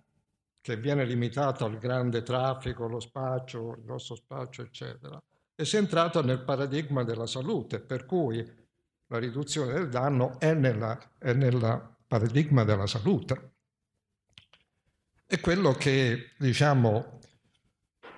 che 0.61 0.76
viene 0.76 1.04
limitata 1.04 1.64
al 1.64 1.78
grande 1.78 2.22
traffico, 2.22 2.86
lo 2.86 3.00
spaccio, 3.00 3.74
il 3.76 3.82
grosso 3.82 4.14
spaccio, 4.14 4.62
eccetera, 4.62 5.20
e 5.54 5.64
si 5.64 5.76
è 5.76 5.78
entrato 5.78 6.22
nel 6.22 6.42
paradigma 6.42 7.04
della 7.04 7.26
salute, 7.26 7.80
per 7.80 8.06
cui 8.06 8.58
la 9.06 9.18
riduzione 9.18 9.72
del 9.72 9.88
danno 9.88 10.38
è, 10.38 10.54
nel 10.54 11.96
paradigma 12.06 12.64
della 12.64 12.86
salute. 12.86 13.52
È 15.26 15.40
quello 15.40 15.72
che, 15.72 16.32
diciamo, 16.38 17.20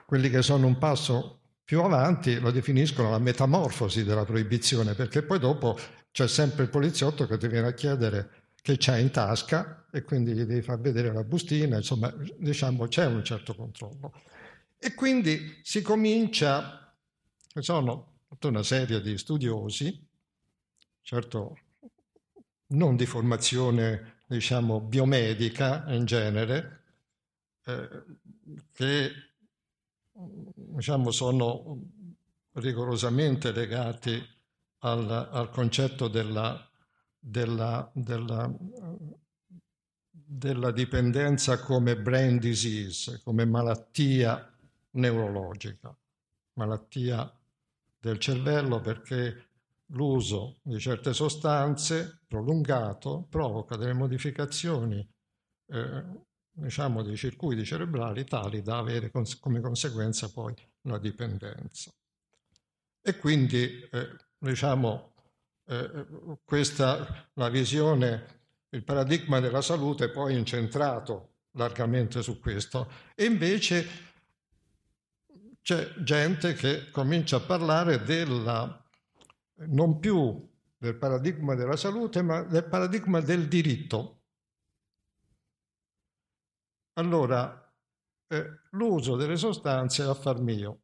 quelli 0.06 0.28
che 0.28 0.42
sono 0.42 0.66
un 0.66 0.78
passo 0.78 1.40
più 1.64 1.80
avanti 1.80 2.38
lo 2.38 2.50
definiscono 2.50 3.10
la 3.10 3.18
metamorfosi 3.18 4.04
della 4.04 4.24
proibizione, 4.24 4.94
perché 4.94 5.22
poi 5.22 5.38
dopo 5.38 5.78
c'è 6.10 6.28
sempre 6.28 6.64
il 6.64 6.68
poliziotto 6.68 7.26
che 7.26 7.38
ti 7.38 7.48
viene 7.48 7.68
a 7.68 7.72
chiedere 7.72 8.41
che 8.62 8.76
c'è 8.76 8.96
in 8.98 9.10
tasca 9.10 9.86
e 9.90 10.02
quindi 10.02 10.32
gli 10.32 10.44
devi 10.44 10.62
far 10.62 10.80
vedere 10.80 11.12
la 11.12 11.24
bustina, 11.24 11.76
insomma, 11.76 12.14
diciamo 12.38 12.86
c'è 12.86 13.04
un 13.06 13.24
certo 13.24 13.54
controllo. 13.54 14.12
E 14.78 14.94
quindi 14.94 15.60
si 15.62 15.82
comincia, 15.82 16.94
sono 17.58 18.20
tutta 18.28 18.48
una 18.48 18.62
serie 18.62 19.00
di 19.00 19.18
studiosi, 19.18 20.06
certo 21.02 21.58
non 22.68 22.96
di 22.96 23.04
formazione, 23.04 24.20
diciamo, 24.26 24.80
biomedica 24.80 25.84
in 25.88 26.04
genere, 26.04 26.84
eh, 27.64 28.04
che 28.72 29.10
diciamo, 30.12 31.10
sono 31.10 31.80
rigorosamente 32.52 33.50
legati 33.52 34.24
al, 34.78 35.28
al 35.30 35.50
concetto 35.50 36.08
della 36.08 36.71
della, 37.24 37.88
della, 37.94 38.52
della 40.10 40.72
dipendenza 40.72 41.60
come 41.60 41.96
brain 41.96 42.38
disease, 42.38 43.20
come 43.22 43.44
malattia 43.44 44.52
neurologica, 44.92 45.96
malattia 46.54 47.32
del 48.00 48.18
cervello 48.18 48.80
perché 48.80 49.50
l'uso 49.92 50.58
di 50.62 50.80
certe 50.80 51.12
sostanze 51.12 52.22
prolungato 52.26 53.26
provoca 53.30 53.76
delle 53.76 53.92
modificazioni 53.92 55.06
eh, 55.66 56.04
diciamo 56.50 57.02
dei 57.02 57.16
circuiti 57.16 57.64
cerebrali 57.64 58.24
tali 58.24 58.62
da 58.62 58.78
avere 58.78 59.10
cons- 59.10 59.38
come 59.38 59.60
conseguenza 59.60 60.28
poi 60.30 60.54
la 60.82 60.98
dipendenza. 60.98 61.92
E 63.00 63.16
quindi 63.16 63.80
eh, 63.90 64.16
diciamo 64.38 65.11
eh, 65.66 66.06
questa, 66.44 67.28
la 67.34 67.48
visione, 67.48 68.40
il 68.70 68.84
paradigma 68.84 69.40
della 69.40 69.62
salute 69.62 70.06
è 70.06 70.10
poi 70.10 70.36
incentrato 70.36 71.28
largamente 71.52 72.22
su 72.22 72.40
questo 72.40 72.90
e 73.14 73.24
invece 73.24 73.86
c'è 75.60 75.94
gente 76.02 76.54
che 76.54 76.90
comincia 76.90 77.36
a 77.36 77.40
parlare 77.40 78.02
della, 78.02 78.84
non 79.68 79.98
più 80.00 80.50
del 80.76 80.96
paradigma 80.96 81.54
della 81.54 81.76
salute, 81.76 82.22
ma 82.22 82.42
del 82.42 82.64
paradigma 82.64 83.20
del 83.20 83.46
diritto. 83.46 84.22
Allora, 86.94 87.72
eh, 88.26 88.58
l'uso 88.70 89.14
delle 89.14 89.36
sostanze 89.36 90.02
è 90.02 90.06
affar 90.06 90.40
mio. 90.40 90.80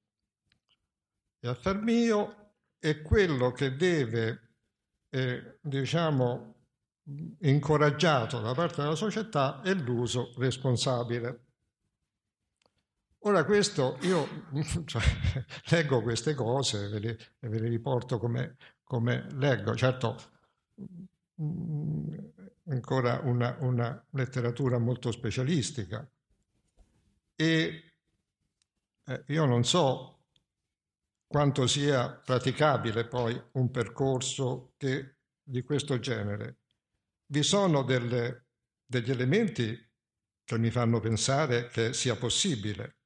E 1.41 1.49
affar 1.49 1.83
mio 1.83 2.53
è 2.79 3.03
quello 3.03 3.51
che 3.51 3.75
deve 3.75 4.48
eh, 5.11 5.59
diciamo, 5.61 6.55
incoraggiato 7.41 8.41
da 8.41 8.55
parte 8.55 8.83
della 8.83 8.95
società 8.95 9.61
è 9.63 9.73
l'uso 9.75 10.35
responsabile. 10.37 11.45
Ora 13.21 13.45
questo, 13.45 13.99
io 14.03 14.27
cioè, 14.85 15.03
leggo 15.71 16.03
queste 16.03 16.35
cose 16.35 16.89
ve 16.89 16.99
le, 16.99 17.19
ve 17.41 17.59
le 17.59 17.69
riporto 17.69 18.19
come, 18.19 18.57
come, 18.85 19.27
leggo, 19.33 19.75
certo 19.75 20.37
ancora 22.69 23.21
una, 23.23 23.57
una 23.61 24.07
letteratura 24.11 24.79
molto 24.79 25.11
specialistica 25.11 26.09
e 27.35 27.93
eh, 29.05 29.25
io 29.29 29.45
non 29.45 29.65
so 29.65 30.18
quanto 31.29 31.67
sia 31.67 32.09
praticabile 32.11 33.07
poi 33.07 33.41
un 33.53 33.71
percorso 33.71 34.73
che, 34.79 35.17
di 35.43 35.63
questo 35.63 35.99
genere. 35.99 36.61
Vi 37.27 37.43
sono 37.43 37.83
delle, 37.83 38.47
degli 38.85 39.11
elementi 39.11 39.79
che 40.43 40.59
mi 40.59 40.71
fanno 40.71 40.99
pensare 41.01 41.69
che 41.69 41.93
sia 41.93 42.17
possibile. 42.17 42.97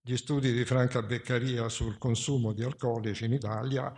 Gli 0.00 0.16
studi 0.16 0.52
di 0.52 0.64
Franca 0.64 1.02
Beccaria 1.02 1.68
sul 1.68 1.98
consumo 1.98 2.54
di 2.54 2.64
alcolici 2.64 3.26
in 3.26 3.34
Italia 3.34 3.92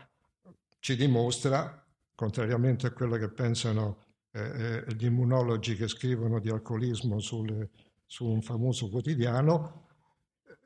ci 0.80 0.96
dimostra, 0.96 1.86
contrariamente 2.16 2.88
a 2.88 2.92
quello 2.92 3.16
che 3.16 3.30
pensano 3.30 4.06
eh, 4.32 4.84
eh 4.86 4.94
gli 4.96 5.04
immunologi 5.04 5.76
che 5.76 5.86
scrivono 5.86 6.40
di 6.40 6.50
alcolismo 6.50 7.20
sul, 7.20 7.70
su 8.04 8.26
un 8.26 8.42
famoso 8.42 8.90
quotidiano, 8.90 9.86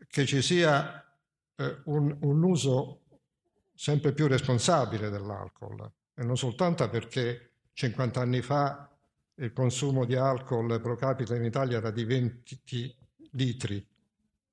che 0.09 0.25
ci 0.25 0.41
sia 0.41 1.08
eh, 1.59 1.81
un, 1.85 2.17
un 2.21 2.43
uso 2.43 3.03
sempre 3.75 4.13
più 4.13 4.27
responsabile 4.27 5.11
dell'alcol 5.11 5.91
e 6.15 6.25
non 6.25 6.37
soltanto 6.37 6.89
perché 6.89 7.53
50 7.73 8.21
anni 8.21 8.43
fa 8.43 8.91
il 9.37 9.53
consumo 9.53 10.05
di 10.05 10.17
alcol 10.17 10.81
pro 10.81 10.97
capite 10.97 11.37
in 11.37 11.45
Italia 11.45 11.79
era 11.79 11.91
di 11.91 12.05
20 12.05 12.97
litri 13.33 13.87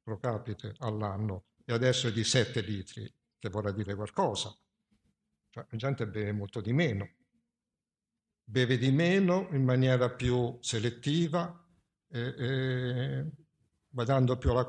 pro 0.03 0.19
capite 0.19 0.75
all'anno 0.79 1.45
e 1.65 1.73
adesso 1.73 2.07
è 2.07 2.11
di 2.11 2.23
7 2.23 2.61
litri, 2.61 3.11
che 3.39 3.49
vorrà 3.49 3.71
dire 3.71 3.95
qualcosa. 3.95 4.55
Cioè, 5.49 5.65
la 5.67 5.77
gente 5.77 6.07
beve 6.07 6.31
molto 6.31 6.61
di 6.61 6.73
meno, 6.73 7.09
beve 8.43 8.77
di 8.77 8.91
meno 8.91 9.47
in 9.51 9.63
maniera 9.63 10.11
più 10.11 10.57
selettiva, 10.61 11.59
e, 12.07 12.19
e, 12.19 13.25
badando 13.89 14.37
più 14.37 14.51
alla 14.51 14.67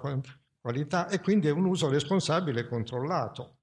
qualità 0.67 1.09
e 1.09 1.21
quindi 1.21 1.47
è 1.47 1.53
un 1.53 1.65
uso 1.65 1.89
responsabile 1.89 2.63
e 2.63 2.67
controllato. 2.67 3.59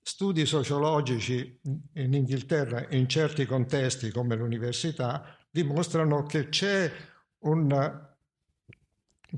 Studi 0.00 0.46
sociologici 0.46 1.60
in 1.96 2.14
Inghilterra 2.14 2.86
in 2.88 3.06
certi 3.06 3.44
contesti 3.44 4.10
come 4.10 4.34
l'università 4.34 5.36
dimostrano 5.50 6.22
che 6.22 6.48
c'è 6.48 6.90
una 7.40 8.16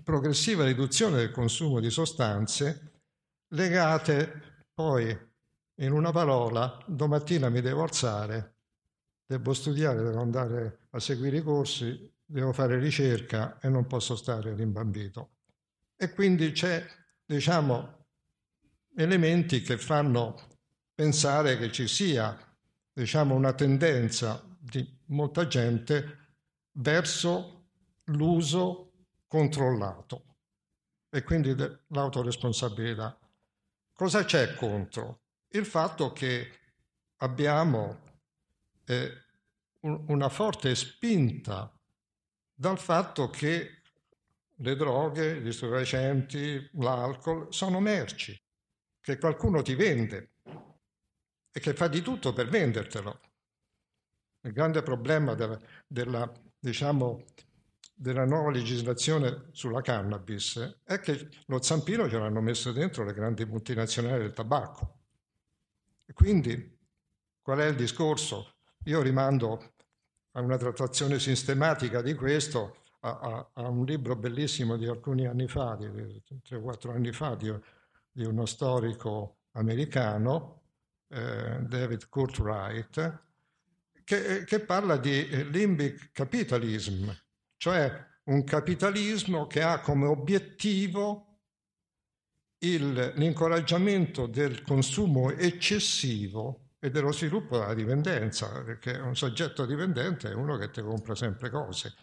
progressiva 0.04 0.64
riduzione 0.64 1.16
del 1.16 1.32
consumo 1.32 1.80
di 1.80 1.90
sostanze 1.90 2.92
legate 3.48 4.66
poi 4.72 5.10
in 5.80 5.90
una 5.90 6.12
parola 6.12 6.78
domattina 6.86 7.48
mi 7.48 7.60
devo 7.60 7.82
alzare 7.82 8.58
devo 9.26 9.52
studiare, 9.54 10.04
devo 10.04 10.20
andare 10.20 10.86
a 10.90 11.00
seguire 11.00 11.38
i 11.38 11.42
corsi, 11.42 12.14
devo 12.24 12.52
fare 12.52 12.78
ricerca 12.78 13.58
e 13.58 13.68
non 13.68 13.88
posso 13.88 14.14
stare 14.14 14.54
rimbambito. 14.54 15.39
E 16.02 16.14
quindi 16.14 16.52
c'è, 16.52 16.82
diciamo, 17.26 18.06
elementi 18.96 19.60
che 19.60 19.76
fanno 19.76 20.34
pensare 20.94 21.58
che 21.58 21.70
ci 21.70 21.86
sia, 21.86 22.34
diciamo, 22.90 23.34
una 23.34 23.52
tendenza 23.52 24.42
di 24.58 24.98
molta 25.08 25.46
gente 25.46 26.36
verso 26.72 27.66
l'uso 28.04 28.92
controllato 29.26 30.36
e 31.10 31.22
quindi 31.22 31.54
l'autoresponsabilità. 31.88 33.18
Cosa 33.92 34.24
c'è 34.24 34.54
contro? 34.54 35.20
Il 35.48 35.66
fatto 35.66 36.14
che 36.14 36.50
abbiamo 37.16 38.00
eh, 38.86 39.12
un, 39.80 40.04
una 40.08 40.30
forte 40.30 40.74
spinta 40.74 41.70
dal 42.54 42.78
fatto 42.78 43.28
che 43.28 43.79
le 44.60 44.76
droghe, 44.76 45.40
gli 45.40 45.52
stupefacenti, 45.52 46.68
l'alcol 46.74 47.52
sono 47.52 47.80
merci, 47.80 48.38
che 49.00 49.18
qualcuno 49.18 49.62
ti 49.62 49.74
vende 49.74 50.32
e 51.50 51.60
che 51.60 51.74
fa 51.74 51.88
di 51.88 52.02
tutto 52.02 52.32
per 52.32 52.48
vendertelo. 52.48 53.20
Il 54.42 54.52
grande 54.52 54.82
problema 54.82 55.34
della, 55.34 55.58
della 55.86 56.30
diciamo, 56.58 57.24
della 57.94 58.24
nuova 58.24 58.50
legislazione 58.50 59.48
sulla 59.52 59.80
cannabis 59.80 60.80
è 60.84 61.00
che 61.00 61.28
lo 61.46 61.60
zampino 61.60 62.08
ce 62.08 62.18
l'hanno 62.18 62.40
messo 62.40 62.72
dentro 62.72 63.04
le 63.04 63.12
grandi 63.12 63.44
multinazionali 63.44 64.22
del 64.22 64.32
tabacco. 64.32 64.98
Quindi 66.12 66.78
qual 67.40 67.58
è 67.58 67.66
il 67.66 67.76
discorso? 67.76 68.56
Io 68.84 69.00
rimando 69.00 69.74
a 70.32 70.40
una 70.40 70.56
trattazione 70.56 71.18
sistematica 71.18 72.02
di 72.02 72.14
questo, 72.14 72.79
a, 73.00 73.50
a, 73.52 73.68
un 73.68 73.84
libro 73.84 74.16
bellissimo 74.16 74.76
di 74.76 74.86
alcuni 74.86 75.26
anni 75.26 75.48
fa, 75.48 75.76
di 75.76 75.86
3-4 75.86 76.90
anni 76.90 77.12
fa, 77.12 77.34
di, 77.34 77.52
di, 78.10 78.24
uno 78.24 78.46
storico 78.46 79.38
americano, 79.52 80.62
eh, 81.08 81.60
David 81.62 82.08
Courtwright, 82.08 83.22
che, 84.04 84.44
che 84.44 84.60
parla 84.60 84.96
di 84.96 85.50
limbic 85.50 86.10
capitalism, 86.12 87.10
cioè 87.56 88.08
un 88.24 88.44
capitalismo 88.44 89.46
che 89.46 89.62
ha 89.62 89.80
come 89.80 90.06
obiettivo 90.06 91.26
il, 92.58 93.12
l'incoraggiamento 93.16 94.26
del 94.26 94.62
consumo 94.62 95.30
eccessivo 95.30 96.72
e 96.78 96.90
dello 96.90 97.12
sviluppo 97.12 97.58
della 97.58 97.74
dipendenza, 97.74 98.62
perché 98.62 98.92
un 98.92 99.16
soggetto 99.16 99.64
dipendente 99.64 100.30
è 100.30 100.34
uno 100.34 100.56
che 100.56 100.70
ti 100.70 100.82
compra 100.82 101.14
sempre 101.14 101.50
cose, 101.50 101.94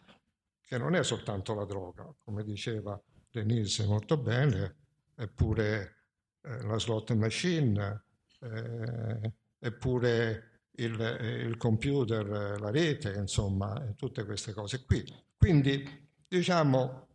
che 0.67 0.77
non 0.77 0.95
è 0.95 1.03
soltanto 1.03 1.53
la 1.53 1.63
droga, 1.63 2.13
come 2.25 2.43
diceva 2.43 3.01
Denise 3.31 3.85
molto 3.85 4.17
bene, 4.17 4.75
eppure 5.15 5.95
eh, 6.41 6.61
la 6.63 6.77
slot 6.77 7.13
machine, 7.13 8.03
eh, 8.41 9.33
eppure 9.59 10.63
il, 10.71 10.99
il 11.47 11.55
computer, 11.55 12.59
la 12.59 12.69
rete, 12.69 13.13
insomma, 13.13 13.93
tutte 13.95 14.25
queste 14.25 14.51
cose 14.51 14.83
qui. 14.83 15.05
Quindi, 15.37 16.09
diciamo, 16.27 17.07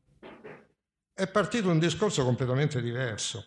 è 1.13 1.29
partito 1.29 1.69
un 1.69 1.79
discorso 1.79 2.25
completamente 2.25 2.81
diverso, 2.81 3.47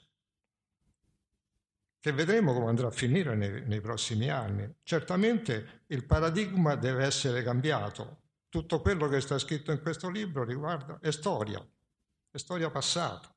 che 1.99 2.12
vedremo 2.12 2.53
come 2.53 2.68
andrà 2.68 2.88
a 2.88 2.91
finire 2.91 3.34
nei, 3.34 3.64
nei 3.66 3.82
prossimi 3.82 4.30
anni. 4.30 4.72
Certamente 4.84 5.86
il 5.88 6.06
paradigma 6.06 6.76
deve 6.76 7.06
essere 7.06 7.41
cambiato. 7.41 8.20
Tutto 8.56 8.80
quello 8.80 9.10
che 9.10 9.20
sta 9.20 9.38
scritto 9.38 9.74
in 9.74 9.82
questo 9.82 10.10
libro 10.10 10.45
riguarda 10.45 10.99
è 11.01 11.12
storia, 11.12 11.62
è 12.32 12.38
storia 12.38 12.70
passata. 12.70 13.30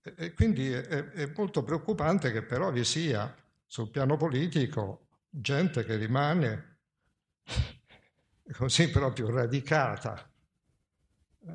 E 0.00 0.32
quindi 0.32 0.70
è, 0.70 0.86
è, 0.86 1.32
molto 1.36 1.64
preoccupante 1.64 2.30
che 2.30 2.44
però 2.44 2.70
vi 2.70 2.84
sia 2.84 3.34
sul 3.66 3.90
piano 3.90 4.16
politico 4.16 5.08
gente 5.28 5.82
che 5.84 5.96
rimane 5.96 6.76
così 8.56 8.90
proprio 8.90 9.28
radicata 9.28 10.30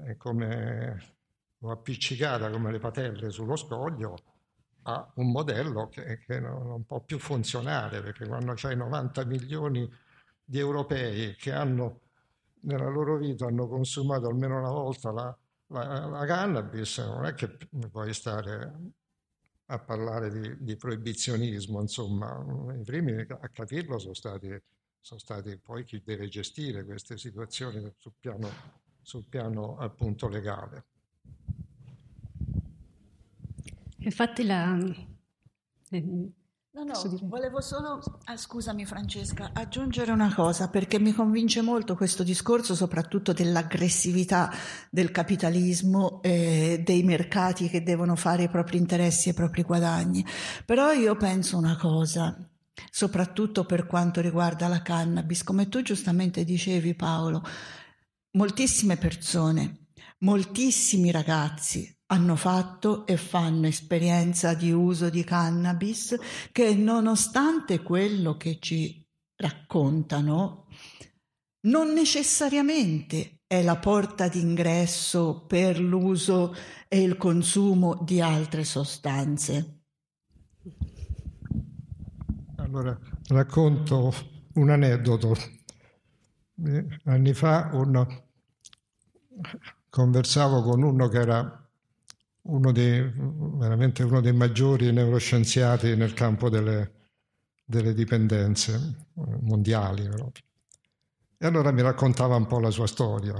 eh, 0.07 0.17
come, 0.17 1.15
o 1.59 1.71
appiccicata 1.71 2.49
come 2.49 2.69
le 2.73 2.79
patelle 2.79 3.29
sullo 3.29 3.55
scoglio 3.55 4.17
a 4.81 5.09
un 5.15 5.31
modello 5.31 5.87
che, 5.87 6.19
che 6.19 6.41
non, 6.41 6.67
non, 6.67 6.85
può 6.85 6.99
più 6.99 7.17
funzionare 7.17 8.01
perché 8.01 8.27
quando 8.27 8.55
c'hai 8.57 8.75
90 8.75 9.23
milioni 9.23 9.89
di 10.51 10.59
europei 10.59 11.33
che 11.37 11.53
hanno 11.53 12.01
nella 12.63 12.89
loro 12.89 13.17
vita 13.17 13.45
hanno 13.45 13.69
consumato 13.69 14.27
almeno 14.27 14.59
una 14.59 14.69
volta 14.69 15.09
la, 15.09 15.37
la, 15.67 16.05
la 16.07 16.25
cannabis 16.25 16.97
non 16.97 17.25
è 17.25 17.33
che 17.33 17.57
puoi 17.89 18.13
stare 18.13 18.73
a 19.67 19.79
parlare 19.79 20.29
di, 20.29 20.57
di, 20.59 20.75
proibizionismo, 20.75 21.79
insomma, 21.79 22.45
i 22.77 22.83
primi 22.83 23.13
a 23.21 23.49
capirlo 23.53 23.97
sono 23.97 24.13
stati, 24.13 24.49
sono 24.99 25.19
stati 25.21 25.57
poi 25.57 25.85
chi 25.85 26.01
deve 26.03 26.27
gestire 26.27 26.83
queste 26.83 27.17
situazioni 27.17 27.89
sul 27.97 28.11
piano, 28.19 28.49
sul 29.01 29.23
piano 29.29 29.77
appunto 29.77 30.27
legale. 30.27 30.83
Infatti 33.99 34.45
la, 34.45 34.77
No, 36.73 36.85
no, 36.85 36.93
volevo 37.23 37.59
solo, 37.59 37.99
ah, 38.23 38.37
scusami 38.37 38.85
Francesca, 38.85 39.51
aggiungere 39.53 40.13
una 40.13 40.33
cosa 40.33 40.69
perché 40.69 40.99
mi 40.99 41.11
convince 41.11 41.61
molto 41.61 41.97
questo 41.97 42.23
discorso 42.23 42.75
soprattutto 42.75 43.33
dell'aggressività 43.33 44.49
del 44.89 45.11
capitalismo 45.11 46.21
e 46.21 46.81
dei 46.81 47.03
mercati 47.03 47.67
che 47.67 47.83
devono 47.83 48.15
fare 48.15 48.43
i 48.43 48.49
propri 48.49 48.77
interessi 48.77 49.27
e 49.27 49.31
i 49.31 49.35
propri 49.35 49.63
guadagni. 49.63 50.25
Però 50.65 50.93
io 50.93 51.17
penso 51.17 51.57
una 51.57 51.75
cosa, 51.75 52.37
soprattutto 52.89 53.65
per 53.65 53.85
quanto 53.85 54.21
riguarda 54.21 54.69
la 54.69 54.81
cannabis, 54.81 55.43
come 55.43 55.67
tu 55.67 55.81
giustamente 55.81 56.45
dicevi 56.45 56.95
Paolo, 56.95 57.43
moltissime 58.31 58.95
persone, 58.95 59.87
moltissimi 60.19 61.11
ragazzi 61.11 62.00
hanno 62.11 62.35
fatto 62.35 63.05
e 63.05 63.15
fanno 63.15 63.67
esperienza 63.67 64.53
di 64.53 64.71
uso 64.71 65.09
di 65.09 65.23
cannabis 65.23 66.17
che 66.51 66.75
nonostante 66.75 67.81
quello 67.81 68.35
che 68.35 68.57
ci 68.59 69.01
raccontano, 69.37 70.67
non 71.61 71.93
necessariamente 71.93 73.39
è 73.47 73.63
la 73.63 73.77
porta 73.77 74.27
d'ingresso 74.27 75.45
per 75.47 75.79
l'uso 75.79 76.53
e 76.87 77.01
il 77.01 77.15
consumo 77.17 77.97
di 78.03 78.19
altre 78.19 78.65
sostanze. 78.65 79.83
Allora, 82.57 82.97
racconto 83.29 84.13
un 84.55 84.69
aneddoto. 84.69 85.35
Eh, 86.63 86.87
anni 87.05 87.33
fa 87.33 87.69
uno, 87.73 88.25
conversavo 89.89 90.61
con 90.61 90.83
uno 90.83 91.07
che 91.07 91.17
era 91.17 91.60
uno 92.43 92.71
dei, 92.71 93.11
veramente 93.15 94.03
uno 94.03 94.21
dei 94.21 94.33
maggiori 94.33 94.91
neuroscienziati 94.91 95.95
nel 95.95 96.13
campo 96.13 96.49
delle, 96.49 96.91
delle 97.63 97.93
dipendenze 97.93 98.73
eh, 98.73 99.37
mondiali. 99.41 100.07
Proprio. 100.07 100.43
E 101.37 101.45
allora 101.45 101.71
mi 101.71 101.81
raccontava 101.81 102.35
un 102.35 102.47
po' 102.47 102.59
la 102.59 102.71
sua 102.71 102.87
storia 102.87 103.39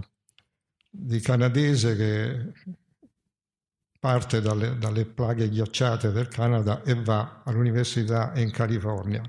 di 0.94 1.20
canadese 1.22 1.96
che 1.96 2.52
parte 4.00 4.42
dalle, 4.42 4.78
dalle 4.78 5.06
plaghe 5.06 5.48
ghiacciate 5.48 6.12
del 6.12 6.28
Canada 6.28 6.82
e 6.84 6.96
va 6.96 7.44
all'università 7.46 8.34
in 8.36 8.52
California. 8.52 9.22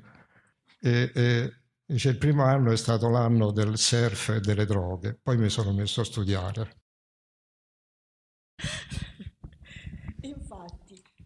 E, 0.81 1.13
e 1.15 1.53
dice, 1.85 2.09
il 2.09 2.19
primo 2.19 2.43
anno 2.43 2.73
è 2.73 2.77
stato 2.77 3.09
l'anno 3.09 3.53
del 3.53 3.77
surf 3.77 4.31
e 4.31 4.41
delle 4.41 4.65
droghe, 4.65 5.19
poi 5.23 5.37
mi 5.37 5.51
sono 5.51 5.73
messo 5.73 6.01
a 6.01 6.05
studiare. 6.05 6.81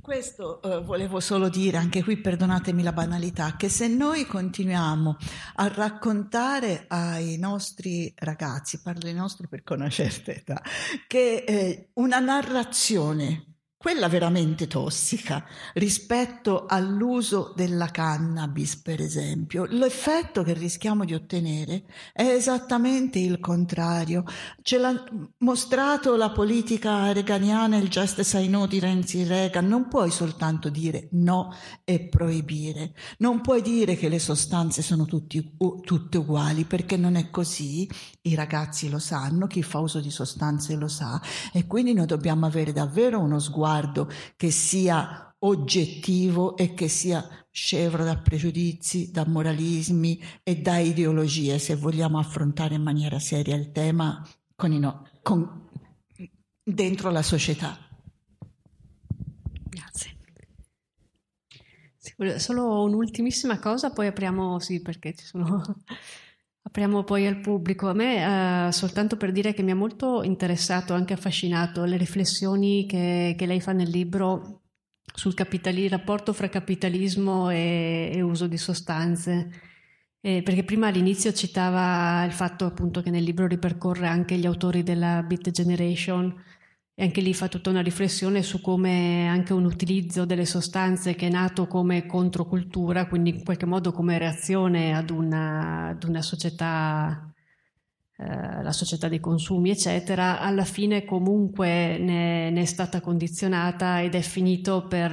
Questo 0.07 0.63
eh, 0.63 0.81
volevo 0.83 1.19
solo 1.19 1.49
dire, 1.49 1.79
anche 1.79 2.05
qui 2.05 2.17
perdonatemi 2.17 2.85
la 2.85 2.93
banalità, 2.93 3.57
che 3.57 3.69
se 3.69 3.89
noi 3.89 4.25
continuiamo 4.25 5.17
a 5.57 5.67
raccontare 5.67 6.85
ai 6.87 7.37
nostri 7.39 8.15
ragazzi, 8.15 8.81
parlo 8.81 9.09
ai 9.09 9.15
nostri 9.15 9.49
perché 9.49 9.73
ho 9.73 9.77
una 9.77 9.91
età, 9.91 10.63
che 11.09 11.43
eh, 11.45 11.89
una 11.95 12.21
narrazione 12.21 13.56
quella 13.79 14.09
veramente 14.09 14.67
tossica, 14.67 15.45
rispetto 15.75 16.67
all'uso 16.67 17.53
della 17.55 17.91
cannabis, 17.91 18.77
per 18.77 19.01
esempio, 19.01 19.65
l'effetto 19.65 20.43
che 20.43 20.55
rischiamo 20.55 21.05
di 21.05 21.15
ottenere 21.15 21.85
è 22.13 22.23
esattamente 22.23 23.19
il 23.19 23.39
contrario. 23.39 24.25
Ce 24.63 24.79
l'ha 24.79 25.05
mostrato 25.39 26.17
la 26.17 26.31
politica 26.31 27.13
reganiana, 27.13 27.77
il 27.77 27.89
Justice 27.89 28.39
I 28.39 28.47
Know 28.47 28.67
di 28.67 28.81
Renzi 28.81 29.25
Reagan. 29.25 29.67
Non 29.67 29.89
puoi 29.89 30.11
soltanto 30.11 30.71
dire 30.71 31.09
no 31.13 31.53
e 31.85 32.09
proibire, 32.09 32.95
non 33.19 33.41
puoi 33.41 33.61
dire 33.61 33.95
che 33.97 34.09
le 34.09 34.19
sostanze 34.19 34.83
sono 34.83 35.05
tutti, 35.05 35.57
tutte 35.83 36.19
uguali, 36.19 36.65
perché 36.65 36.97
non 36.97 37.15
è 37.17 37.31
così. 37.31 37.89
I 38.27 38.35
ragazzi 38.35 38.89
lo 38.89 38.99
sanno, 38.99 39.47
chi 39.47 39.63
fa 39.63 39.79
uso 39.79 40.01
di 40.01 40.11
sostanze 40.11 40.75
lo 40.75 40.89
sa, 40.89 41.21
e 41.53 41.67
quindi 41.67 41.93
noi 41.93 42.07
dobbiamo 42.07 42.45
avere 42.47 42.73
davvero 42.73 43.21
uno 43.21 43.39
sguardo 43.39 44.11
che 44.35 44.51
sia 44.51 45.35
oggettivo 45.39 46.57
e 46.57 46.75
che 46.75 46.89
sia 46.89 47.25
scevro 47.51 48.03
da 48.03 48.19
pregiudizi, 48.19 49.13
da 49.13 49.25
moralismi 49.27 50.21
e 50.43 50.57
da 50.57 50.79
ideologie, 50.79 51.59
se 51.61 51.77
vogliamo 51.77 52.19
affrontare 52.19 52.75
in 52.75 52.83
maniera 52.83 53.21
seria 53.21 53.55
il 53.55 53.71
tema 53.71 54.27
con 54.57 54.73
i 54.73 54.81
no, 54.81 55.09
con, 55.23 55.69
dentro 56.65 57.11
la 57.11 57.23
società. 57.23 57.79
Grazie. 59.69 60.15
Solo 62.39 62.83
un'ultimissima 62.83 63.61
cosa, 63.61 63.91
poi 63.91 64.09
apriamo, 64.09 64.59
sì, 64.59 64.81
perché 64.81 65.15
ci 65.15 65.27
sono 65.27 65.63
Apriamo 66.67 67.05
poi 67.05 67.29
al 67.29 67.39
pubblico. 67.39 67.89
A 67.89 67.95
me, 67.95 68.67
eh, 68.67 68.73
soltanto 68.73 69.17
per 69.17 69.31
dire 69.31 69.55
che 69.55 69.63
mi 69.63 69.71
ha 69.71 69.77
molto 69.77 70.25
interessato, 70.25 70.95
anche 70.95 71.13
affascinato, 71.13 71.85
le 71.85 71.97
riflessioni 71.97 72.87
che, 72.87 73.37
che 73.39 73.47
lei 73.47 73.61
fa 73.61 73.73
nel 73.73 73.89
libro 73.89 74.63
sul 75.15 75.35
rapporto 75.89 76.33
fra 76.33 76.49
capitalismo 76.49 77.51
e, 77.51 78.11
e 78.13 78.21
uso 78.21 78.49
di 78.49 78.57
sostanze. 78.57 79.49
Eh, 80.21 80.43
perché 80.43 80.65
prima 80.65 80.89
all'inizio 80.89 81.33
citava 81.33 82.25
il 82.25 82.33
fatto 82.33 82.65
appunto 82.65 83.01
che 83.01 83.11
nel 83.11 83.23
libro 83.23 83.47
ripercorre 83.47 84.09
anche 84.09 84.37
gli 84.37 84.47
autori 84.47 84.83
della 84.83 85.23
Beat 85.23 85.51
Generation 85.51 86.35
e 86.99 87.05
anche 87.05 87.21
lì 87.21 87.35
fa 87.35 87.49
tutta 87.49 87.69
una 87.69 87.83
riflessione 87.83 88.43
su 88.43 88.63
come 88.63 89.29
anche 89.29 89.53
un 89.53 89.67
utilizzo 89.67 90.25
delle 90.25 90.47
sostanze 90.47 91.15
che 91.15 91.27
è 91.27 91.31
nato 91.31 91.67
come 91.67 92.07
controcultura, 92.07 93.07
quindi 93.07 93.31
in 93.31 93.45
qualche 93.45 93.67
modo 93.67 93.93
come 93.93 94.17
reazione 94.17 94.97
ad 94.97 95.11
una, 95.11 95.89
ad 95.89 96.05
una 96.05 96.23
società, 96.23 97.31
eh, 98.17 98.63
la 98.63 98.73
società 98.73 99.09
dei 99.09 99.21
consumi, 99.21 99.69
eccetera, 99.69 100.41
alla 100.41 100.65
fine 100.65 101.05
comunque 101.05 101.99
ne, 101.99 102.49
ne 102.51 102.61
è 102.63 102.65
stata 102.65 103.03
condizionata 103.03 104.01
ed 104.01 104.15
è 104.15 104.23
finito 104.23 104.87
per 104.87 105.11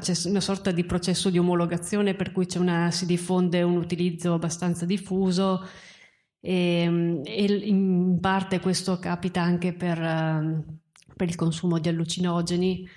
c'è 0.00 0.14
una 0.28 0.40
sorta 0.40 0.72
di 0.72 0.84
processo 0.84 1.30
di 1.30 1.38
omologazione 1.38 2.14
per 2.14 2.32
cui 2.32 2.48
una, 2.56 2.90
si 2.90 3.06
diffonde 3.06 3.62
un 3.62 3.76
utilizzo 3.76 4.34
abbastanza 4.34 4.84
diffuso. 4.84 5.64
E, 6.42 7.20
e 7.24 7.44
in 7.68 8.18
parte 8.20 8.58
questo 8.58 8.98
capita 8.98 9.42
anche 9.42 9.72
per 9.74 10.79
per 11.20 11.28
il 11.28 11.34
consumo 11.34 11.78
di 11.78 11.90
allucinogeni, 11.90 12.88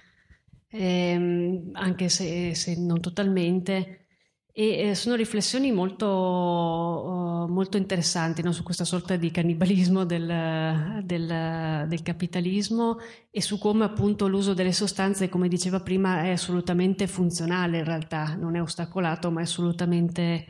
ehm, 0.70 1.72
anche 1.74 2.08
se, 2.08 2.56
se, 2.56 2.80
non 2.80 3.02
totalmente. 3.02 4.06
E 4.54 4.92
eh, 4.92 4.96
sono 4.96 5.16
riflessioni 5.16 5.74
molto, 5.74 6.08
uh, 6.08 7.52
molto 7.52 7.76
interessanti 7.76 8.42
no? 8.44 8.54
su 8.54 8.64
questa 8.64 8.86
sorta 8.86 9.18
di 9.18 9.30
cannibalismo 9.32 10.06
del, 10.06 11.02
del, 11.04 11.86
del, 11.88 12.02
capitalismo 12.04 12.98
e 13.32 13.42
su 13.42 13.58
come 13.58 13.84
appunto 13.84 14.28
l'uso 14.28 14.54
delle 14.54 14.72
sostanze, 14.72 15.28
come 15.28 15.50
diceva 15.50 15.82
prima, 15.82 16.24
è 16.24 16.30
assolutamente 16.30 17.08
funzionale 17.08 17.80
in 17.80 17.84
realtà, 17.84 18.36
non 18.36 18.56
è 18.56 18.62
ostacolato 18.62 19.32
ma 19.32 19.42
è 19.42 19.44
assolutamente 19.44 20.46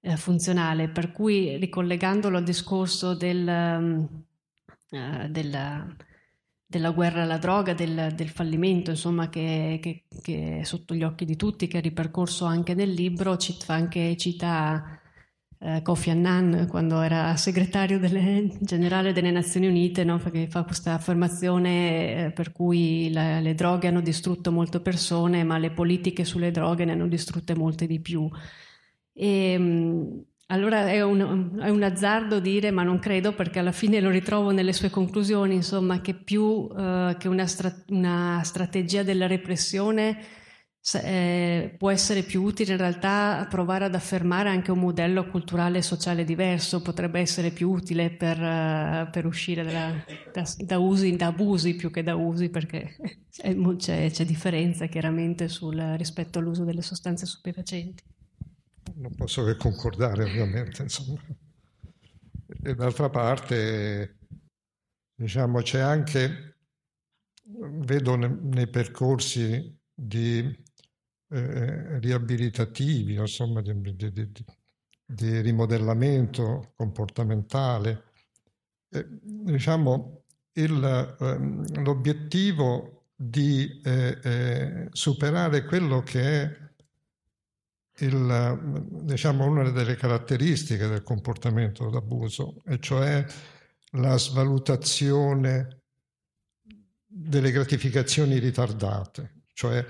eh, 0.00 0.16
funzionale. 0.16 0.88
Per 0.90 1.10
cui 1.10 1.56
ricollegandolo 1.56 2.36
al 2.36 2.44
discorso 2.44 3.14
del, 3.16 4.08
uh, 4.90 5.28
del 5.28 5.30
della 5.30 5.96
guerra 6.94 7.22
alla 7.22 7.38
droga, 7.38 7.74
del, 7.74 8.12
del 8.14 8.28
fallimento, 8.28 8.90
insomma, 8.90 9.28
che, 9.28 9.78
che, 9.82 10.04
che, 10.20 10.58
è 10.60 10.62
sotto 10.64 10.94
gli 10.94 11.02
occhi 11.02 11.24
di 11.24 11.36
tutti, 11.36 11.68
che 11.68 11.78
è 11.78 11.80
ripercorso 11.80 12.44
anche 12.44 12.74
nel 12.74 12.90
libro, 12.90 13.36
cita 13.36 13.74
anche 13.74 14.16
cita 14.16 15.00
eh, 15.58 15.80
Kofi 15.82 16.10
Annan 16.10 16.66
quando 16.68 17.00
era 17.00 17.34
segretario 17.36 17.98
delle, 17.98 18.56
generale 18.60 19.12
delle 19.12 19.30
Nazioni 19.30 19.66
Unite, 19.66 20.04
no? 20.04 20.18
perché 20.18 20.48
fa 20.48 20.64
questa 20.64 20.94
affermazione 20.94 22.26
eh, 22.26 22.30
per 22.32 22.52
cui 22.52 23.10
la, 23.12 23.40
le 23.40 23.54
droghe 23.54 23.88
hanno 23.88 24.00
distrutto 24.00 24.52
molte 24.52 24.80
persone, 24.80 25.44
ma 25.44 25.58
le 25.58 25.70
politiche 25.70 26.24
sulle 26.24 26.50
droghe 26.50 26.84
ne 26.84 26.92
hanno 26.92 27.08
distrutte 27.08 27.54
molte 27.54 27.86
di 27.86 28.00
più. 28.00 28.28
E, 29.12 29.58
mh, 29.58 30.24
allora 30.48 30.88
è 30.88 31.02
un, 31.02 31.58
è 31.60 31.68
un, 31.68 31.82
azzardo 31.82 32.38
dire, 32.38 32.70
ma 32.70 32.84
non 32.84 33.00
credo 33.00 33.34
perché 33.34 33.58
alla 33.58 33.72
fine 33.72 34.00
lo 34.00 34.10
ritrovo 34.10 34.52
nelle 34.52 34.72
sue 34.72 34.90
conclusioni, 34.90 35.54
insomma, 35.56 36.00
che 36.00 36.14
più 36.14 36.70
eh, 36.76 37.16
che 37.18 37.26
una, 37.26 37.46
stra- 37.48 37.82
una, 37.88 38.40
strategia 38.44 39.02
della 39.02 39.26
repressione 39.26 40.16
eh, 41.02 41.74
può 41.76 41.90
essere 41.90 42.22
più 42.22 42.44
utile 42.44 42.72
in 42.72 42.78
realtà 42.78 43.44
provare 43.50 43.86
ad 43.86 43.96
affermare 43.96 44.48
anche 44.48 44.70
un 44.70 44.78
modello 44.78 45.26
culturale 45.26 45.78
e 45.78 45.82
sociale 45.82 46.24
diverso, 46.24 46.80
potrebbe 46.80 47.18
essere 47.18 47.50
più 47.50 47.68
utile 47.70 48.10
per, 48.10 48.38
uh, 48.38 49.10
per 49.10 49.26
uscire 49.26 49.64
da, 49.64 49.92
da, 50.32 50.44
da, 50.58 50.78
usi, 50.78 51.16
da 51.16 51.26
abusi 51.26 51.74
più 51.74 51.90
che 51.90 52.04
da 52.04 52.14
usi, 52.14 52.50
perché 52.50 52.96
c'è, 53.76 54.10
c'è 54.12 54.24
differenza 54.24 54.86
chiaramente 54.86 55.48
sul, 55.48 55.76
rispetto 55.96 56.38
all'uso 56.38 56.62
delle 56.62 56.82
sostanze 56.82 57.26
stupefacenti 57.26 58.04
non 58.94 59.14
posso 59.14 59.44
che 59.44 59.56
concordare 59.56 60.24
ovviamente. 60.24 60.82
Insomma. 60.82 61.20
E 62.62 62.74
d'altra 62.74 63.10
parte, 63.10 64.18
diciamo, 65.14 65.60
c'è 65.60 65.80
anche, 65.80 66.58
vedo 67.44 68.16
nei 68.16 68.68
percorsi 68.68 69.78
di 69.92 70.64
eh, 71.28 71.98
riabilitativi, 71.98 73.14
insomma, 73.14 73.60
di, 73.60 73.94
di, 73.94 74.12
di, 74.12 74.44
di 75.04 75.40
rimodellamento 75.40 76.72
comportamentale, 76.76 78.12
eh, 78.90 79.06
diciamo, 79.20 80.22
il, 80.52 81.16
eh, 81.20 81.82
l'obiettivo 81.82 83.06
di 83.14 83.80
eh, 83.82 84.18
eh, 84.22 84.88
superare 84.90 85.64
quello 85.64 86.02
che 86.02 86.42
è 86.42 86.65
il, 87.98 88.78
diciamo, 89.02 89.46
una 89.46 89.70
delle 89.70 89.96
caratteristiche 89.96 90.86
del 90.86 91.02
comportamento 91.02 91.88
d'abuso, 91.88 92.62
e 92.66 92.78
cioè 92.78 93.24
la 93.92 94.18
svalutazione 94.18 95.82
delle 97.06 97.50
gratificazioni 97.50 98.38
ritardate, 98.38 99.44
cioè 99.52 99.84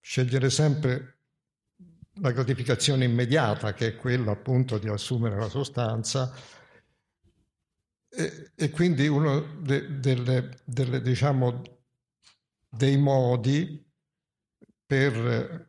scegliere 0.00 0.50
sempre 0.50 1.18
la 2.20 2.30
gratificazione 2.30 3.04
immediata, 3.04 3.74
che 3.74 3.88
è 3.88 3.96
quella 3.96 4.30
appunto 4.30 4.78
di 4.78 4.88
assumere 4.88 5.36
la 5.36 5.48
sostanza, 5.48 6.32
e, 8.08 8.52
e 8.54 8.70
quindi 8.70 9.08
uno 9.08 9.40
de, 9.60 9.98
delle, 9.98 10.60
delle, 10.64 11.00
diciamo, 11.02 11.62
dei 12.68 12.96
modi 12.96 13.84
per 14.86 15.68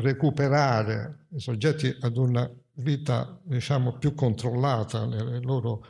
recuperare 0.00 1.26
i 1.30 1.40
soggetti 1.40 1.94
ad 2.00 2.16
una 2.16 2.50
vita 2.74 3.38
diciamo, 3.42 3.98
più 3.98 4.14
controllata 4.14 5.06
nelle 5.06 5.40
loro, 5.40 5.84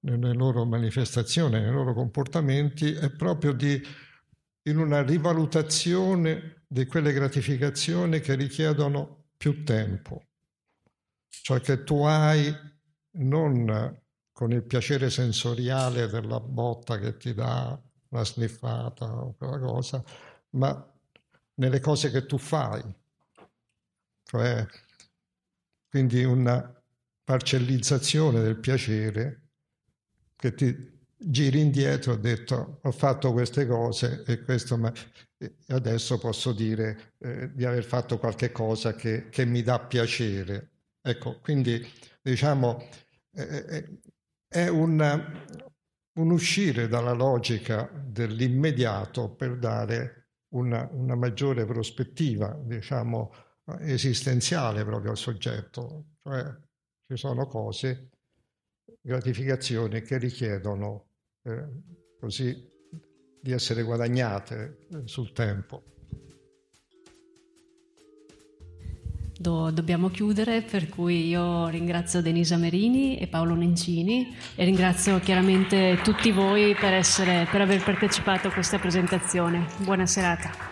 nelle 0.00 0.32
loro 0.34 0.64
manifestazioni, 0.64 1.60
nei 1.60 1.72
loro 1.72 1.94
comportamenti, 1.94 2.92
è 2.92 3.10
proprio 3.10 3.52
di, 3.52 3.80
in 4.64 4.78
una 4.78 5.02
rivalutazione 5.02 6.64
di 6.66 6.86
quelle 6.86 7.12
gratificazioni 7.12 8.20
che 8.20 8.34
richiedono 8.34 9.24
più 9.36 9.64
tempo, 9.64 10.22
cioè 11.28 11.60
che 11.60 11.84
tu 11.84 12.02
hai 12.02 12.54
non 13.14 14.00
con 14.32 14.52
il 14.52 14.62
piacere 14.62 15.10
sensoriale 15.10 16.08
della 16.08 16.40
botta 16.40 16.98
che 16.98 17.16
ti 17.16 17.34
dà 17.34 17.78
la 18.08 18.24
sniffata 18.24 19.04
o 19.04 19.34
quella 19.36 19.58
cosa, 19.58 20.02
ma 20.50 20.92
nelle 21.54 21.80
cose 21.80 22.10
che 22.10 22.24
tu 22.26 22.38
fai, 22.38 22.82
cioè 24.32 24.66
quindi 25.90 26.24
una 26.24 26.82
parcellizzazione 27.22 28.40
del 28.40 28.56
piacere 28.56 29.42
che 30.36 30.54
ti 30.54 31.00
giri 31.18 31.60
indietro 31.60 32.14
ho 32.14 32.16
detto 32.16 32.78
ho 32.82 32.90
fatto 32.92 33.32
queste 33.32 33.66
cose 33.66 34.24
e 34.26 34.42
questo 34.42 34.78
ma 34.78 34.90
adesso 35.68 36.18
posso 36.18 36.52
dire 36.52 37.12
eh, 37.18 37.52
di 37.52 37.66
aver 37.66 37.84
fatto 37.84 38.18
qualche 38.18 38.52
cosa 38.52 38.94
che, 38.94 39.28
che, 39.28 39.44
mi 39.44 39.62
dà 39.62 39.80
piacere. 39.80 40.70
Ecco, 41.02 41.40
quindi 41.40 41.84
diciamo 42.22 42.88
eh, 43.34 43.64
eh 43.68 43.98
è 44.46 44.68
una, 44.68 45.44
un 46.18 46.30
uscire 46.30 46.86
dalla 46.86 47.12
logica 47.12 47.90
dell'immediato 47.92 49.34
per 49.34 49.58
dare 49.58 50.28
una, 50.50 50.86
una 50.92 51.16
maggiore 51.16 51.64
prospettiva, 51.64 52.54
diciamo, 52.62 53.32
esistenziale 53.80 54.84
proprio 54.84 55.12
al 55.12 55.16
soggetto, 55.16 56.04
cioè 56.22 56.44
ci 57.06 57.16
sono 57.16 57.46
cose, 57.46 58.10
gratificazioni 59.00 60.02
che 60.02 60.18
richiedono 60.18 61.06
eh, 61.42 61.66
così 62.18 62.70
di 63.40 63.52
essere 63.52 63.82
guadagnate 63.82 64.86
eh, 64.90 65.02
sul 65.04 65.32
tempo. 65.32 65.82
Do, 69.36 69.72
dobbiamo 69.72 70.08
chiudere, 70.08 70.62
per 70.62 70.88
cui 70.88 71.26
io 71.26 71.66
ringrazio 71.66 72.22
Denisa 72.22 72.56
Merini 72.56 73.18
e 73.18 73.26
Paolo 73.26 73.56
Nencini 73.56 74.36
e 74.54 74.64
ringrazio 74.64 75.18
chiaramente 75.18 75.98
tutti 76.04 76.30
voi 76.30 76.76
per, 76.76 76.92
essere, 76.92 77.48
per 77.50 77.60
aver 77.60 77.82
partecipato 77.82 78.46
a 78.46 78.52
questa 78.52 78.78
presentazione. 78.78 79.66
Buona 79.78 80.06
serata. 80.06 80.71